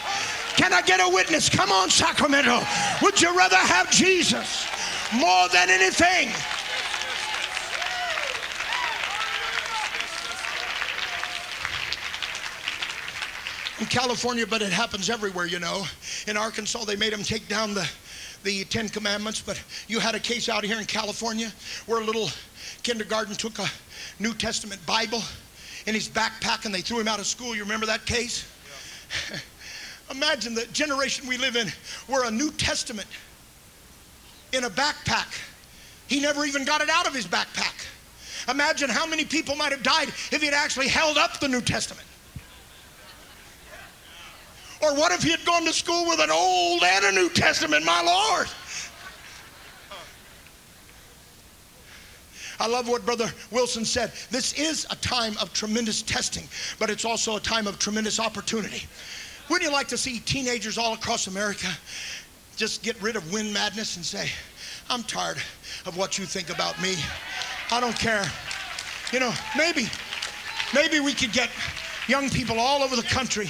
Can 0.57 0.72
I 0.72 0.82
get 0.82 1.00
a 1.00 1.09
witness? 1.09 1.48
Come 1.48 1.72
on, 1.72 1.90
Sacramento. 1.90 2.61
Would 3.03 3.20
you 3.20 3.36
rather 3.36 3.57
have 3.57 3.90
Jesus 3.90 4.68
more 5.14 5.48
than 5.48 5.70
anything? 5.70 6.28
In 13.80 13.86
California, 13.86 14.46
but 14.46 14.62
it 14.62 14.70
happens 14.70 15.11
everywhere, 15.11 15.46
you 15.46 15.59
know. 15.59 15.84
In 16.28 16.36
Arkansas, 16.36 16.84
they 16.84 16.94
made 16.94 17.12
them 17.12 17.24
take 17.24 17.48
down 17.48 17.74
the 17.74 17.88
the 18.43 18.64
Ten 18.64 18.88
Commandments, 18.88 19.40
but 19.40 19.62
you 19.88 19.99
had 19.99 20.14
a 20.14 20.20
case 20.20 20.49
out 20.49 20.64
here 20.64 20.78
in 20.78 20.84
California 20.84 21.53
where 21.86 22.01
a 22.01 22.05
little 22.05 22.28
kindergarten 22.82 23.34
took 23.34 23.59
a 23.59 23.66
New 24.18 24.34
Testament 24.34 24.84
Bible 24.86 25.22
in 25.86 25.95
his 25.95 26.09
backpack 26.09 26.64
and 26.64 26.74
they 26.74 26.80
threw 26.80 27.01
him 27.01 27.09
out 27.09 27.18
of 27.18 27.26
school. 27.26 27.55
You 27.55 27.62
remember 27.62 27.86
that 27.86 28.07
case? 28.07 28.47
Imagine 30.11 30.55
the 30.55 30.66
generation 30.66 31.26
we 31.26 31.38
live 31.38 31.57
in 31.57 31.68
where 32.07 32.26
a 32.26 32.30
New 32.30 32.51
Testament 32.53 33.09
in 34.53 34.64
a 34.64 34.70
backpack. 34.70 35.38
He 36.09 36.20
never 36.20 36.45
even 36.45 36.64
got 36.64 36.80
it 36.80 36.90
out 36.90 37.07
of 37.07 37.14
his 37.14 37.26
backpack. 37.26 37.86
Imagine 38.51 38.90
how 38.90 39.07
many 39.07 39.24
people 39.24 39.55
might 39.55 39.72
have 39.72 39.82
died 39.82 40.09
if 40.09 40.40
he 40.40 40.47
had 40.47 40.55
actually 40.55 40.88
held 40.88 41.16
up 41.16 41.40
the 41.40 41.49
New 41.49 41.61
Testament. 41.61 42.07
Or 44.83 44.95
what 44.97 45.12
if 45.12 45.22
he 45.22 45.30
had 45.30 45.45
gone 45.45 45.64
to 45.64 45.72
school 45.72 46.09
with 46.09 46.18
an 46.18 46.30
Old 46.30 46.83
and 46.83 47.05
a 47.05 47.12
New 47.12 47.30
Testament, 47.30 47.85
my 47.85 48.03
Lord? 48.03 48.49
I 52.59 52.66
love 52.66 52.89
what 52.89 53.07
Brother 53.07 53.33
Wilson 53.53 53.85
said. 53.85 54.12
This 54.30 54.53
is 54.55 54.87
a 54.91 54.97
time 54.97 55.37
of 55.41 55.53
tremendous 55.53 56.03
testing, 56.03 56.49
but 56.80 56.91
it's 56.91 57.05
also 57.05 57.37
a 57.37 57.41
time 57.41 57.68
of 57.68 57.78
tremendous 57.78 58.18
opportunity. 58.18 58.87
Wouldn't 59.49 59.68
you 59.68 59.72
like 59.72 59.89
to 59.89 59.99
see 59.99 60.18
teenagers 60.18 60.78
all 60.78 60.95
across 60.95 61.28
America 61.28 61.68
just 62.57 62.83
get 62.83 63.01
rid 63.01 63.14
of 63.14 63.33
wind 63.33 63.55
madness 63.55 63.97
and 63.97 64.05
say, 64.05 64.28
I'm 64.91 65.05
tired 65.05 65.39
of 65.87 65.97
what 65.97 66.18
you 66.18 66.24
think 66.24 66.51
about 66.51 66.80
me. 66.83 66.97
I 67.70 67.80
don't 67.80 67.99
care. 67.99 68.24
You 69.12 69.20
know, 69.20 69.33
maybe, 69.57 69.89
maybe 70.74 71.01
we 71.01 71.14
could 71.14 71.33
get 71.33 71.51
young 72.09 72.30
people 72.30 72.59
all 72.59 72.83
over 72.83 72.97
the 72.97 73.03
country 73.03 73.49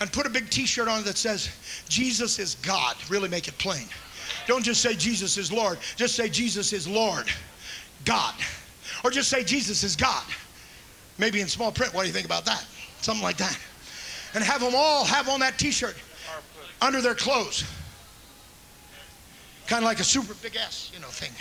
and 0.00 0.12
put 0.12 0.26
a 0.26 0.30
big 0.30 0.48
t-shirt 0.50 0.88
on 0.88 1.04
that 1.04 1.16
says, 1.16 1.50
Jesus 1.88 2.38
is 2.38 2.54
God. 2.56 2.96
Really 3.08 3.28
make 3.28 3.48
it 3.48 3.58
plain. 3.58 3.86
Don't 4.46 4.64
just 4.64 4.80
say 4.80 4.94
Jesus 4.94 5.36
is 5.36 5.52
Lord. 5.52 5.78
Just 5.96 6.14
say 6.14 6.28
Jesus 6.28 6.72
is 6.72 6.86
Lord. 6.86 7.26
God. 8.04 8.34
Or 9.04 9.10
just 9.10 9.28
say 9.28 9.44
Jesus 9.44 9.82
is 9.82 9.96
God. 9.96 10.24
Maybe 11.18 11.40
in 11.40 11.48
small 11.48 11.72
print. 11.72 11.92
What 11.92 12.02
do 12.02 12.06
you 12.08 12.14
think 12.14 12.26
about 12.26 12.44
that? 12.44 12.64
Something 13.00 13.22
like 13.22 13.36
that. 13.38 13.58
And 14.34 14.44
have 14.44 14.60
them 14.60 14.74
all 14.76 15.04
have 15.04 15.28
on 15.28 15.40
that 15.40 15.58
t 15.58 15.70
shirt 15.70 15.96
under 16.80 17.00
their 17.00 17.14
clothes. 17.14 17.64
Kind 19.66 19.82
of 19.82 19.86
like 19.86 20.00
a 20.00 20.04
super 20.04 20.34
big 20.34 20.56
S, 20.56 20.90
you 20.94 21.00
know, 21.00 21.08
thing. 21.08 21.32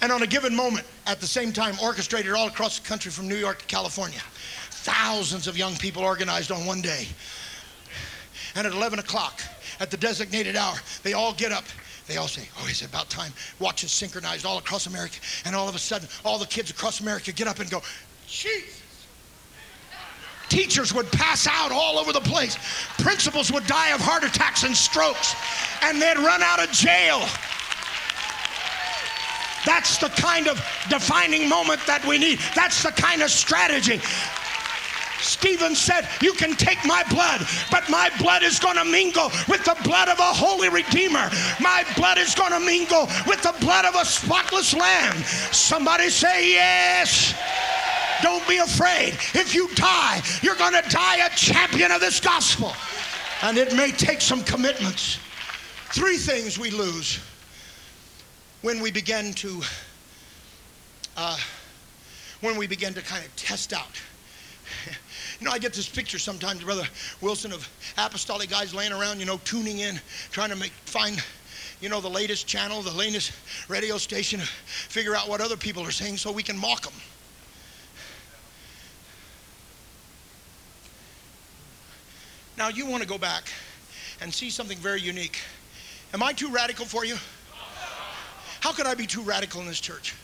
And 0.00 0.12
on 0.12 0.22
a 0.22 0.26
given 0.26 0.54
moment, 0.54 0.86
at 1.06 1.20
the 1.20 1.26
same 1.26 1.52
time, 1.52 1.76
orchestrated 1.82 2.32
all 2.32 2.46
across 2.46 2.78
the 2.78 2.86
country 2.86 3.10
from 3.10 3.28
New 3.28 3.36
York 3.36 3.60
to 3.60 3.66
California. 3.66 4.20
Thousands 4.88 5.46
of 5.46 5.56
young 5.56 5.76
people 5.76 6.02
organized 6.02 6.50
on 6.50 6.66
one 6.66 6.80
day. 6.80 7.06
And 8.54 8.66
at 8.66 8.72
11 8.72 8.98
o'clock, 8.98 9.40
at 9.80 9.90
the 9.90 9.96
designated 9.96 10.56
hour, 10.56 10.76
they 11.02 11.12
all 11.12 11.32
get 11.34 11.52
up 11.52 11.64
they 12.08 12.16
all 12.16 12.26
say, 12.26 12.48
Oh, 12.58 12.66
it's 12.68 12.82
about 12.82 13.10
time. 13.10 13.32
Watches 13.58 13.92
synchronized 13.92 14.46
all 14.46 14.58
across 14.58 14.86
America. 14.86 15.18
And 15.44 15.54
all 15.54 15.68
of 15.68 15.74
a 15.74 15.78
sudden, 15.78 16.08
all 16.24 16.38
the 16.38 16.46
kids 16.46 16.70
across 16.70 17.00
America 17.00 17.32
get 17.32 17.46
up 17.46 17.60
and 17.60 17.70
go, 17.70 17.82
Jesus. 18.26 18.82
Teachers 20.48 20.94
would 20.94 21.12
pass 21.12 21.46
out 21.46 21.70
all 21.70 21.98
over 21.98 22.10
the 22.10 22.22
place. 22.22 22.56
Principals 22.96 23.52
would 23.52 23.66
die 23.66 23.90
of 23.90 24.00
heart 24.00 24.24
attacks 24.24 24.64
and 24.64 24.74
strokes. 24.74 25.34
And 25.82 26.00
they'd 26.00 26.16
run 26.16 26.42
out 26.42 26.58
of 26.58 26.72
jail. 26.72 27.20
That's 29.66 29.98
the 29.98 30.08
kind 30.08 30.48
of 30.48 30.56
defining 30.88 31.46
moment 31.46 31.80
that 31.86 32.02
we 32.06 32.16
need. 32.16 32.38
That's 32.54 32.82
the 32.82 32.92
kind 32.92 33.20
of 33.20 33.30
strategy. 33.30 34.00
Stephen 35.28 35.74
said, 35.74 36.08
You 36.22 36.32
can 36.32 36.56
take 36.56 36.82
my 36.86 37.04
blood, 37.10 37.46
but 37.70 37.88
my 37.90 38.10
blood 38.18 38.42
is 38.42 38.58
going 38.58 38.76
to 38.76 38.84
mingle 38.84 39.30
with 39.46 39.62
the 39.64 39.76
blood 39.84 40.08
of 40.08 40.18
a 40.18 40.32
holy 40.32 40.70
Redeemer. 40.70 41.30
My 41.60 41.84
blood 41.96 42.16
is 42.16 42.34
going 42.34 42.52
to 42.52 42.60
mingle 42.60 43.06
with 43.26 43.42
the 43.42 43.54
blood 43.60 43.84
of 43.84 43.94
a 43.94 44.06
spotless 44.06 44.74
Lamb. 44.74 45.16
Somebody 45.52 46.08
say, 46.08 46.52
Yes. 46.52 47.34
Don't 48.22 48.46
be 48.48 48.56
afraid. 48.56 49.14
If 49.34 49.54
you 49.54 49.68
die, 49.74 50.20
you're 50.42 50.56
going 50.56 50.72
to 50.72 50.88
die 50.88 51.24
a 51.24 51.30
champion 51.36 51.92
of 51.92 52.00
this 52.00 52.18
gospel. 52.18 52.72
And 53.42 53.56
it 53.56 53.76
may 53.76 53.92
take 53.92 54.20
some 54.20 54.42
commitments. 54.42 55.18
Three 55.90 56.16
things 56.16 56.58
we 56.58 56.70
lose 56.70 57.20
when 58.62 58.80
we 58.80 58.90
begin 58.90 59.34
to 59.34 59.60
uh, 61.16 61.38
when 62.40 62.56
we 62.56 62.66
begin 62.66 62.94
to 62.94 63.02
kind 63.02 63.24
of 63.24 63.34
test 63.36 63.72
out 63.72 64.00
you 65.40 65.46
know, 65.46 65.52
I 65.52 65.58
get 65.58 65.72
this 65.72 65.88
picture 65.88 66.18
sometimes, 66.18 66.64
Brother 66.64 66.84
Wilson, 67.20 67.52
of 67.52 67.68
apostolic 67.96 68.50
guys 68.50 68.74
laying 68.74 68.92
around, 68.92 69.20
you 69.20 69.26
know, 69.26 69.40
tuning 69.44 69.78
in, 69.78 70.00
trying 70.30 70.50
to 70.50 70.56
make 70.56 70.72
find, 70.84 71.22
you 71.80 71.88
know, 71.88 72.00
the 72.00 72.10
latest 72.10 72.46
channel, 72.46 72.82
the 72.82 72.90
latest 72.90 73.32
radio 73.68 73.98
station, 73.98 74.40
figure 74.40 75.14
out 75.14 75.28
what 75.28 75.40
other 75.40 75.56
people 75.56 75.84
are 75.84 75.92
saying 75.92 76.16
so 76.16 76.32
we 76.32 76.42
can 76.42 76.58
mock 76.58 76.82
them. 76.82 76.94
Now, 82.56 82.68
you 82.68 82.86
want 82.86 83.04
to 83.04 83.08
go 83.08 83.18
back 83.18 83.44
and 84.20 84.34
see 84.34 84.50
something 84.50 84.78
very 84.78 85.00
unique. 85.00 85.38
Am 86.12 86.24
I 86.24 86.32
too 86.32 86.48
radical 86.48 86.84
for 86.84 87.04
you? 87.04 87.16
How 88.60 88.72
could 88.72 88.86
I 88.86 88.94
be 88.94 89.06
too 89.06 89.22
radical 89.22 89.60
in 89.60 89.68
this 89.68 89.78
church? 89.78 90.16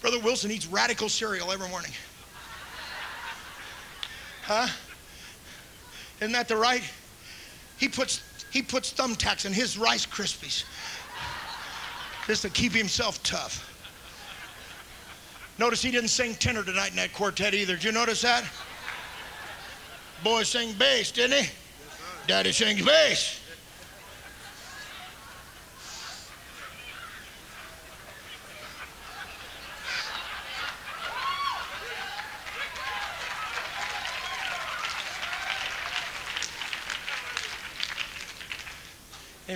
Brother 0.00 0.20
Wilson 0.20 0.50
eats 0.50 0.66
radical 0.66 1.08
cereal 1.08 1.50
every 1.50 1.68
morning. 1.68 1.92
Huh? 4.42 4.68
Isn't 6.20 6.32
that 6.32 6.48
the 6.48 6.56
right? 6.56 6.82
He 7.76 7.88
puts 7.88 8.22
he 8.50 8.62
puts 8.62 8.92
thumbtacks 8.92 9.44
in 9.44 9.52
his 9.52 9.76
Rice 9.76 10.06
Krispies 10.06 10.64
just 12.26 12.42
to 12.42 12.50
keep 12.50 12.72
himself 12.72 13.22
tough. 13.22 13.64
Notice 15.58 15.82
he 15.82 15.90
didn't 15.90 16.08
sing 16.08 16.34
tenor 16.36 16.62
tonight 16.62 16.90
in 16.90 16.96
that 16.96 17.12
quartet 17.12 17.52
either. 17.52 17.74
Did 17.74 17.84
you 17.84 17.92
notice 17.92 18.22
that? 18.22 18.44
Boy 20.22 20.44
sang 20.44 20.72
bass, 20.74 21.10
didn't 21.10 21.44
he? 21.44 21.50
Daddy 22.26 22.52
sings 22.52 22.84
bass. 22.84 23.40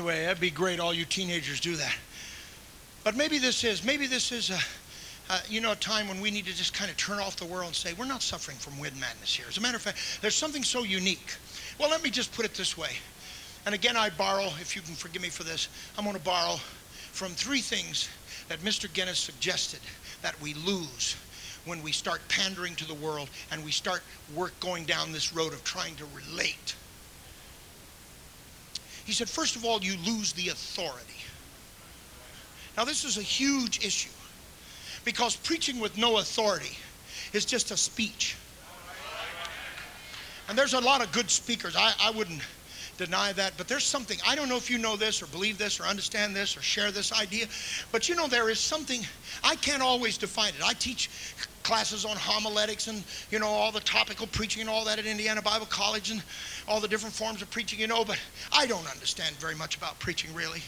Anyway, 0.03 0.24
that'd 0.24 0.40
be 0.40 0.50
great. 0.50 0.80
All 0.80 0.92
you 0.92 1.05
teenagers 1.05 1.61
do 1.61 1.76
that. 1.76 1.94
But 3.05 3.14
maybe 3.14 3.38
this 3.38 3.62
is, 3.62 3.84
maybe 3.84 4.09
this 4.09 4.32
is 4.32 4.50
a, 4.50 4.59
a, 5.32 5.38
you 5.48 5.61
know, 5.61 5.70
a 5.70 5.76
time 5.76 6.09
when 6.09 6.20
we 6.20 6.28
need 6.32 6.44
to 6.46 6.53
just 6.53 6.74
kind 6.74 6.90
of 6.90 6.96
turn 6.96 7.20
off 7.20 7.36
the 7.36 7.44
world 7.44 7.66
and 7.66 7.76
say, 7.76 7.92
we're 7.92 8.05
not 8.05 8.20
suffering 8.20 8.57
from 8.57 8.76
wind 8.80 8.98
madness 8.98 9.32
here. 9.32 9.46
As 9.48 9.59
a 9.59 9.61
matter 9.61 9.76
of 9.76 9.82
fact, 9.82 10.18
there's 10.20 10.34
something 10.34 10.64
so 10.64 10.82
unique. 10.82 11.36
Well, 11.78 11.88
let 11.88 12.03
me 12.03 12.11
just 12.11 12.32
put 12.32 12.44
it 12.44 12.53
this 12.55 12.76
way. 12.76 12.88
And 13.64 13.76
again, 13.76 13.96
I 13.96 14.11
borrow, 14.11 14.46
if 14.61 14.74
you 14.74 14.82
can 14.82 14.96
forgive 14.96 15.22
me 15.22 15.28
for 15.28 15.44
this, 15.44 15.68
I'm 15.96 16.03
going 16.03 16.16
to 16.16 16.24
borrow 16.24 16.57
from 17.12 17.30
three 17.30 17.61
things 17.61 18.09
that 18.48 18.59
Mr. 18.59 18.92
Guinness 18.92 19.20
suggested 19.20 19.78
that 20.20 20.34
we 20.42 20.55
lose 20.55 21.14
when 21.64 21.80
we 21.80 21.92
start 21.92 22.22
pandering 22.26 22.74
to 22.74 22.88
the 22.88 22.94
world 22.94 23.30
and 23.53 23.64
we 23.64 23.70
start 23.70 24.03
work 24.34 24.59
going 24.59 24.84
down 24.84 25.12
this 25.12 25.32
road 25.32 25.53
of 25.53 25.62
trying 25.62 25.94
to 25.94 26.07
relate 26.12 26.74
he 29.05 29.12
said, 29.12 29.28
first 29.28 29.57
of 29.57 29.64
all, 29.64 29.80
you 29.80 29.96
lose 30.05 30.32
the 30.32 30.48
authority. 30.48 31.14
Now, 32.76 32.84
this 32.84 33.05
is 33.05 33.18
a 33.18 33.22
huge 33.22 33.84
issue 33.84 34.11
because 35.05 35.36
preaching 35.36 35.80
with 35.80 35.98
no 35.98 36.18
authority 36.18 36.76
is 37.32 37.44
just 37.44 37.70
a 37.70 37.76
speech. 37.76 38.36
And 40.48 40.59
there's 40.59 40.74
a 40.74 40.80
lot 40.80 41.03
of 41.03 41.12
good 41.12 41.30
speakers. 41.30 41.76
I, 41.76 41.92
I 42.00 42.11
wouldn't 42.11 42.42
deny 42.98 43.32
that, 43.32 43.55
but 43.57 43.68
there's 43.68 43.84
something. 43.84 44.18
I 44.26 44.34
don't 44.34 44.48
know 44.48 44.57
if 44.57 44.70
you 44.70 44.78
know 44.78 44.96
this 44.96 45.22
or 45.22 45.26
believe 45.26 45.59
this 45.59 45.80
or 45.80 45.84
understand 45.84 46.36
this 46.36 46.57
or 46.57 46.62
share 46.62 46.90
this 46.90 47.12
idea, 47.12 47.46
but 47.90 48.09
you 48.09 48.14
know, 48.14 48.28
there 48.28 48.50
is 48.50 48.59
something. 48.59 49.00
I 49.42 49.57
can't 49.57 49.82
always 49.82 50.18
define 50.18 50.50
it. 50.50 50.62
I 50.64 50.74
teach 50.74 51.11
classes 51.62 52.05
on 52.05 52.16
homiletics 52.16 52.88
and, 52.88 53.03
you 53.30 53.38
know, 53.38 53.46
all 53.46 53.72
the 53.72 53.80
topical 53.80 54.26
preaching 54.26 54.61
and 54.62 54.70
all 54.70 54.84
that 54.84 54.98
at 54.98 55.07
Indiana 55.07 55.40
Bible 55.40 55.66
College 55.66 56.11
and 56.11 56.22
all 56.68 56.80
the 56.80 56.88
different 56.88 57.14
forms 57.14 57.42
of 57.42 57.50
preaching, 57.50 57.78
you 57.78 57.86
know, 57.86 58.04
but 58.04 58.18
I 58.52 58.66
don't 58.66 58.88
understand 58.90 59.36
very 59.36 59.54
much 59.54 59.76
about 59.76 59.98
preaching, 59.98 60.32
really. 60.34 60.62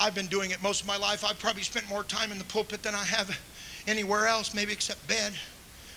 I've 0.00 0.14
been 0.14 0.26
doing 0.26 0.50
it 0.50 0.62
most 0.62 0.80
of 0.82 0.86
my 0.86 0.96
life. 0.96 1.24
I've 1.24 1.38
probably 1.38 1.62
spent 1.62 1.88
more 1.88 2.04
time 2.04 2.30
in 2.30 2.38
the 2.38 2.44
pulpit 2.44 2.82
than 2.82 2.94
I 2.94 3.04
have 3.04 3.36
anywhere 3.86 4.26
else, 4.26 4.54
maybe 4.54 4.72
except 4.72 5.06
bed. 5.08 5.32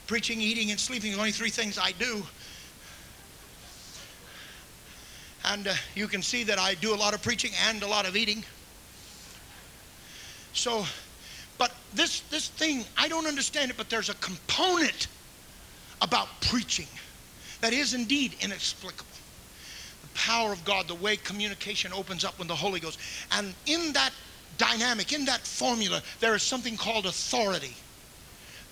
Preaching, 0.07 0.41
eating, 0.41 0.71
and 0.71 0.79
sleeping 0.79 1.11
are 1.11 1.15
the 1.15 1.19
only 1.19 1.31
three 1.31 1.49
things 1.49 1.77
I 1.77 1.91
do. 1.93 2.23
And 5.45 5.67
uh, 5.67 5.73
you 5.95 6.07
can 6.07 6.21
see 6.21 6.43
that 6.43 6.59
I 6.59 6.75
do 6.75 6.93
a 6.93 6.95
lot 6.95 7.13
of 7.13 7.21
preaching 7.21 7.51
and 7.67 7.81
a 7.83 7.87
lot 7.87 8.07
of 8.07 8.15
eating. 8.15 8.43
So, 10.53 10.85
but 11.57 11.71
this 11.93 12.21
this 12.29 12.49
thing, 12.49 12.85
I 12.97 13.07
don't 13.07 13.25
understand 13.25 13.71
it, 13.71 13.77
but 13.77 13.89
there's 13.89 14.09
a 14.09 14.15
component 14.15 15.07
about 16.01 16.27
preaching 16.41 16.87
that 17.61 17.73
is 17.73 17.93
indeed 17.93 18.35
inexplicable. 18.41 19.05
The 20.01 20.19
power 20.19 20.51
of 20.51 20.63
God, 20.65 20.87
the 20.87 20.95
way 20.95 21.17
communication 21.17 21.93
opens 21.93 22.25
up 22.25 22.37
when 22.39 22.47
the 22.47 22.55
Holy 22.55 22.79
Ghost, 22.79 22.99
and 23.31 23.53
in 23.65 23.93
that 23.93 24.11
dynamic, 24.57 25.13
in 25.13 25.25
that 25.25 25.41
formula, 25.41 26.01
there 26.19 26.35
is 26.35 26.43
something 26.43 26.77
called 26.77 27.05
authority 27.05 27.75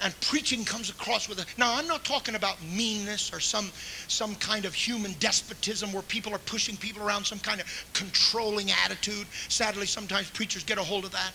and 0.01 0.19
preaching 0.21 0.63
comes 0.63 0.89
across 0.89 1.27
with 1.27 1.39
it. 1.39 1.45
Now, 1.57 1.75
I'm 1.75 1.87
not 1.87 2.05
talking 2.05 2.35
about 2.35 2.57
meanness 2.63 3.33
or 3.33 3.39
some 3.39 3.69
some 4.07 4.35
kind 4.35 4.65
of 4.65 4.73
human 4.73 5.13
despotism 5.19 5.91
where 5.91 6.03
people 6.03 6.33
are 6.33 6.39
pushing 6.39 6.77
people 6.77 7.03
around, 7.03 7.25
some 7.25 7.39
kind 7.39 7.59
of 7.59 7.85
controlling 7.93 8.71
attitude. 8.85 9.27
Sadly, 9.49 9.85
sometimes 9.85 10.29
preachers 10.29 10.63
get 10.63 10.77
a 10.77 10.83
hold 10.83 11.05
of 11.05 11.11
that. 11.11 11.31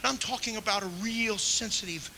But 0.00 0.08
I'm 0.08 0.18
talking 0.18 0.56
about 0.56 0.82
a 0.82 0.86
real 1.02 1.36
sensitive 1.36 2.10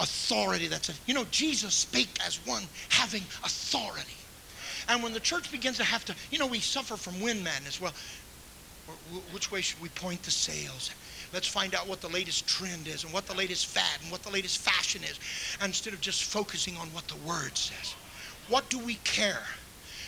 authority 0.00 0.66
that's 0.66 0.88
a, 0.88 0.92
you 1.06 1.14
know, 1.14 1.24
Jesus 1.30 1.74
spake 1.74 2.18
as 2.26 2.36
one 2.46 2.62
having 2.88 3.22
authority. 3.44 4.16
And 4.88 5.02
when 5.02 5.12
the 5.12 5.20
church 5.20 5.52
begins 5.52 5.76
to 5.76 5.84
have 5.84 6.04
to, 6.06 6.14
you 6.30 6.38
know, 6.38 6.46
we 6.46 6.58
suffer 6.58 6.96
from 6.96 7.20
wind 7.20 7.44
madness. 7.44 7.80
Well, 7.80 7.92
which 9.32 9.52
way 9.52 9.60
should 9.60 9.80
we 9.80 9.88
point 9.90 10.22
the 10.22 10.30
sails? 10.30 10.90
Let's 11.32 11.46
find 11.46 11.74
out 11.74 11.86
what 11.86 12.00
the 12.00 12.08
latest 12.08 12.48
trend 12.48 12.88
is 12.88 13.04
and 13.04 13.12
what 13.12 13.26
the 13.26 13.34
latest 13.34 13.66
fad 13.66 14.00
and 14.02 14.10
what 14.10 14.22
the 14.22 14.30
latest 14.30 14.58
fashion 14.58 15.02
is, 15.04 15.20
instead 15.62 15.92
of 15.92 16.00
just 16.00 16.24
focusing 16.24 16.76
on 16.76 16.88
what 16.88 17.06
the 17.06 17.16
Word 17.26 17.56
says. 17.56 17.94
What 18.48 18.68
do 18.68 18.78
we 18.80 18.94
care? 19.04 19.42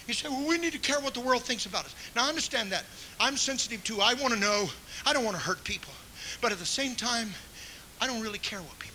You 0.09 0.14
say, 0.14 0.28
well, 0.28 0.49
we 0.49 0.59
need 0.59 0.72
to 0.72 0.80
care 0.80 0.99
what 0.99 1.14
the 1.14 1.20
world 1.20 1.45
thinks 1.45 1.66
about 1.66 1.84
us. 1.84 1.95
Now, 2.16 2.24
I 2.24 2.28
understand 2.28 2.72
that. 2.72 2.84
I'm 3.20 3.36
sensitive 3.36 3.84
too. 3.84 4.01
I 4.01 4.14
want 4.14 4.34
to 4.34 4.40
know. 4.40 4.68
I 5.07 5.12
don't 5.12 5.24
want 5.24 5.36
to 5.36 5.43
hurt 5.43 5.62
people. 5.62 5.93
But 6.40 6.51
at 6.51 6.59
the 6.59 6.66
same 6.66 6.97
time, 6.97 7.30
I 8.01 8.09
don't 8.09 8.20
really 8.20 8.40
care 8.40 8.59
what 8.59 8.76
people 8.80 8.91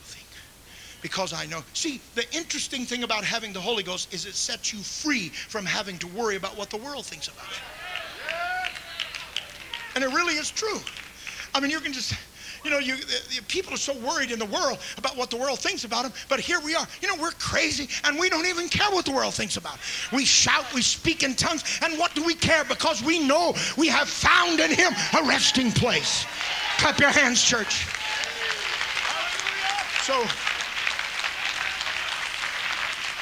because 1.08 1.32
I 1.32 1.46
know. 1.46 1.64
See, 1.72 2.02
the 2.16 2.26
interesting 2.36 2.84
thing 2.84 3.04
about 3.04 3.24
having 3.24 3.54
the 3.54 3.62
Holy 3.62 3.82
Ghost 3.82 4.14
is 4.14 4.26
it 4.26 4.36
sets 4.36 4.74
you 4.74 4.80
free 4.80 5.30
from 5.30 5.66
having 5.66 5.98
to 6.00 6.08
worry 6.08 6.36
about 6.36 6.58
what 6.58 6.70
the 6.70 6.76
world 6.76 7.06
thinks 7.06 7.30
about 7.30 7.46
you. 7.50 7.64
And 9.96 10.04
it 10.04 10.14
really 10.14 10.34
is 10.34 10.52
true. 10.52 10.82
I 11.56 11.62
mean, 11.62 11.72
you 11.72 11.80
can 11.80 11.94
just, 11.94 12.14
you 12.66 12.70
know, 12.70 12.80
you, 12.80 12.98
people 13.48 13.74
are 13.74 13.78
so 13.78 13.98
worried 14.00 14.32
in 14.32 14.40
the 14.40 14.48
world 14.48 14.80
about 14.98 15.16
what 15.16 15.30
the 15.30 15.38
world 15.38 15.60
thinks 15.60 15.86
about 15.86 16.04
them, 16.04 16.12
but 16.28 16.42
here 16.42 16.60
we 16.60 16.76
are. 16.76 16.86
You 17.02 17.08
know, 17.08 17.16
we're 17.22 17.32
crazy 17.40 17.88
and 18.04 18.20
we 18.20 18.30
don't 18.30 18.46
even 18.46 18.68
care 18.68 18.92
what 18.92 19.06
the 19.06 19.14
world 19.14 19.34
thinks 19.34 19.56
about. 19.56 19.78
We 20.12 20.26
shout, 20.26 20.66
we 20.74 20.82
speak 20.82 21.24
in 21.24 21.36
tongues, 21.36 21.64
and 21.84 21.98
what 21.98 22.16
do 22.16 22.24
we 22.26 22.36
care? 22.36 22.66
Because 22.66 23.02
we 23.02 23.26
know 23.26 23.56
we 23.78 23.88
have 23.88 24.10
found 24.10 24.60
in 24.60 24.72
Him 24.72 24.92
a 25.18 25.24
resting 25.26 25.72
place. 25.72 26.26
Clap 26.80 27.00
your 27.00 27.12
hands, 27.12 27.42
church. 27.42 27.88
So, 30.04 30.26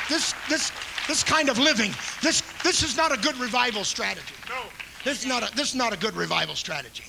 this, 0.09 0.33
this, 0.49 0.71
this 1.07 1.23
kind 1.23 1.49
of 1.49 1.57
living, 1.57 1.93
this, 2.21 2.41
this 2.63 2.83
is 2.83 2.95
not 2.95 3.11
a 3.11 3.17
good 3.17 3.37
revival 3.37 3.83
strategy. 3.83 4.35
No. 4.49 4.61
This 5.03 5.21
is 5.21 5.25
not 5.27 5.49
a, 5.49 5.55
this 5.55 5.69
is 5.69 5.75
not 5.75 5.93
a 5.93 5.97
good 5.97 6.15
revival 6.15 6.55
strategy 6.55 7.05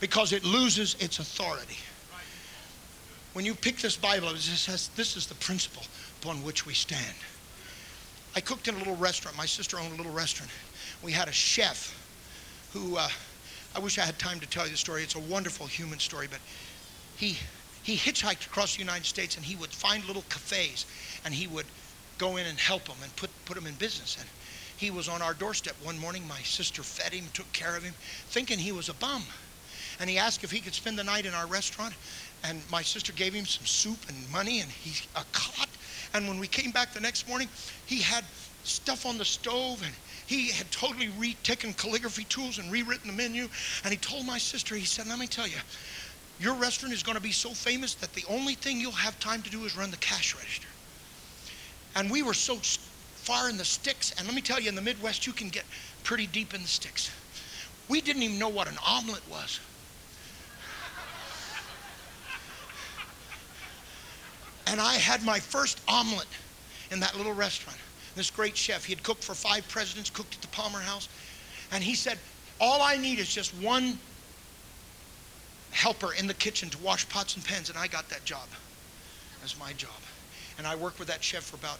because 0.00 0.32
it 0.32 0.44
loses 0.44 0.94
its 1.00 1.18
authority. 1.18 1.78
When 3.32 3.44
you 3.44 3.54
pick 3.54 3.76
this 3.76 3.96
Bible, 3.96 4.28
it 4.30 4.38
says 4.38 4.90
this 4.96 5.16
is 5.16 5.26
the 5.26 5.34
principle 5.36 5.82
upon 6.20 6.42
which 6.42 6.66
we 6.66 6.74
stand. 6.74 7.14
I 8.34 8.40
cooked 8.40 8.68
in 8.68 8.74
a 8.74 8.78
little 8.78 8.96
restaurant. 8.96 9.36
My 9.36 9.46
sister 9.46 9.78
owned 9.78 9.92
a 9.92 9.96
little 9.96 10.12
restaurant. 10.12 10.50
We 11.02 11.12
had 11.12 11.28
a 11.28 11.32
chef 11.32 11.96
who, 12.72 12.96
uh, 12.96 13.08
I 13.74 13.78
wish 13.78 13.98
I 13.98 14.02
had 14.02 14.18
time 14.18 14.40
to 14.40 14.46
tell 14.46 14.64
you 14.64 14.72
the 14.72 14.76
story. 14.76 15.02
It's 15.02 15.14
a 15.14 15.20
wonderful 15.20 15.66
human 15.66 15.98
story, 15.98 16.28
but 16.30 16.40
he, 17.16 17.36
he 17.82 17.96
hitchhiked 17.96 18.46
across 18.46 18.74
the 18.74 18.80
United 18.80 19.06
States 19.06 19.36
and 19.36 19.44
he 19.44 19.56
would 19.56 19.70
find 19.70 20.04
little 20.04 20.24
cafes 20.28 20.86
and 21.24 21.32
he 21.32 21.46
would 21.46 21.66
go 22.20 22.36
in 22.36 22.46
and 22.46 22.58
help 22.58 22.84
them 22.84 22.96
and 23.02 23.14
put, 23.16 23.30
put 23.46 23.56
them 23.56 23.66
in 23.66 23.74
business. 23.74 24.16
And 24.20 24.28
he 24.76 24.90
was 24.90 25.08
on 25.08 25.22
our 25.22 25.34
doorstep 25.34 25.74
one 25.82 25.98
morning. 25.98 26.26
My 26.28 26.40
sister 26.40 26.82
fed 26.82 27.12
him, 27.12 27.24
took 27.32 27.50
care 27.52 27.76
of 27.76 27.82
him, 27.82 27.94
thinking 28.28 28.58
he 28.58 28.72
was 28.72 28.88
a 28.88 28.94
bum 28.94 29.22
and 30.00 30.08
he 30.08 30.16
asked 30.16 30.42
if 30.42 30.50
he 30.50 30.60
could 30.60 30.74
spend 30.74 30.98
the 30.98 31.04
night 31.04 31.26
in 31.26 31.34
our 31.34 31.46
restaurant. 31.46 31.94
And 32.42 32.62
my 32.72 32.80
sister 32.80 33.12
gave 33.12 33.34
him 33.34 33.44
some 33.44 33.66
soup 33.66 33.98
and 34.08 34.32
money 34.32 34.60
and 34.60 34.70
he 34.70 35.06
a 35.14 35.24
cot. 35.32 35.68
And 36.14 36.26
when 36.26 36.40
we 36.40 36.46
came 36.46 36.70
back 36.70 36.94
the 36.94 37.00
next 37.00 37.28
morning, 37.28 37.48
he 37.86 38.00
had 38.00 38.24
stuff 38.64 39.04
on 39.04 39.18
the 39.18 39.24
stove 39.24 39.82
and 39.84 39.94
he 40.26 40.50
had 40.50 40.70
totally 40.70 41.10
retaken 41.18 41.74
calligraphy 41.74 42.24
tools 42.24 42.58
and 42.58 42.72
rewritten 42.72 43.08
the 43.08 43.12
menu. 43.12 43.46
And 43.84 43.92
he 43.92 43.98
told 43.98 44.24
my 44.24 44.38
sister, 44.38 44.74
he 44.74 44.86
said, 44.86 45.06
let 45.06 45.18
me 45.18 45.26
tell 45.26 45.46
you, 45.46 45.58
your 46.40 46.54
restaurant 46.54 46.94
is 46.94 47.02
going 47.02 47.16
to 47.16 47.22
be 47.22 47.32
so 47.32 47.50
famous 47.50 47.94
that 47.96 48.14
the 48.14 48.24
only 48.26 48.54
thing 48.54 48.80
you'll 48.80 48.92
have 48.92 49.20
time 49.20 49.42
to 49.42 49.50
do 49.50 49.64
is 49.66 49.76
run 49.76 49.90
the 49.90 49.98
cash 49.98 50.34
register. 50.34 50.66
And 51.96 52.10
we 52.10 52.22
were 52.22 52.34
so 52.34 52.56
far 52.56 53.48
in 53.48 53.56
the 53.56 53.64
sticks. 53.64 54.12
And 54.16 54.26
let 54.26 54.34
me 54.34 54.42
tell 54.42 54.60
you, 54.60 54.68
in 54.68 54.74
the 54.74 54.82
Midwest, 54.82 55.26
you 55.26 55.32
can 55.32 55.48
get 55.48 55.64
pretty 56.04 56.26
deep 56.26 56.54
in 56.54 56.62
the 56.62 56.68
sticks. 56.68 57.10
We 57.88 58.00
didn't 58.00 58.22
even 58.22 58.38
know 58.38 58.48
what 58.48 58.68
an 58.68 58.78
omelet 58.86 59.22
was. 59.30 59.60
And 64.66 64.80
I 64.80 64.94
had 64.94 65.24
my 65.24 65.40
first 65.40 65.80
omelet 65.88 66.28
in 66.92 67.00
that 67.00 67.16
little 67.16 67.32
restaurant. 67.32 67.78
This 68.14 68.30
great 68.30 68.56
chef, 68.56 68.84
he 68.84 68.94
had 68.94 69.02
cooked 69.02 69.24
for 69.24 69.34
five 69.34 69.66
presidents, 69.68 70.10
cooked 70.10 70.36
at 70.36 70.40
the 70.42 70.48
Palmer 70.48 70.78
House. 70.78 71.08
And 71.72 71.82
he 71.82 71.94
said, 71.94 72.18
All 72.60 72.80
I 72.80 72.96
need 72.96 73.18
is 73.18 73.32
just 73.32 73.52
one 73.54 73.98
helper 75.72 76.12
in 76.14 76.26
the 76.26 76.34
kitchen 76.34 76.70
to 76.70 76.78
wash 76.78 77.08
pots 77.08 77.34
and 77.34 77.44
pans. 77.44 77.68
And 77.68 77.78
I 77.78 77.88
got 77.88 78.08
that 78.10 78.24
job. 78.24 78.48
That's 79.40 79.58
my 79.58 79.72
job. 79.72 79.90
And 80.60 80.66
I 80.66 80.74
worked 80.74 80.98
with 80.98 81.08
that 81.08 81.24
chef 81.24 81.44
for 81.44 81.56
about 81.56 81.78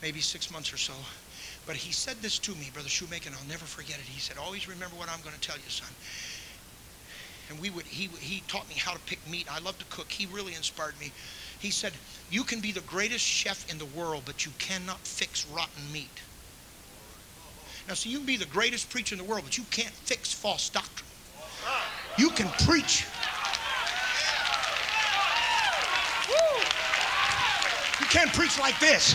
maybe 0.00 0.20
six 0.20 0.48
months 0.48 0.72
or 0.72 0.76
so. 0.76 0.92
But 1.66 1.74
he 1.74 1.90
said 1.90 2.14
this 2.22 2.38
to 2.38 2.52
me, 2.52 2.70
Brother 2.72 2.88
Shoemaker, 2.88 3.28
and 3.28 3.36
I'll 3.36 3.48
never 3.48 3.64
forget 3.64 3.96
it. 3.96 4.04
He 4.04 4.20
said, 4.20 4.38
Always 4.38 4.68
remember 4.68 4.94
what 4.94 5.08
I'm 5.08 5.20
going 5.22 5.34
to 5.34 5.40
tell 5.40 5.56
you, 5.56 5.68
son. 5.68 5.88
And 7.50 7.58
we 7.58 7.68
would, 7.70 7.84
he, 7.84 8.06
he 8.20 8.44
taught 8.46 8.68
me 8.68 8.76
how 8.76 8.92
to 8.92 9.00
pick 9.00 9.18
meat. 9.28 9.48
I 9.50 9.58
love 9.58 9.76
to 9.80 9.84
cook. 9.86 10.08
He 10.08 10.26
really 10.26 10.54
inspired 10.54 10.94
me. 11.00 11.10
He 11.58 11.72
said, 11.72 11.94
You 12.30 12.44
can 12.44 12.60
be 12.60 12.70
the 12.70 12.82
greatest 12.82 13.24
chef 13.24 13.68
in 13.68 13.78
the 13.78 13.86
world, 13.86 14.22
but 14.24 14.46
you 14.46 14.52
cannot 14.60 15.00
fix 15.00 15.44
rotten 15.46 15.92
meat. 15.92 16.22
Now, 17.88 17.94
see, 17.94 18.10
you 18.10 18.18
can 18.18 18.26
be 18.26 18.36
the 18.36 18.46
greatest 18.46 18.88
preacher 18.88 19.16
in 19.16 19.18
the 19.18 19.24
world, 19.24 19.42
but 19.42 19.58
you 19.58 19.64
can't 19.72 19.90
fix 19.90 20.32
false 20.32 20.68
doctrine. 20.68 21.08
You 22.18 22.30
can 22.30 22.46
preach. 22.64 23.04
You 28.01 28.01
can't 28.12 28.32
preach 28.34 28.58
like 28.58 28.78
this. 28.78 29.14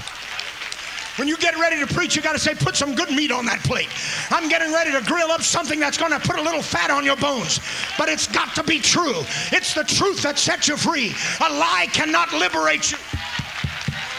When 1.17 1.27
you 1.27 1.37
get 1.37 1.57
ready 1.57 1.79
to 1.79 1.87
preach, 1.87 2.15
you 2.15 2.21
got 2.21 2.33
to 2.33 2.39
say, 2.39 2.53
put 2.53 2.75
some 2.75 2.93
good 2.93 3.09
meat 3.11 3.31
on 3.31 3.45
that 3.45 3.59
plate. 3.63 3.89
I'm 4.29 4.49
getting 4.49 4.71
ready 4.73 4.91
to 4.91 5.01
grill 5.01 5.31
up 5.31 5.41
something 5.41 5.79
that's 5.79 5.97
going 5.97 6.11
to 6.11 6.19
put 6.19 6.37
a 6.37 6.41
little 6.41 6.61
fat 6.61 6.91
on 6.91 7.05
your 7.05 7.15
bones. 7.15 7.59
But 7.97 8.09
it's 8.09 8.27
got 8.27 8.53
to 8.55 8.63
be 8.63 8.79
true. 8.79 9.21
It's 9.51 9.73
the 9.73 9.83
truth 9.83 10.21
that 10.23 10.37
sets 10.37 10.67
you 10.67 10.77
free. 10.77 11.13
A 11.41 11.49
lie 11.53 11.87
cannot 11.91 12.33
liberate 12.33 12.91
you. 12.91 12.97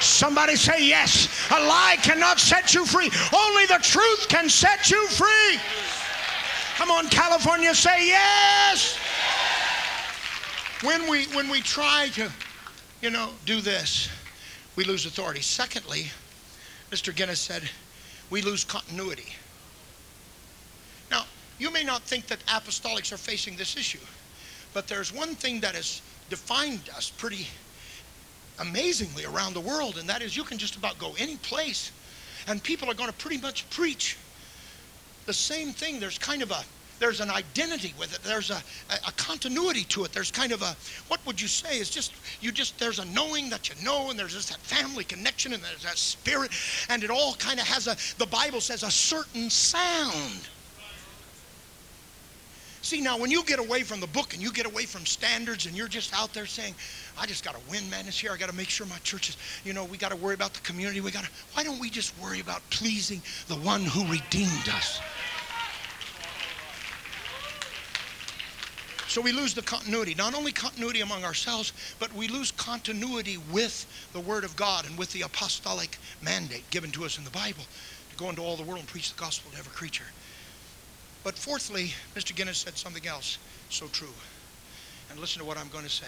Somebody 0.00 0.54
say 0.56 0.86
yes. 0.86 1.28
A 1.50 1.60
lie 1.60 1.96
cannot 2.02 2.38
set 2.38 2.74
you 2.74 2.84
free. 2.84 3.10
Only 3.32 3.66
the 3.66 3.78
truth 3.80 4.28
can 4.28 4.48
set 4.48 4.90
you 4.90 5.06
free. 5.08 5.58
Come 6.76 6.90
on, 6.90 7.08
California, 7.08 7.74
say 7.74 8.06
yes. 8.06 8.98
When 10.82 11.08
we 11.08 11.24
when 11.34 11.48
we 11.48 11.60
try 11.60 12.08
to, 12.14 12.30
you 13.02 13.10
know, 13.10 13.30
do 13.44 13.60
this, 13.60 14.08
we 14.78 14.84
lose 14.84 15.06
authority. 15.06 15.40
Secondly, 15.40 16.06
Mr. 16.92 17.12
Guinness 17.12 17.40
said, 17.40 17.68
we 18.30 18.42
lose 18.42 18.62
continuity. 18.62 19.34
Now, 21.10 21.24
you 21.58 21.72
may 21.72 21.82
not 21.82 22.02
think 22.02 22.28
that 22.28 22.38
apostolics 22.46 23.12
are 23.12 23.16
facing 23.16 23.56
this 23.56 23.76
issue, 23.76 23.98
but 24.74 24.86
there's 24.86 25.12
one 25.12 25.34
thing 25.34 25.58
that 25.62 25.74
has 25.74 26.00
defined 26.30 26.90
us 26.96 27.10
pretty 27.10 27.48
amazingly 28.60 29.24
around 29.24 29.54
the 29.54 29.60
world, 29.60 29.98
and 29.98 30.08
that 30.08 30.22
is 30.22 30.36
you 30.36 30.44
can 30.44 30.58
just 30.58 30.76
about 30.76 30.96
go 30.96 31.12
any 31.18 31.38
place, 31.38 31.90
and 32.46 32.62
people 32.62 32.88
are 32.88 32.94
going 32.94 33.10
to 33.10 33.16
pretty 33.16 33.38
much 33.38 33.68
preach 33.70 34.16
the 35.26 35.34
same 35.34 35.72
thing. 35.72 35.98
There's 35.98 36.18
kind 36.18 36.40
of 36.40 36.52
a 36.52 36.62
there's 36.98 37.20
an 37.20 37.30
identity 37.30 37.94
with 37.98 38.14
it. 38.14 38.22
There's 38.22 38.50
a, 38.50 38.60
a, 38.90 39.12
continuity 39.12 39.84
to 39.84 40.04
it. 40.04 40.12
There's 40.12 40.30
kind 40.30 40.52
of 40.52 40.62
a, 40.62 40.76
what 41.08 41.24
would 41.26 41.40
you 41.40 41.48
say? 41.48 41.78
Is 41.78 41.90
just, 41.90 42.12
you 42.40 42.52
just, 42.52 42.78
there's 42.78 42.98
a 42.98 43.04
knowing 43.06 43.50
that 43.50 43.68
you 43.68 43.74
know, 43.84 44.10
and 44.10 44.18
there's 44.18 44.34
just 44.34 44.50
that 44.50 44.58
family 44.58 45.04
connection, 45.04 45.52
and 45.52 45.62
there's 45.62 45.84
that 45.84 45.98
spirit, 45.98 46.50
and 46.88 47.04
it 47.04 47.10
all 47.10 47.34
kind 47.34 47.60
of 47.60 47.66
has 47.66 47.86
a, 47.86 47.96
the 48.18 48.26
Bible 48.26 48.60
says, 48.60 48.82
a 48.82 48.90
certain 48.90 49.50
sound. 49.50 50.48
See, 52.88 53.00
now 53.00 53.18
when 53.18 53.30
you 53.30 53.44
get 53.44 53.58
away 53.58 53.82
from 53.82 54.00
the 54.00 54.06
book 54.06 54.32
and 54.32 54.42
you 54.42 54.50
get 54.50 54.64
away 54.64 54.84
from 54.84 55.04
standards 55.04 55.66
and 55.66 55.76
you're 55.76 55.88
just 55.88 56.14
out 56.14 56.32
there 56.32 56.46
saying, 56.46 56.74
I 57.18 57.26
just 57.26 57.44
got 57.44 57.54
to 57.54 57.60
win 57.68 57.82
man, 57.82 57.90
madness 57.90 58.18
here. 58.18 58.32
I 58.32 58.38
got 58.38 58.48
to 58.48 58.54
make 58.54 58.70
sure 58.70 58.86
my 58.86 58.96
church 58.98 59.28
is, 59.28 59.36
you 59.62 59.74
know, 59.74 59.84
we 59.84 59.98
got 59.98 60.10
to 60.10 60.16
worry 60.16 60.34
about 60.34 60.54
the 60.54 60.60
community. 60.60 61.00
We 61.00 61.10
got 61.10 61.24
to, 61.24 61.30
why 61.52 61.64
don't 61.64 61.80
we 61.80 61.90
just 61.90 62.18
worry 62.18 62.40
about 62.40 62.62
pleasing 62.70 63.20
the 63.48 63.56
one 63.56 63.82
who 63.82 64.10
redeemed 64.10 64.68
us? 64.70 65.00
So 69.08 69.22
we 69.22 69.32
lose 69.32 69.54
the 69.54 69.62
continuity, 69.62 70.14
not 70.14 70.34
only 70.34 70.52
continuity 70.52 71.00
among 71.00 71.24
ourselves, 71.24 71.72
but 71.98 72.12
we 72.12 72.28
lose 72.28 72.50
continuity 72.52 73.38
with 73.50 73.86
the 74.12 74.20
Word 74.20 74.44
of 74.44 74.54
God 74.54 74.84
and 74.84 74.98
with 74.98 75.10
the 75.12 75.22
apostolic 75.22 75.96
mandate 76.20 76.68
given 76.68 76.90
to 76.90 77.06
us 77.06 77.16
in 77.16 77.24
the 77.24 77.30
Bible 77.30 77.64
to 78.10 78.16
go 78.18 78.28
into 78.28 78.42
all 78.42 78.56
the 78.56 78.62
world 78.62 78.80
and 78.80 78.88
preach 78.88 79.10
the 79.10 79.18
gospel 79.18 79.50
to 79.52 79.58
every 79.58 79.72
creature. 79.72 80.04
But 81.24 81.38
fourthly, 81.38 81.94
Mr. 82.14 82.36
Guinness 82.36 82.58
said 82.58 82.76
something 82.76 83.06
else 83.06 83.38
so 83.70 83.86
true. 83.86 84.12
And 85.10 85.18
listen 85.18 85.40
to 85.40 85.46
what 85.46 85.56
I'm 85.56 85.68
going 85.68 85.84
to 85.84 85.90
say. 85.90 86.06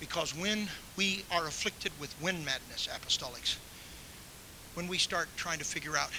Because 0.00 0.34
when 0.34 0.68
we 0.96 1.22
are 1.30 1.46
afflicted 1.46 1.92
with 2.00 2.18
wind 2.22 2.46
madness, 2.46 2.88
apostolics, 2.90 3.56
when 4.72 4.88
we 4.88 4.96
start 4.96 5.28
trying 5.36 5.58
to 5.58 5.66
figure 5.66 5.98
out 5.98 6.10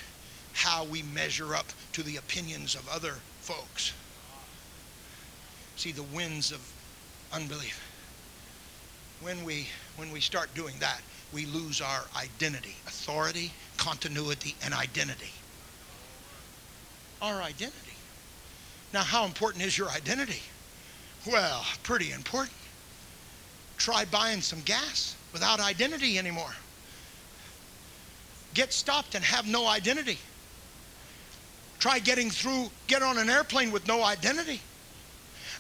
how 0.53 0.83
we 0.83 1.01
measure 1.01 1.55
up 1.55 1.65
to 1.93 2.03
the 2.03 2.17
opinions 2.17 2.75
of 2.75 2.87
other 2.87 3.15
folks, 3.39 3.93
see 5.81 5.91
the 5.91 6.03
winds 6.03 6.51
of 6.51 6.61
unbelief. 7.33 7.81
When 9.19 9.43
we 9.43 9.67
when 9.97 10.11
we 10.11 10.19
start 10.19 10.53
doing 10.53 10.75
that, 10.79 11.01
we 11.33 11.47
lose 11.47 11.81
our 11.81 12.03
identity, 12.15 12.75
authority, 12.85 13.51
continuity, 13.77 14.55
and 14.63 14.75
identity. 14.75 15.31
Our 17.19 17.41
identity. 17.41 17.95
Now, 18.93 19.01
how 19.01 19.25
important 19.25 19.63
is 19.63 19.75
your 19.75 19.89
identity? 19.89 20.41
Well, 21.25 21.65
pretty 21.81 22.11
important. 22.11 22.55
Try 23.77 24.05
buying 24.05 24.41
some 24.41 24.61
gas 24.61 25.15
without 25.33 25.59
identity 25.59 26.19
anymore. 26.19 26.53
Get 28.53 28.71
stopped 28.71 29.15
and 29.15 29.23
have 29.23 29.47
no 29.47 29.67
identity. 29.67 30.19
Try 31.79 31.97
getting 31.97 32.29
through, 32.29 32.69
get 32.85 33.01
on 33.01 33.17
an 33.17 33.29
airplane 33.31 33.71
with 33.71 33.87
no 33.87 34.03
identity. 34.03 34.61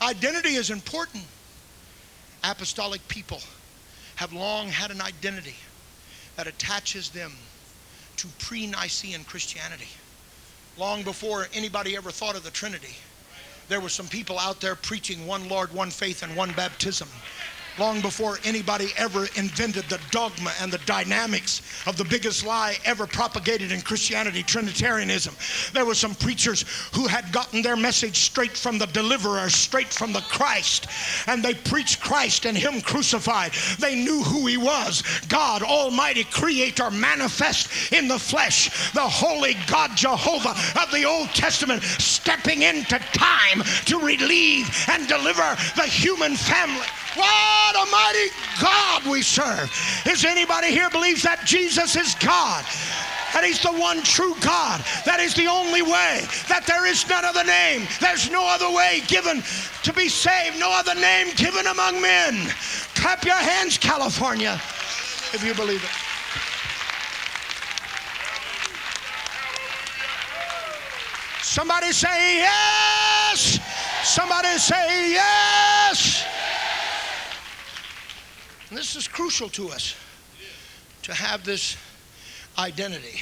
Identity 0.01 0.55
is 0.55 0.71
important. 0.71 1.23
Apostolic 2.43 3.07
people 3.07 3.39
have 4.15 4.33
long 4.33 4.67
had 4.67 4.89
an 4.89 4.99
identity 4.99 5.55
that 6.35 6.47
attaches 6.47 7.09
them 7.09 7.33
to 8.17 8.27
pre 8.39 8.65
Nicene 8.65 9.23
Christianity. 9.23 9.87
Long 10.77 11.03
before 11.03 11.47
anybody 11.53 11.95
ever 11.95 12.09
thought 12.09 12.35
of 12.35 12.43
the 12.43 12.49
Trinity, 12.49 12.95
there 13.67 13.79
were 13.79 13.89
some 13.89 14.07
people 14.07 14.39
out 14.39 14.59
there 14.59 14.75
preaching 14.75 15.27
one 15.27 15.47
Lord, 15.47 15.71
one 15.71 15.91
faith, 15.91 16.23
and 16.23 16.35
one 16.35 16.51
baptism 16.53 17.07
long 17.81 17.99
before 17.99 18.37
anybody 18.43 18.89
ever 18.95 19.25
invented 19.35 19.83
the 19.85 19.99
dogma 20.11 20.51
and 20.61 20.71
the 20.71 20.77
dynamics 20.85 21.63
of 21.87 21.97
the 21.97 22.05
biggest 22.05 22.45
lie 22.45 22.77
ever 22.85 23.07
propagated 23.07 23.71
in 23.71 23.81
Christianity, 23.81 24.43
Trinitarianism. 24.43 25.35
There 25.73 25.83
were 25.83 25.95
some 25.95 26.13
preachers 26.13 26.63
who 26.93 27.07
had 27.07 27.31
gotten 27.31 27.63
their 27.63 27.75
message 27.75 28.17
straight 28.17 28.55
from 28.55 28.77
the 28.77 28.85
deliverer, 28.85 29.49
straight 29.49 29.87
from 29.87 30.13
the 30.13 30.21
Christ, 30.29 30.85
and 31.25 31.41
they 31.41 31.55
preached 31.55 32.01
Christ 32.01 32.45
and 32.45 32.55
Him 32.55 32.81
crucified. 32.81 33.53
They 33.79 33.95
knew 33.95 34.21
who 34.21 34.45
He 34.45 34.57
was 34.57 35.01
God, 35.27 35.63
Almighty 35.63 36.25
Creator, 36.25 36.91
manifest 36.91 37.91
in 37.91 38.07
the 38.07 38.19
flesh, 38.19 38.91
the 38.93 39.01
holy 39.01 39.55
God 39.65 39.97
Jehovah 39.97 40.55
of 40.79 40.91
the 40.91 41.05
Old 41.05 41.29
Testament, 41.29 41.81
stepping 41.81 42.61
into 42.61 42.99
time 43.13 43.63
to 43.85 43.97
relieve 43.97 44.69
and 44.87 45.07
deliver 45.07 45.57
the 45.75 45.87
human 45.87 46.35
family. 46.35 46.85
What 47.15 47.75
a 47.75 47.91
mighty 47.91 48.29
God 48.61 49.05
we 49.05 49.21
serve. 49.21 49.71
Is 50.07 50.23
anybody 50.23 50.67
here 50.67 50.89
believes 50.89 51.23
that 51.23 51.45
Jesus 51.45 51.95
is 51.95 52.15
God? 52.15 52.63
That 53.33 53.43
he's 53.43 53.61
the 53.61 53.71
one 53.71 54.01
true 54.03 54.35
God. 54.41 54.83
That 55.05 55.19
is 55.19 55.33
the 55.33 55.47
only 55.47 55.81
way. 55.81 56.23
That 56.47 56.65
there 56.67 56.85
is 56.85 57.07
none 57.07 57.23
other 57.23 57.43
name. 57.43 57.87
There's 57.99 58.29
no 58.29 58.45
other 58.47 58.69
way 58.69 59.01
given 59.07 59.43
to 59.83 59.93
be 59.93 60.09
saved. 60.09 60.59
No 60.59 60.71
other 60.71 60.95
name 60.95 61.33
given 61.35 61.67
among 61.67 62.01
men. 62.01 62.47
Clap 62.95 63.23
your 63.23 63.35
hands, 63.35 63.77
California, 63.77 64.53
if 65.33 65.43
you 65.45 65.53
believe 65.53 65.83
it. 65.83 65.89
Somebody 71.41 71.91
say 71.91 72.37
yes. 72.37 73.59
Somebody 74.03 74.57
say 74.57 75.11
yes. 75.11 76.20
And 78.71 78.77
this 78.77 78.95
is 78.95 79.05
crucial 79.05 79.49
to 79.49 79.67
us 79.67 79.97
to 81.01 81.13
have 81.13 81.43
this 81.43 81.75
identity. 82.57 83.19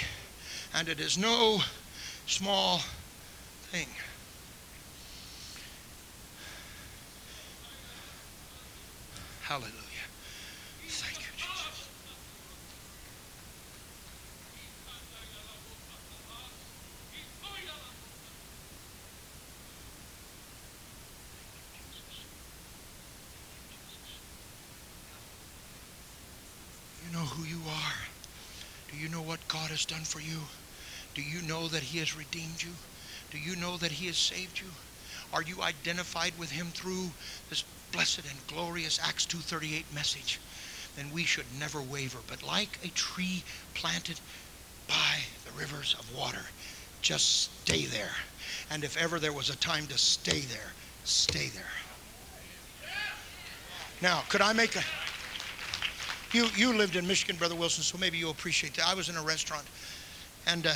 And 0.75 0.87
it 0.87 0.99
is 0.99 1.17
no 1.17 1.59
small 2.27 2.81
thing. 3.71 3.87
Hallelujah. 9.41 9.73
Thank 10.87 11.17
you, 11.17 11.31
Jesus. 11.35 11.89
You 27.03 27.08
know 27.19 27.25
who 27.25 27.43
you 27.43 27.59
are. 27.67 27.99
Do 28.91 28.97
you 28.97 29.09
know 29.09 29.21
what 29.21 29.45
God 29.49 29.69
has 29.71 29.83
done 29.83 30.03
for 30.03 30.21
you? 30.21 30.39
Do 31.15 31.21
you 31.21 31.41
know 31.41 31.67
that 31.67 31.83
He 31.83 31.99
has 31.99 32.15
redeemed 32.15 32.63
you? 32.63 32.71
Do 33.29 33.37
you 33.37 33.57
know 33.57 33.75
that 33.77 33.91
He 33.91 34.07
has 34.07 34.17
saved 34.17 34.59
you? 34.59 34.67
Are 35.33 35.43
you 35.43 35.61
identified 35.61 36.31
with 36.39 36.49
Him 36.49 36.67
through 36.67 37.09
this 37.49 37.65
blessed 37.91 38.19
and 38.19 38.47
glorious 38.47 38.99
Acts 39.03 39.25
2:38 39.25 39.83
message? 39.93 40.39
Then 40.95 41.11
we 41.11 41.25
should 41.25 41.45
never 41.59 41.81
waver, 41.81 42.19
but 42.25 42.41
like 42.41 42.79
a 42.83 42.87
tree 42.89 43.43
planted 43.73 44.19
by 44.87 45.19
the 45.45 45.51
rivers 45.51 45.95
of 45.99 46.15
water, 46.15 46.45
just 47.01 47.51
stay 47.63 47.85
there. 47.85 48.15
And 48.71 48.83
if 48.83 48.95
ever 48.95 49.19
there 49.19 49.33
was 49.33 49.49
a 49.49 49.57
time 49.57 49.87
to 49.87 49.97
stay 49.97 50.39
there, 50.39 50.71
stay 51.03 51.49
there. 51.49 51.75
Now, 54.01 54.23
could 54.29 54.41
I 54.41 54.53
make 54.53 54.77
a 54.77 54.83
you 56.33 56.47
you 56.55 56.73
lived 56.73 56.95
in 56.95 57.07
Michigan, 57.07 57.35
Brother 57.35 57.55
Wilson, 57.55 57.83
so 57.83 57.97
maybe 57.97 58.17
you'll 58.17 58.31
appreciate 58.31 58.75
that. 58.75 58.87
I 58.87 58.93
was 58.93 59.09
in 59.09 59.15
a 59.15 59.23
restaurant, 59.23 59.65
and 60.47 60.67
uh, 60.67 60.73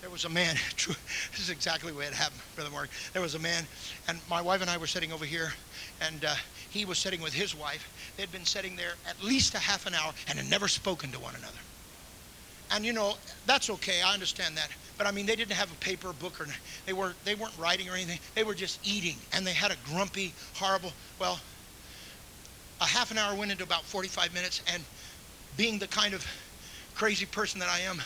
there 0.00 0.10
was 0.10 0.24
a 0.24 0.28
man. 0.28 0.56
True, 0.76 0.94
this 1.30 1.40
is 1.40 1.50
exactly 1.50 1.92
the 1.92 1.98
way 1.98 2.06
it 2.06 2.14
happened, 2.14 2.40
Brother 2.54 2.70
Mark. 2.70 2.88
There 3.12 3.22
was 3.22 3.34
a 3.34 3.38
man, 3.38 3.64
and 4.08 4.18
my 4.28 4.40
wife 4.40 4.60
and 4.60 4.70
I 4.70 4.76
were 4.76 4.86
sitting 4.86 5.12
over 5.12 5.24
here, 5.24 5.52
and 6.00 6.24
uh, 6.24 6.34
he 6.70 6.84
was 6.84 6.98
sitting 6.98 7.20
with 7.20 7.32
his 7.32 7.54
wife. 7.54 8.14
They'd 8.16 8.32
been 8.32 8.44
sitting 8.44 8.76
there 8.76 8.94
at 9.08 9.22
least 9.22 9.54
a 9.54 9.58
half 9.58 9.86
an 9.86 9.94
hour 9.94 10.12
and 10.28 10.38
had 10.38 10.48
never 10.48 10.68
spoken 10.68 11.10
to 11.12 11.18
one 11.18 11.34
another. 11.34 11.58
And 12.70 12.86
you 12.86 12.94
know 12.94 13.14
that's 13.44 13.68
okay. 13.68 14.00
I 14.00 14.14
understand 14.14 14.56
that. 14.56 14.70
But 14.96 15.06
I 15.06 15.10
mean, 15.10 15.26
they 15.26 15.36
didn't 15.36 15.52
have 15.52 15.70
a 15.70 15.74
paper, 15.76 16.08
or 16.08 16.12
book, 16.14 16.40
or 16.40 16.46
they 16.86 16.92
weren't 16.92 17.22
they 17.24 17.34
weren't 17.34 17.56
writing 17.58 17.88
or 17.88 17.94
anything. 17.94 18.18
They 18.34 18.44
were 18.44 18.54
just 18.54 18.80
eating, 18.86 19.16
and 19.32 19.46
they 19.46 19.52
had 19.52 19.70
a 19.70 19.76
grumpy, 19.84 20.32
horrible. 20.54 20.92
Well, 21.18 21.38
a 22.82 22.86
half 22.86 23.12
an 23.12 23.18
hour 23.18 23.34
went 23.36 23.52
into 23.52 23.62
about 23.62 23.84
45 23.84 24.34
minutes, 24.34 24.60
and 24.72 24.82
being 25.56 25.78
the 25.78 25.86
kind 25.86 26.14
of 26.14 26.26
crazy 26.94 27.26
person 27.26 27.60
that 27.60 27.68
I 27.68 27.78
am, 27.80 28.02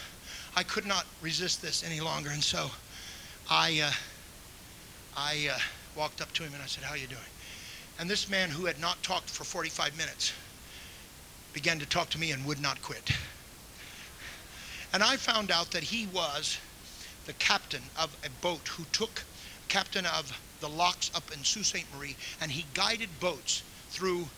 I 0.55 0.63
could 0.63 0.85
not 0.85 1.07
resist 1.23 1.63
this 1.63 1.83
any 1.83 2.01
longer, 2.01 2.31
and 2.31 2.45
so 2.45 2.71
I 3.49 3.81
uh, 3.83 3.93
I 5.17 5.49
uh, 5.55 5.59
walked 5.97 6.21
up 6.21 6.31
to 6.35 6.43
him 6.43 6.53
and 6.53 6.63
I 6.63 6.67
said, 6.67 6.85
"How 6.85 6.95
you 6.95 7.07
doing?" 7.07 7.21
And 7.99 8.11
this 8.11 8.29
man 8.29 8.51
who 8.51 8.67
had 8.67 8.79
not 8.79 9.03
talked 9.03 9.31
for 9.31 9.45
45 9.45 9.97
minutes 9.97 10.35
began 11.55 11.79
to 11.79 11.87
talk 11.87 12.11
to 12.11 12.19
me 12.19 12.33
and 12.33 12.45
would 12.45 12.61
not 12.61 12.83
quit. 12.83 13.11
And 14.93 15.03
I 15.03 15.17
found 15.17 15.51
out 15.51 15.71
that 15.71 15.83
he 15.83 16.07
was 16.09 16.59
the 17.25 17.33
captain 17.35 17.83
of 17.99 18.15
a 18.25 18.31
boat 18.43 18.69
who 18.69 18.85
took 18.93 19.23
captain 19.69 20.05
of 20.05 20.39
the 20.61 20.69
locks 20.69 21.11
up 21.15 21.33
in 21.33 21.43
Sault 21.45 21.65
Ste. 21.65 21.85
Marie, 21.97 22.17
and 22.43 22.51
he 22.51 22.67
guided 22.75 23.09
boats 23.21 23.63
through 23.89 24.29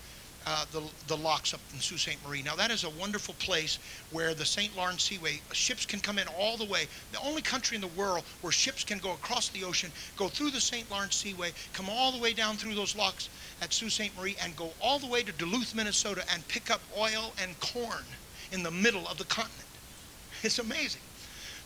uh, 0.48 0.64
the, 0.72 0.82
the 1.08 1.16
locks 1.16 1.52
up 1.52 1.60
in 1.74 1.78
Sault 1.78 2.00
Ste. 2.00 2.16
Marie. 2.26 2.42
Now, 2.42 2.56
that 2.56 2.70
is 2.70 2.84
a 2.84 2.90
wonderful 2.90 3.34
place 3.34 3.78
where 4.10 4.32
the 4.32 4.46
St. 4.46 4.74
Lawrence 4.74 5.02
Seaway, 5.02 5.42
ships 5.52 5.84
can 5.84 6.00
come 6.00 6.18
in 6.18 6.26
all 6.38 6.56
the 6.56 6.64
way. 6.64 6.86
The 7.12 7.20
only 7.20 7.42
country 7.42 7.74
in 7.74 7.82
the 7.82 7.88
world 7.88 8.24
where 8.40 8.50
ships 8.50 8.82
can 8.82 8.96
go 8.96 9.12
across 9.12 9.50
the 9.50 9.62
ocean, 9.62 9.92
go 10.16 10.28
through 10.28 10.50
the 10.50 10.60
St. 10.60 10.90
Lawrence 10.90 11.16
Seaway, 11.16 11.52
come 11.74 11.90
all 11.90 12.12
the 12.12 12.18
way 12.18 12.32
down 12.32 12.56
through 12.56 12.74
those 12.74 12.96
locks 12.96 13.28
at 13.60 13.74
Sault 13.74 13.92
Ste. 13.92 14.16
Marie, 14.16 14.36
and 14.42 14.56
go 14.56 14.70
all 14.80 14.98
the 14.98 15.06
way 15.06 15.22
to 15.22 15.32
Duluth, 15.32 15.74
Minnesota, 15.74 16.24
and 16.32 16.46
pick 16.48 16.70
up 16.70 16.80
oil 16.96 17.34
and 17.42 17.60
corn 17.60 18.04
in 18.50 18.62
the 18.62 18.70
middle 18.70 19.06
of 19.06 19.18
the 19.18 19.24
continent. 19.24 19.64
It's 20.42 20.60
amazing. 20.60 21.02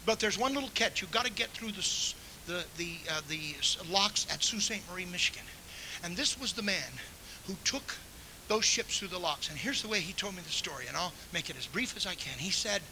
But 0.07 0.19
there's 0.19 0.39
one 0.39 0.55
little 0.55 0.71
catch. 0.71 1.03
You've 1.03 1.13
got 1.13 1.27
to 1.27 1.31
get 1.31 1.51
through 1.51 1.73
the, 1.73 2.15
the, 2.47 2.65
the, 2.79 2.97
uh, 3.09 3.21
the 3.29 3.55
locks 3.89 4.27
at 4.33 4.43
Sault 4.43 4.63
Ste. 4.63 4.81
Marie, 4.91 5.05
Michigan. 5.05 5.45
And 6.03 6.17
this 6.17 6.41
was 6.41 6.53
the 6.53 6.63
man 6.63 6.91
who 7.47 7.55
took 7.65 7.95
those 8.53 8.65
ships 8.67 8.99
through 8.99 9.09
the 9.09 9.19
locks. 9.19 9.49
And 9.49 9.57
here's 9.57 9.81
the 9.81 9.89
way 9.89 10.01
he 10.01 10.13
told 10.13 10.35
me 10.35 10.43
the 10.43 10.51
story, 10.51 10.85
and 10.87 10.95
I'll 10.95 11.15
make 11.33 11.49
it 11.49 11.57
as 11.57 11.67
brief 11.67 11.97
as 11.97 12.07
I 12.07 12.15
can. 12.15 12.39
He 12.39 12.51
said, 12.51 12.83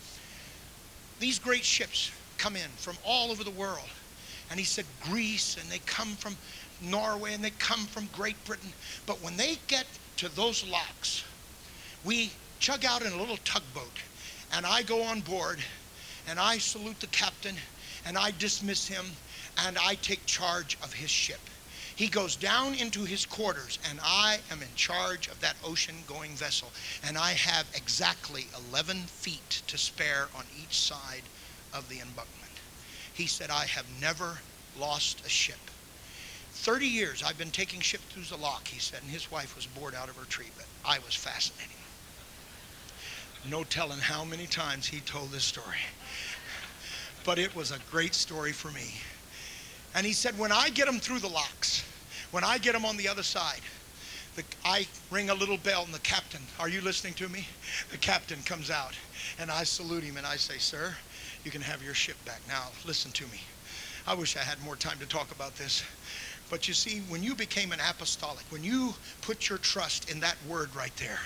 These 1.18 1.38
great 1.38 1.64
ships 1.64 2.10
come 2.38 2.56
in 2.56 2.70
from 2.78 2.96
all 3.04 3.30
over 3.30 3.44
the 3.44 3.50
world. 3.50 3.90
And 4.50 4.58
he 4.58 4.64
said, 4.64 4.86
Greece, 5.02 5.58
and 5.60 5.70
they 5.70 5.80
come 5.84 6.14
from 6.14 6.34
Norway 6.80 7.34
and 7.34 7.44
they 7.44 7.50
come 7.50 7.80
from 7.80 8.08
Great 8.16 8.42
Britain. 8.46 8.70
But 9.04 9.22
when 9.22 9.36
they 9.36 9.58
get 9.66 9.84
to 10.16 10.34
those 10.34 10.66
locks, 10.66 11.24
we 12.06 12.30
chug 12.58 12.86
out 12.86 13.02
in 13.02 13.12
a 13.12 13.18
little 13.18 13.38
tugboat 13.44 13.98
and 14.54 14.64
I 14.64 14.82
go 14.82 15.02
on 15.02 15.20
board 15.20 15.58
and 16.26 16.40
I 16.40 16.56
salute 16.56 17.00
the 17.00 17.06
captain 17.08 17.56
and 18.06 18.16
I 18.16 18.32
dismiss 18.38 18.88
him 18.88 19.04
and 19.66 19.76
I 19.76 19.96
take 19.96 20.24
charge 20.24 20.78
of 20.82 20.94
his 20.94 21.10
ship. 21.10 21.40
He 22.00 22.08
goes 22.08 22.34
down 22.34 22.72
into 22.76 23.04
his 23.04 23.26
quarters, 23.26 23.78
and 23.90 24.00
I 24.02 24.38
am 24.50 24.62
in 24.62 24.74
charge 24.74 25.28
of 25.28 25.38
that 25.42 25.56
ocean 25.62 25.96
going 26.06 26.30
vessel. 26.30 26.70
And 27.04 27.18
I 27.18 27.32
have 27.32 27.66
exactly 27.74 28.46
11 28.70 29.02
feet 29.02 29.60
to 29.66 29.76
spare 29.76 30.28
on 30.34 30.44
each 30.58 30.78
side 30.80 31.24
of 31.74 31.86
the 31.90 31.96
embankment. 31.96 32.52
He 33.12 33.26
said, 33.26 33.50
I 33.50 33.66
have 33.66 33.84
never 34.00 34.38
lost 34.78 35.20
a 35.26 35.28
ship. 35.28 35.58
30 36.52 36.86
years 36.86 37.22
I've 37.22 37.36
been 37.36 37.50
taking 37.50 37.80
ships 37.80 38.04
through 38.04 38.34
the 38.34 38.42
lock, 38.42 38.66
he 38.66 38.80
said, 38.80 39.02
and 39.02 39.10
his 39.10 39.30
wife 39.30 39.54
was 39.54 39.66
bored 39.66 39.94
out 39.94 40.08
of 40.08 40.16
her 40.16 40.24
tree, 40.24 40.48
but 40.56 40.64
I 40.86 41.00
was 41.00 41.14
fascinating. 41.14 41.76
No 43.50 43.62
telling 43.62 43.98
how 43.98 44.24
many 44.24 44.46
times 44.46 44.86
he 44.86 45.00
told 45.00 45.32
this 45.32 45.44
story. 45.44 45.76
But 47.26 47.38
it 47.38 47.54
was 47.54 47.72
a 47.72 47.78
great 47.90 48.14
story 48.14 48.52
for 48.52 48.70
me. 48.70 48.94
And 49.94 50.06
he 50.06 50.14
said, 50.14 50.38
when 50.38 50.50
I 50.50 50.70
get 50.70 50.86
them 50.86 50.98
through 50.98 51.18
the 51.18 51.28
locks, 51.28 51.84
when 52.30 52.44
I 52.44 52.58
get 52.58 52.72
them 52.72 52.84
on 52.84 52.96
the 52.96 53.08
other 53.08 53.22
side, 53.22 53.60
the, 54.36 54.44
I 54.64 54.86
ring 55.10 55.30
a 55.30 55.34
little 55.34 55.56
bell 55.58 55.84
and 55.84 55.92
the 55.92 55.98
captain, 56.00 56.40
are 56.58 56.68
you 56.68 56.80
listening 56.80 57.14
to 57.14 57.28
me? 57.28 57.46
The 57.90 57.98
captain 57.98 58.38
comes 58.44 58.70
out 58.70 58.96
and 59.38 59.50
I 59.50 59.64
salute 59.64 60.04
him 60.04 60.16
and 60.16 60.26
I 60.26 60.36
say, 60.36 60.58
sir, 60.58 60.94
you 61.44 61.50
can 61.50 61.62
have 61.62 61.82
your 61.82 61.94
ship 61.94 62.16
back. 62.24 62.40
Now, 62.46 62.68
listen 62.86 63.10
to 63.12 63.24
me. 63.24 63.40
I 64.06 64.14
wish 64.14 64.36
I 64.36 64.40
had 64.40 64.62
more 64.62 64.76
time 64.76 64.98
to 64.98 65.06
talk 65.06 65.32
about 65.32 65.56
this. 65.56 65.82
But 66.48 66.66
you 66.66 66.74
see, 66.74 67.00
when 67.08 67.22
you 67.22 67.34
became 67.34 67.70
an 67.70 67.78
apostolic, 67.88 68.44
when 68.50 68.64
you 68.64 68.94
put 69.22 69.48
your 69.48 69.58
trust 69.58 70.10
in 70.10 70.20
that 70.20 70.36
word 70.48 70.74
right 70.74 70.94
there, 70.96 71.20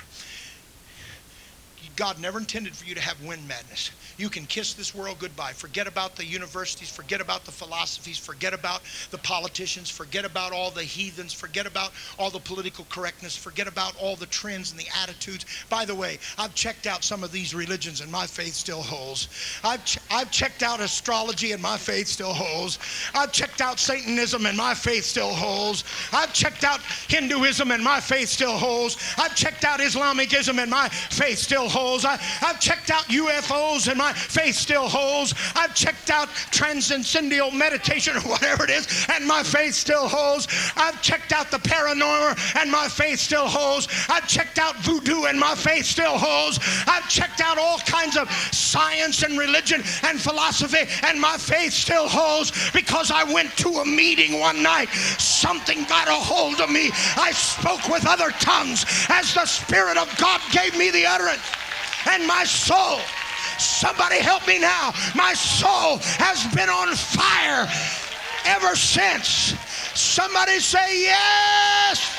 God 1.97 2.21
never 2.21 2.39
intended 2.39 2.75
for 2.75 2.85
you 2.85 2.95
to 2.95 3.01
have 3.01 3.23
wind 3.23 3.47
madness. 3.47 3.93
You 4.17 4.29
can 4.29 4.47
kiss 4.47 4.75
this 4.75 4.95
world 4.95 5.19
goodbye. 5.21 5.53
Forget 5.53 5.87
about 5.87 6.17
the 6.17 6.25
universities, 6.25 6.91
forget 6.91 7.21
about 7.21 7.45
the 7.45 7.53
philosophies, 7.53 8.19
forget 8.19 8.53
about 8.53 8.83
the 9.11 9.19
politicians, 9.19 9.91
forget 9.91 10.25
about 10.25 10.53
all 10.53 10.71
the 10.71 10.83
heathens, 10.83 11.33
forget 11.33 11.67
about 11.67 11.93
all 12.19 12.31
the 12.31 12.41
political 12.41 12.85
correctness, 12.89 13.37
forget 13.37 13.69
about 13.69 13.95
all 14.01 14.17
the 14.17 14.27
trends 14.27 14.73
and 14.73 14.81
the 14.81 14.89
attitudes. 15.03 15.47
By 15.71 15.85
the 15.85 15.95
way, 15.95 16.19
I've 16.37 16.55
checked 16.55 16.87
out 16.87 17.05
some 17.05 17.23
of 17.23 17.31
these 17.31 17.55
religions 17.55 18.01
and 18.01 18.11
my 18.11 18.27
faith 18.27 18.55
still 18.55 18.83
holds. 18.83 19.29
I've, 19.63 19.85
ch- 19.85 19.99
I've 20.11 20.31
checked 20.33 20.65
out 20.65 20.81
astrology 20.81 21.53
and 21.53 21.63
my 21.63 21.77
faith 21.77 22.09
still 22.09 22.33
holds. 22.33 22.81
I've 23.15 23.33
checked 23.33 23.61
out 23.61 23.79
Satanism 23.79 24.47
and 24.47 24.57
my 24.57 24.75
faith 24.75 25.05
still 25.05 25.33
holds. 25.33 25.85
I've 26.13 26.33
checked 26.33 26.65
out 26.65 26.81
Hinduism 27.09 27.71
and 27.71 27.85
my 27.85 28.01
faith 28.01 28.31
still 28.31 28.59
holds. 28.59 28.97
I've 29.17 29.37
checked 29.37 29.65
out 29.65 29.79
Islamicism 29.79 30.59
and 30.59 30.71
my 30.71 30.89
faith 30.89 31.39
still 31.39 31.69
holds 31.69 31.84
I, 31.85 32.17
have 32.17 32.61
checked 32.61 32.91
out 32.91 33.05
UFOs 33.05 33.89
and 33.89 33.99
my 33.99 34.13
faith 34.15 34.55
still 34.55 34.89
holds. 34.89 35.35
I've 35.55 35.75
checked 35.75 36.11
out 36.11 36.31
transcendental 36.51 37.51
meditation 37.51 38.17
or 38.17 38.21
whatever 38.21 38.65
it 38.65 38.71
is 38.71 39.07
and 39.11 39.27
my 39.27 39.43
faith 39.43 39.75
still 39.75 40.09
holds. 40.09 40.49
I've 40.77 41.01
checked 41.03 41.33
out 41.33 41.51
the 41.51 41.59
paranormal 41.59 42.57
and 42.57 42.71
my 42.71 42.89
faith 42.89 43.19
still 43.19 43.47
holds. 43.47 43.87
I've 44.09 44.27
checked 44.27 44.59
out 44.59 44.77
voodoo 44.79 45.25
and 45.25 45.39
my 45.39 45.55
faith 45.55 45.85
still 45.85 46.17
holds. 46.17 46.59
I've 46.87 47.07
checked 47.11 47.43
out 47.43 47.59
all 47.59 47.79
kinds 47.81 48.17
of 48.17 48.31
science 48.51 49.23
and 49.23 49.39
religion 49.39 49.83
and 50.05 50.19
philosophy 50.19 50.91
and 51.03 51.21
my 51.21 51.37
faith 51.37 51.75
still 51.75 52.09
holds 52.09 52.51
because 52.73 53.11
I 53.11 53.25
went 53.25 53.55
to 53.59 53.69
a 53.69 53.85
meeting 53.85 54.41
one 54.41 54.63
night. 54.63 54.89
Something 55.19 55.85
got 55.85 56.09
a 56.09 56.13
hold 56.13 56.63
of 56.63 56.71
me. 56.71 56.91
I 57.17 57.33
spoke 57.33 57.89
with 57.91 58.07
other 58.07 58.31
tongues 58.41 58.87
as 59.11 59.35
the 59.35 59.45
Spirit 59.45 59.99
of 59.99 60.09
God 60.17 60.41
gave 60.51 60.77
me 60.79 60.91
the 60.91 61.05
utterance 61.05 61.43
and 62.11 62.27
my 62.27 62.45
soul. 62.45 63.01
Somebody 63.59 64.19
help 64.19 64.47
me 64.47 64.59
now. 64.59 64.93
My 65.15 65.33
soul 65.35 65.99
has 66.19 66.45
been 66.55 66.69
on 66.69 66.95
fire 66.95 67.69
ever 68.47 68.77
since. 68.77 69.55
Somebody 69.95 70.59
say 70.59 71.03
yes. 71.03 72.19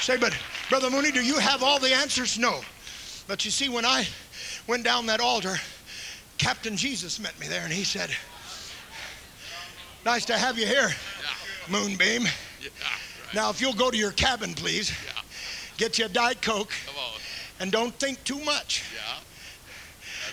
Say, 0.00 0.16
but 0.16 0.36
Brother 0.68 0.90
Mooney, 0.90 1.10
do 1.10 1.22
you 1.22 1.38
have 1.38 1.62
all 1.62 1.78
the 1.78 1.92
answers? 1.92 2.38
No. 2.38 2.60
But 3.28 3.44
you 3.44 3.50
see, 3.50 3.68
when 3.68 3.84
I 3.84 4.06
went 4.66 4.84
down 4.84 5.06
that 5.06 5.20
altar, 5.20 5.56
Captain 6.38 6.76
Jesus 6.76 7.18
met 7.18 7.38
me 7.40 7.48
there 7.48 7.64
and 7.64 7.72
he 7.72 7.84
said, 7.84 8.10
Nice 10.04 10.24
to 10.26 10.38
have 10.38 10.56
you 10.56 10.66
here, 10.66 10.90
Moonbeam. 11.68 12.26
Now, 13.34 13.50
if 13.50 13.60
you'll 13.60 13.72
go 13.72 13.90
to 13.90 13.96
your 13.96 14.12
cabin, 14.12 14.54
please, 14.54 14.92
get 15.78 15.98
you 15.98 16.06
a 16.06 16.08
Diet 16.08 16.40
Coke 16.40 16.72
and 17.60 17.72
don't 17.72 17.94
think 17.98 18.22
too 18.24 18.38
much. 18.40 18.84
Yeah. 18.94 19.18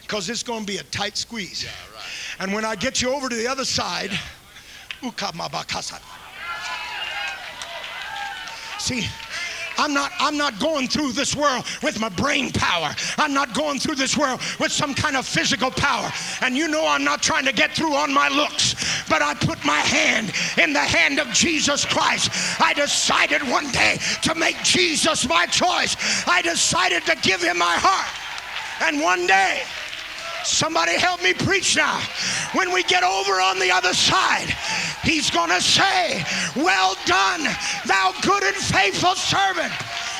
Because 0.01 0.29
it's 0.29 0.43
going 0.43 0.61
to 0.61 0.65
be 0.65 0.77
a 0.77 0.83
tight 0.83 1.17
squeeze. 1.17 1.63
Yeah, 1.63 1.69
right. 1.95 2.03
And 2.39 2.53
when 2.53 2.65
I 2.65 2.75
get 2.75 3.01
you 3.01 3.13
over 3.13 3.29
to 3.29 3.35
the 3.35 3.47
other 3.47 3.65
side, 3.65 4.11
see, 8.79 9.07
I'm 9.77 9.93
not, 9.93 10.11
I'm 10.19 10.37
not 10.37 10.59
going 10.59 10.87
through 10.87 11.13
this 11.13 11.35
world 11.35 11.65
with 11.81 11.99
my 11.99 12.09
brain 12.09 12.51
power. 12.51 12.93
I'm 13.17 13.33
not 13.33 13.53
going 13.53 13.79
through 13.79 13.95
this 13.95 14.17
world 14.17 14.41
with 14.59 14.71
some 14.71 14.93
kind 14.93 15.15
of 15.15 15.25
physical 15.25 15.71
power. 15.71 16.11
And 16.41 16.55
you 16.55 16.67
know 16.67 16.85
I'm 16.87 17.03
not 17.03 17.21
trying 17.21 17.45
to 17.45 17.53
get 17.53 17.71
through 17.71 17.95
on 17.95 18.13
my 18.13 18.29
looks, 18.29 18.75
but 19.09 19.21
I 19.21 19.33
put 19.33 19.63
my 19.65 19.79
hand 19.79 20.31
in 20.61 20.73
the 20.73 20.79
hand 20.79 21.19
of 21.19 21.27
Jesus 21.33 21.85
Christ. 21.85 22.29
I 22.61 22.73
decided 22.73 23.41
one 23.43 23.71
day 23.71 23.97
to 24.23 24.35
make 24.35 24.61
Jesus 24.63 25.27
my 25.27 25.45
choice. 25.45 25.95
I 26.27 26.41
decided 26.41 27.03
to 27.05 27.15
give 27.21 27.41
him 27.41 27.57
my 27.57 27.75
heart. 27.77 28.23
And 28.81 29.01
one 29.01 29.27
day, 29.27 29.63
Somebody 30.43 30.93
help 30.93 31.23
me 31.23 31.33
preach 31.33 31.75
now. 31.75 32.01
When 32.53 32.73
we 32.73 32.83
get 32.83 33.03
over 33.03 33.39
on 33.41 33.59
the 33.59 33.71
other 33.71 33.93
side, 33.93 34.53
he's 35.03 35.29
going 35.29 35.49
to 35.49 35.61
say, 35.61 36.23
Well 36.55 36.95
done, 37.05 37.43
thou 37.85 38.13
good 38.21 38.43
and 38.43 38.55
faithful 38.55 39.15
servant. 39.15 39.71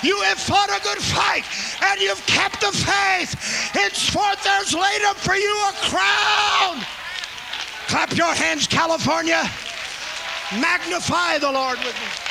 You 0.04 0.20
have 0.24 0.38
fought 0.38 0.70
a 0.70 0.82
good 0.84 1.00
fight 1.00 1.44
and 1.82 2.02
you've 2.02 2.26
kept 2.26 2.62
the 2.62 2.72
faith. 2.72 3.34
Henceforth, 3.72 4.44
there's 4.44 4.74
laid 4.74 5.02
up 5.04 5.18
for 5.18 5.36
you 5.36 5.56
a 5.70 5.74
crown. 5.88 6.84
Clap 7.88 8.16
your 8.18 8.34
hands, 8.34 8.68
California. 8.68 9.50
Magnify 10.60 11.38
the 11.38 11.52
Lord 11.52 11.78
with 11.80 11.96
me. 11.96 12.24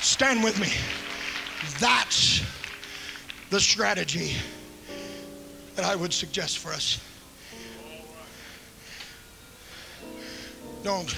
Stand 0.00 0.44
with 0.44 0.60
me. 0.60 0.68
That's 1.80 2.42
the 3.50 3.58
strategy 3.58 4.36
that 5.74 5.84
I 5.84 5.96
would 5.96 6.12
suggest 6.12 6.58
for 6.58 6.72
us. 6.72 7.00
Don't 10.84 11.16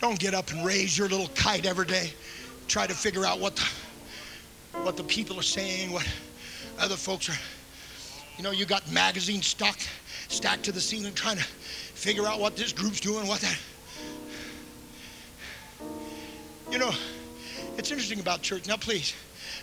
don't 0.00 0.18
get 0.18 0.34
up 0.34 0.50
and 0.52 0.64
raise 0.64 0.96
your 0.96 1.08
little 1.08 1.28
kite 1.34 1.66
every 1.66 1.86
day. 1.86 2.12
Try 2.68 2.86
to 2.86 2.94
figure 2.94 3.24
out 3.24 3.40
what 3.40 3.56
the, 3.56 3.66
what 4.82 4.96
the 4.96 5.04
people 5.04 5.38
are 5.38 5.42
saying, 5.42 5.90
what 5.90 6.06
other 6.78 6.96
folks 6.96 7.28
are 7.28 7.55
you 8.36 8.42
know, 8.42 8.50
you 8.50 8.66
got 8.66 8.90
magazines 8.90 9.46
stuck, 9.46 9.78
stacked 10.28 10.64
to 10.64 10.72
the 10.72 10.80
ceiling, 10.80 11.14
trying 11.14 11.38
to 11.38 11.44
figure 11.44 12.26
out 12.26 12.38
what 12.38 12.56
this 12.56 12.72
group's 12.72 13.00
doing, 13.00 13.26
what 13.26 13.40
that. 13.40 13.58
You 16.70 16.78
know, 16.78 16.90
it's 17.78 17.90
interesting 17.90 18.20
about 18.20 18.42
church. 18.42 18.66
Now, 18.66 18.76
please, 18.76 19.14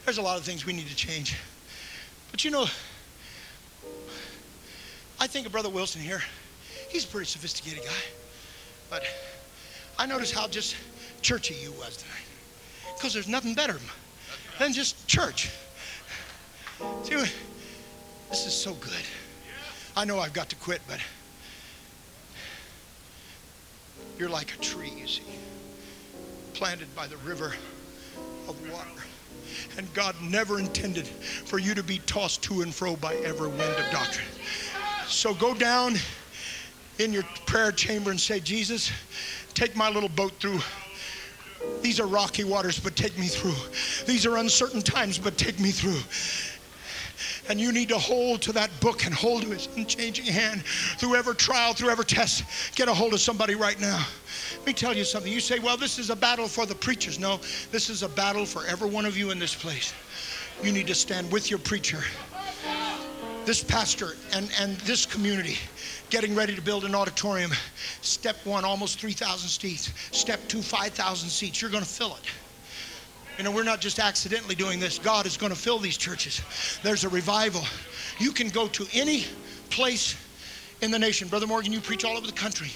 there's 0.06 0.18
a 0.18 0.22
lot 0.22 0.38
of 0.38 0.44
things 0.44 0.66
we 0.66 0.74
need 0.74 0.88
to 0.88 0.96
change. 0.96 1.36
But 2.32 2.44
you 2.44 2.52
know, 2.52 2.66
I 5.20 5.28
think 5.28 5.46
of 5.46 5.52
Brother 5.52 5.70
Wilson 5.70 6.02
here. 6.02 6.24
He's 6.90 7.06
a 7.06 7.08
pretty 7.08 7.28
sophisticated 7.28 7.84
guy. 7.84 7.92
But 8.90 9.04
I 9.98 10.06
noticed 10.06 10.34
how 10.34 10.48
just 10.48 10.76
churchy 11.22 11.56
you 11.56 11.72
was 11.74 11.98
tonight. 11.98 12.96
Because 12.96 13.14
there's 13.14 13.28
nothing 13.28 13.54
better 13.54 13.80
than 14.60 14.74
just 14.74 15.08
church. 15.08 15.50
See, 17.04 17.24
this 18.34 18.48
is 18.48 18.54
so 18.56 18.74
good. 18.74 18.92
I 19.96 20.06
know 20.06 20.18
I've 20.18 20.34
got 20.34 20.50
to 20.50 20.56
quit, 20.56 20.82
but 20.88 21.00
you're 24.18 24.28
like 24.28 24.52
a 24.56 24.58
tree, 24.58 24.92
you 24.98 25.08
see, 25.08 25.22
planted 26.56 26.88
by 26.96 27.06
the 27.06 27.18
river 27.18 27.54
of 28.48 28.72
water. 28.72 28.90
And 29.78 29.94
God 29.94 30.16
never 30.20 30.58
intended 30.58 31.06
for 31.06 31.60
you 31.60 31.76
to 31.76 31.84
be 31.84 32.00
tossed 32.08 32.42
to 32.46 32.64
and 32.64 32.74
fro 32.74 32.96
by 32.96 33.14
every 33.18 33.50
wind 33.50 33.62
of 33.62 33.92
doctrine. 33.92 34.26
So 35.06 35.36
go 35.36 35.54
down 35.54 35.94
in 36.98 37.14
your 37.14 37.24
prayer 37.46 37.72
chamber 37.72 38.10
and 38.10 38.20
say, 38.20 38.40
Jesus, 38.40 38.92
take 39.54 39.76
my 39.76 39.92
little 39.92 40.10
boat 40.10 40.34
through. 40.40 40.60
These 41.84 42.00
are 42.00 42.08
rocky 42.08 42.46
waters, 42.46 42.80
but 42.80 42.96
take 42.96 43.16
me 43.16 43.28
through. 43.28 43.54
These 44.08 44.26
are 44.26 44.38
uncertain 44.38 44.82
times, 44.82 45.20
but 45.20 45.38
take 45.38 45.60
me 45.60 45.70
through. 45.70 46.00
And 47.50 47.60
you 47.60 47.72
need 47.72 47.90
to 47.90 47.98
hold 47.98 48.42
to 48.44 48.54
that 48.54 48.72
book 48.80 49.06
and 49.06 49.14
hold 49.14 49.44
to 49.44 49.50
his 49.50 49.68
unchanging 49.76 50.26
hand 50.26 50.66
through 50.98 51.16
every 51.16 51.36
trial, 51.36 51.74
through 51.74 51.90
every 51.90 52.06
test. 52.06 52.44
Get 52.76 52.88
a 52.88 52.94
hold 52.94 53.14
of 53.14 53.20
somebody 53.20 53.56
right 53.56 53.80
now. 53.80 54.06
Let 54.58 54.68
me 54.68 54.74
tell 54.74 54.94
you 54.94 55.04
something. 55.04 55.32
You 55.32 55.42
say, 55.42 55.60
well, 55.60 55.76
this 55.76 56.00
is 56.00 56.10
a 56.10 56.16
battle 56.16 56.48
for 56.48 56.66
the 56.66 56.76
preachers. 56.76 57.20
No, 57.20 57.40
this 57.72 57.90
is 57.90 58.02
a 58.04 58.10
battle 58.10 58.46
for 58.46 58.66
every 58.66 58.90
one 58.90 59.06
of 59.06 59.18
you 59.18 59.32
in 59.32 59.40
this 59.40 59.54
place. 59.54 59.94
You 60.64 60.72
need 60.72 60.88
to 60.88 60.96
stand 60.96 61.32
with 61.32 61.50
your 61.50 61.60
preacher. 61.60 62.00
This 63.46 63.62
pastor 63.62 64.16
and, 64.32 64.50
and 64.62 64.78
this 64.78 65.06
community 65.06 65.58
getting 66.10 66.34
ready 66.34 66.56
to 66.56 66.62
build 66.62 66.86
an 66.86 66.96
auditorium. 66.96 67.52
Step 68.02 68.38
one, 68.46 68.64
almost 68.64 69.02
3,000 69.02 69.50
seats. 69.50 69.92
Step 70.12 70.40
two, 70.48 70.62
5,000 70.62 71.28
seats. 71.28 71.62
You're 71.62 71.72
going 71.72 71.84
to 71.84 71.90
fill 71.90 72.16
it. 72.16 72.30
You 73.38 73.44
know, 73.44 73.52
we're 73.52 73.64
not 73.64 73.82
just 73.82 74.00
accidentally 74.00 74.56
doing 74.56 74.80
this. 74.80 75.00
God 75.00 75.26
is 75.26 75.38
going 75.38 75.52
to 75.52 75.58
fill 75.58 75.80
these 75.80 75.98
churches. 75.98 76.42
There's 76.84 77.04
a 77.04 77.10
revival. 77.10 77.64
You 78.20 78.32
can 78.32 78.50
go 78.50 78.68
to 78.68 78.86
any 78.94 79.26
place 79.70 80.16
in 80.82 80.92
the 80.92 81.00
nation. 81.00 81.28
Brother 81.28 81.48
Morgan, 81.48 81.74
you 81.74 81.80
preach 81.80 82.06
all 82.06 82.16
over 82.16 82.28
the 82.28 82.34
country. 82.34 82.70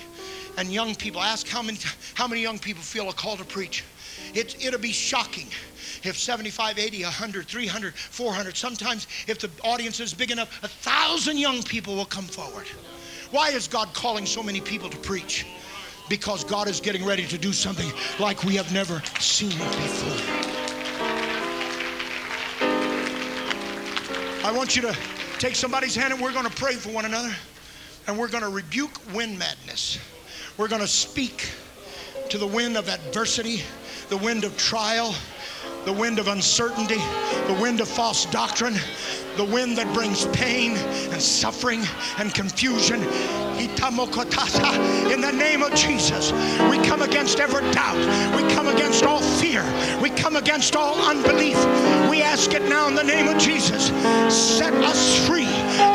And 0.57 0.73
young 0.73 0.95
people, 0.95 1.21
ask 1.21 1.47
how 1.47 1.61
many, 1.61 1.77
how 2.15 2.27
many 2.27 2.41
young 2.41 2.57
people 2.57 2.81
feel 2.81 3.09
a 3.09 3.13
call 3.13 3.37
to 3.37 3.45
preach. 3.45 3.83
It, 4.33 4.65
it'll 4.65 4.79
be 4.79 4.91
shocking 4.91 5.47
if 6.03 6.17
75, 6.17 6.79
80, 6.79 7.03
100, 7.03 7.47
300, 7.47 7.93
400, 7.95 8.57
sometimes 8.57 9.07
if 9.27 9.39
the 9.39 9.49
audience 9.63 9.99
is 9.99 10.13
big 10.13 10.31
enough, 10.31 10.63
a 10.63 10.67
thousand 10.67 11.37
young 11.37 11.61
people 11.63 11.95
will 11.95 12.05
come 12.05 12.25
forward. 12.25 12.65
Why 13.31 13.49
is 13.49 13.67
God 13.67 13.93
calling 13.93 14.25
so 14.25 14.41
many 14.41 14.61
people 14.61 14.89
to 14.89 14.97
preach? 14.97 15.45
Because 16.09 16.43
God 16.43 16.67
is 16.67 16.79
getting 16.79 17.05
ready 17.05 17.25
to 17.27 17.37
do 17.37 17.51
something 17.51 17.91
like 18.19 18.43
we 18.43 18.55
have 18.55 18.71
never 18.73 19.01
seen 19.19 19.49
before. 19.49 20.46
I 24.47 24.51
want 24.53 24.77
you 24.77 24.81
to 24.83 24.95
take 25.39 25.55
somebody's 25.55 25.93
hand 25.93 26.13
and 26.13 26.23
we're 26.23 26.31
going 26.31 26.45
to 26.45 26.55
pray 26.55 26.75
for 26.75 26.87
one 26.87 27.03
another. 27.03 27.35
And 28.07 28.17
we're 28.17 28.29
going 28.29 28.43
to 28.43 28.49
rebuke 28.49 28.97
wind 29.13 29.37
madness. 29.37 29.99
We're 30.55 30.69
going 30.69 30.81
to 30.81 30.87
speak 30.87 31.49
to 32.29 32.37
the 32.37 32.47
wind 32.47 32.77
of 32.77 32.87
adversity, 32.87 33.61
the 34.07 34.15
wind 34.15 34.45
of 34.45 34.55
trial, 34.55 35.13
the 35.83 35.91
wind 35.91 36.17
of 36.17 36.29
uncertainty, 36.29 36.95
the 37.47 37.57
wind 37.61 37.81
of 37.81 37.89
false 37.89 38.25
doctrine, 38.27 38.75
the 39.37 39.45
wind 39.45 39.77
that 39.77 39.93
brings 39.93 40.25
pain 40.27 40.75
and 41.11 41.21
suffering 41.21 41.83
and 42.17 42.33
confusion. 42.33 43.01
In 43.57 45.21
the 45.21 45.31
name 45.31 45.61
of 45.61 45.73
Jesus, 45.75 46.31
we 46.69 46.77
come 46.79 47.01
against 47.01 47.39
every 47.39 47.61
doubt. 47.71 47.97
We 48.35 48.41
come 48.53 48.67
against 48.67 49.03
all 49.03 49.21
fear. 49.21 49.63
We 50.01 50.09
come 50.09 50.35
against 50.35 50.75
all 50.75 50.95
unbelief. 51.07 51.57
We 52.09 52.21
ask 52.21 52.53
it 52.53 52.63
now 52.63 52.87
in 52.87 52.95
the 52.95 53.03
name 53.03 53.27
of 53.27 53.37
Jesus. 53.37 53.87
Set 54.33 54.73
us 54.73 55.27
free 55.27 55.45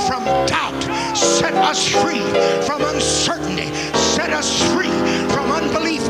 from 0.07 0.25
doubt. 0.47 0.83
Set 1.17 1.55
us 1.55 1.87
free 1.89 2.21
from 2.65 2.83
uncertainty. 2.83 3.73
Set 3.97 4.31
us 4.31 4.63
free 4.73 4.91
from 5.35 5.51
unbelief. 5.51 6.03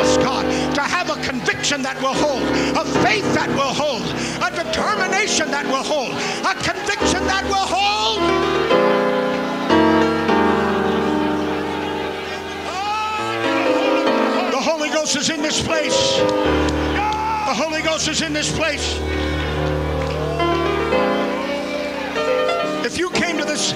Us, 0.00 0.16
God, 0.16 0.44
to 0.74 0.80
have 0.80 1.10
a 1.10 1.22
conviction 1.22 1.82
that 1.82 2.00
will 2.00 2.14
hold, 2.14 2.42
a 2.42 2.84
faith 3.04 3.34
that 3.34 3.50
will 3.50 3.74
hold, 3.74 4.00
a 4.40 4.50
determination 4.50 5.50
that 5.50 5.66
will 5.66 5.84
hold, 5.84 6.12
a 6.40 6.54
conviction 6.64 7.26
that 7.26 7.44
will 7.44 7.68
hold. 7.68 8.20
The 14.50 14.58
Holy 14.58 14.88
Ghost 14.88 15.16
is 15.16 15.28
in 15.28 15.42
this 15.42 15.60
place. 15.60 16.16
The 16.18 17.54
Holy 17.54 17.82
Ghost 17.82 18.08
is 18.08 18.22
in 18.22 18.32
this 18.32 18.50
place. 18.56 18.98
If 22.86 22.96
you 22.96 23.10
came 23.10 23.36
to 23.36 23.44
this, 23.44 23.74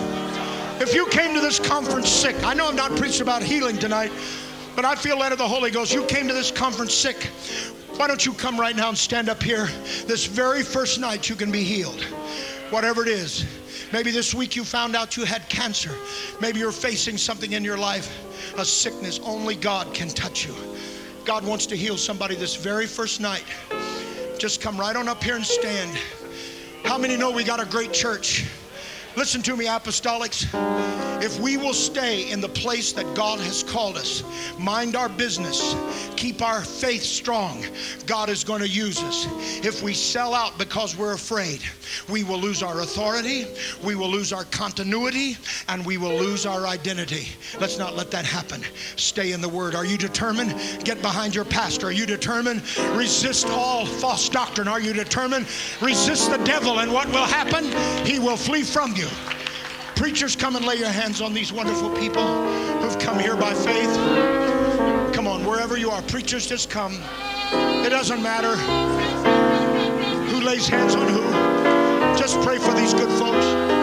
if 0.81 0.95
you 0.95 1.07
came 1.09 1.35
to 1.35 1.41
this 1.41 1.59
conference 1.59 2.09
sick, 2.09 2.43
I 2.45 2.55
know 2.55 2.67
I'm 2.67 2.77
not 2.77 2.97
preaching 2.97 3.23
about 3.23 3.43
healing 3.43 3.77
tonight, 3.79 4.11
but 4.75 4.85
I 4.85 4.95
feel 4.95 5.19
led 5.19 5.33
of 5.33 5.39
the 5.39 5.49
Holy 5.49 5.71
Ghost. 5.71 5.93
You 5.93 6.05
came 6.05 6.29
to 6.29 6.35
this 6.35 6.51
conference 6.51 6.95
sick. 6.95 7.31
Why 7.97 8.09
don't 8.09 8.27
you 8.27 8.33
come 8.33 8.59
right 8.59 8.75
now 8.75 8.89
and 8.89 8.99
stand 8.99 9.29
up 9.29 9.43
here? 9.43 9.67
This 10.07 10.27
very 10.27 10.63
first 10.63 10.99
night 10.99 11.29
you 11.29 11.37
can 11.37 11.53
be 11.53 11.63
healed. 11.63 12.03
Whatever 12.71 13.03
it 13.03 13.09
is. 13.09 13.45
Maybe 13.93 14.11
this 14.11 14.35
week 14.35 14.57
you 14.57 14.65
found 14.65 14.97
out 14.97 15.17
you 15.17 15.25
had 15.25 15.49
cancer. 15.49 15.93
Maybe 16.41 16.59
you're 16.59 16.73
facing 16.73 17.17
something 17.17 17.53
in 17.53 17.63
your 17.63 17.79
life, 17.79 18.13
a 18.59 18.65
sickness. 18.65 19.21
Only 19.23 19.55
God 19.55 19.95
can 19.95 20.09
touch 20.09 20.45
you. 20.45 20.55
God 21.25 21.47
wants 21.47 21.67
to 21.67 21.77
heal 21.77 21.97
somebody 21.97 22.35
this 22.35 22.57
very 22.57 22.87
first 22.87 23.21
night. 23.21 23.45
Just 24.39 24.61
come 24.61 24.79
right 24.79 24.97
on 24.97 25.09
up 25.09 25.23
here 25.23 25.37
and 25.37 25.47
stand. 25.47 25.97
How 26.85 26.99
many 26.99 27.17
know 27.17 27.31
we 27.31 27.45
got 27.45 27.61
a 27.61 27.67
great 27.67 27.93
church? 27.93 28.45
Listen 29.17 29.43
to 29.43 29.57
me, 29.57 29.67
apostolics. 29.67 30.49
If 31.23 31.39
we 31.41 31.57
will 31.57 31.73
stay 31.73 32.31
in 32.31 32.41
the 32.41 32.49
place 32.49 32.93
that 32.93 33.15
God 33.15 33.39
has 33.41 33.63
called 33.63 33.97
us, 33.97 34.25
mind 34.59 34.97
our 34.97 35.09
business, 35.09 35.75
keep 36.17 36.43
our 36.43 36.61
faith 36.61 37.03
strong, 37.03 37.65
God 38.07 38.29
is 38.29 38.45
going 38.45 38.61
to 38.61 38.69
use 38.69 39.01
us. 39.03 39.27
If 39.65 39.83
we 39.83 39.95
sell 39.95 40.35
out 40.35 40.59
because 40.59 40.97
we're 40.97 41.15
afraid, 41.15 41.63
we 42.11 42.25
will 42.25 42.39
lose 42.39 42.63
our 42.63 42.81
authority, 42.81 43.47
we 43.83 43.95
will 43.95 44.11
lose 44.11 44.33
our 44.33 44.45
continuity, 44.45 45.39
and 45.69 45.87
we 45.87 45.97
will 45.97 46.15
lose 46.15 46.45
our 46.45 46.67
identity. 46.67 47.29
Let's 47.61 47.79
not 47.79 47.95
let 47.95 48.11
that 48.11 48.25
happen. 48.25 48.63
Stay 48.97 49.33
in 49.33 49.41
the 49.41 49.49
Word. 49.49 49.75
Are 49.75 49.87
you 49.87 49.97
determined? 49.97 50.85
Get 50.85 51.01
behind 51.01 51.35
your 51.35 51.45
pastor. 51.45 51.87
Are 51.87 51.93
you 51.93 52.07
determined? 52.07 52.63
Resist 52.97 53.47
all 53.47 53.87
false 53.87 54.29
doctrine. 54.29 54.69
Are 54.69 54.81
you 54.81 54.93
determined? 54.93 55.47
Resist 55.81 56.31
the 56.31 56.39
devil, 56.39 56.81
and 56.81 56.93
what 56.93 57.07
will 57.09 57.25
happen? 57.25 57.65
He 58.05 58.19
will 58.19 58.37
flee 58.37 58.63
from 58.63 58.95
you. 59.05 59.11
Preachers, 59.95 60.35
come 60.35 60.57
and 60.57 60.65
lay 60.67 60.77
your 60.77 60.89
hands 60.89 61.21
on 61.21 61.33
these 61.33 61.53
wonderful 61.53 61.91
people 61.91 62.27
who've 62.81 62.99
come 62.99 63.19
here 63.19 63.37
by 63.37 63.55
faith. 63.55 63.95
Come 65.15 65.27
on, 65.27 65.45
wherever 65.45 65.77
you 65.77 65.91
are, 65.91 66.03
preachers, 66.03 66.47
just 66.47 66.69
come. 66.71 67.01
It 67.85 67.91
doesn't 67.91 68.23
matter 68.23 68.57
who 70.27 70.41
lays 70.41 70.67
hands 70.67 70.95
on 70.95 71.09
who. 71.09 72.19
Just 72.19 72.41
pray 72.41 72.59
for 72.59 72.73
these 72.73 72.93
good 72.93 73.11
folks. 73.19 73.74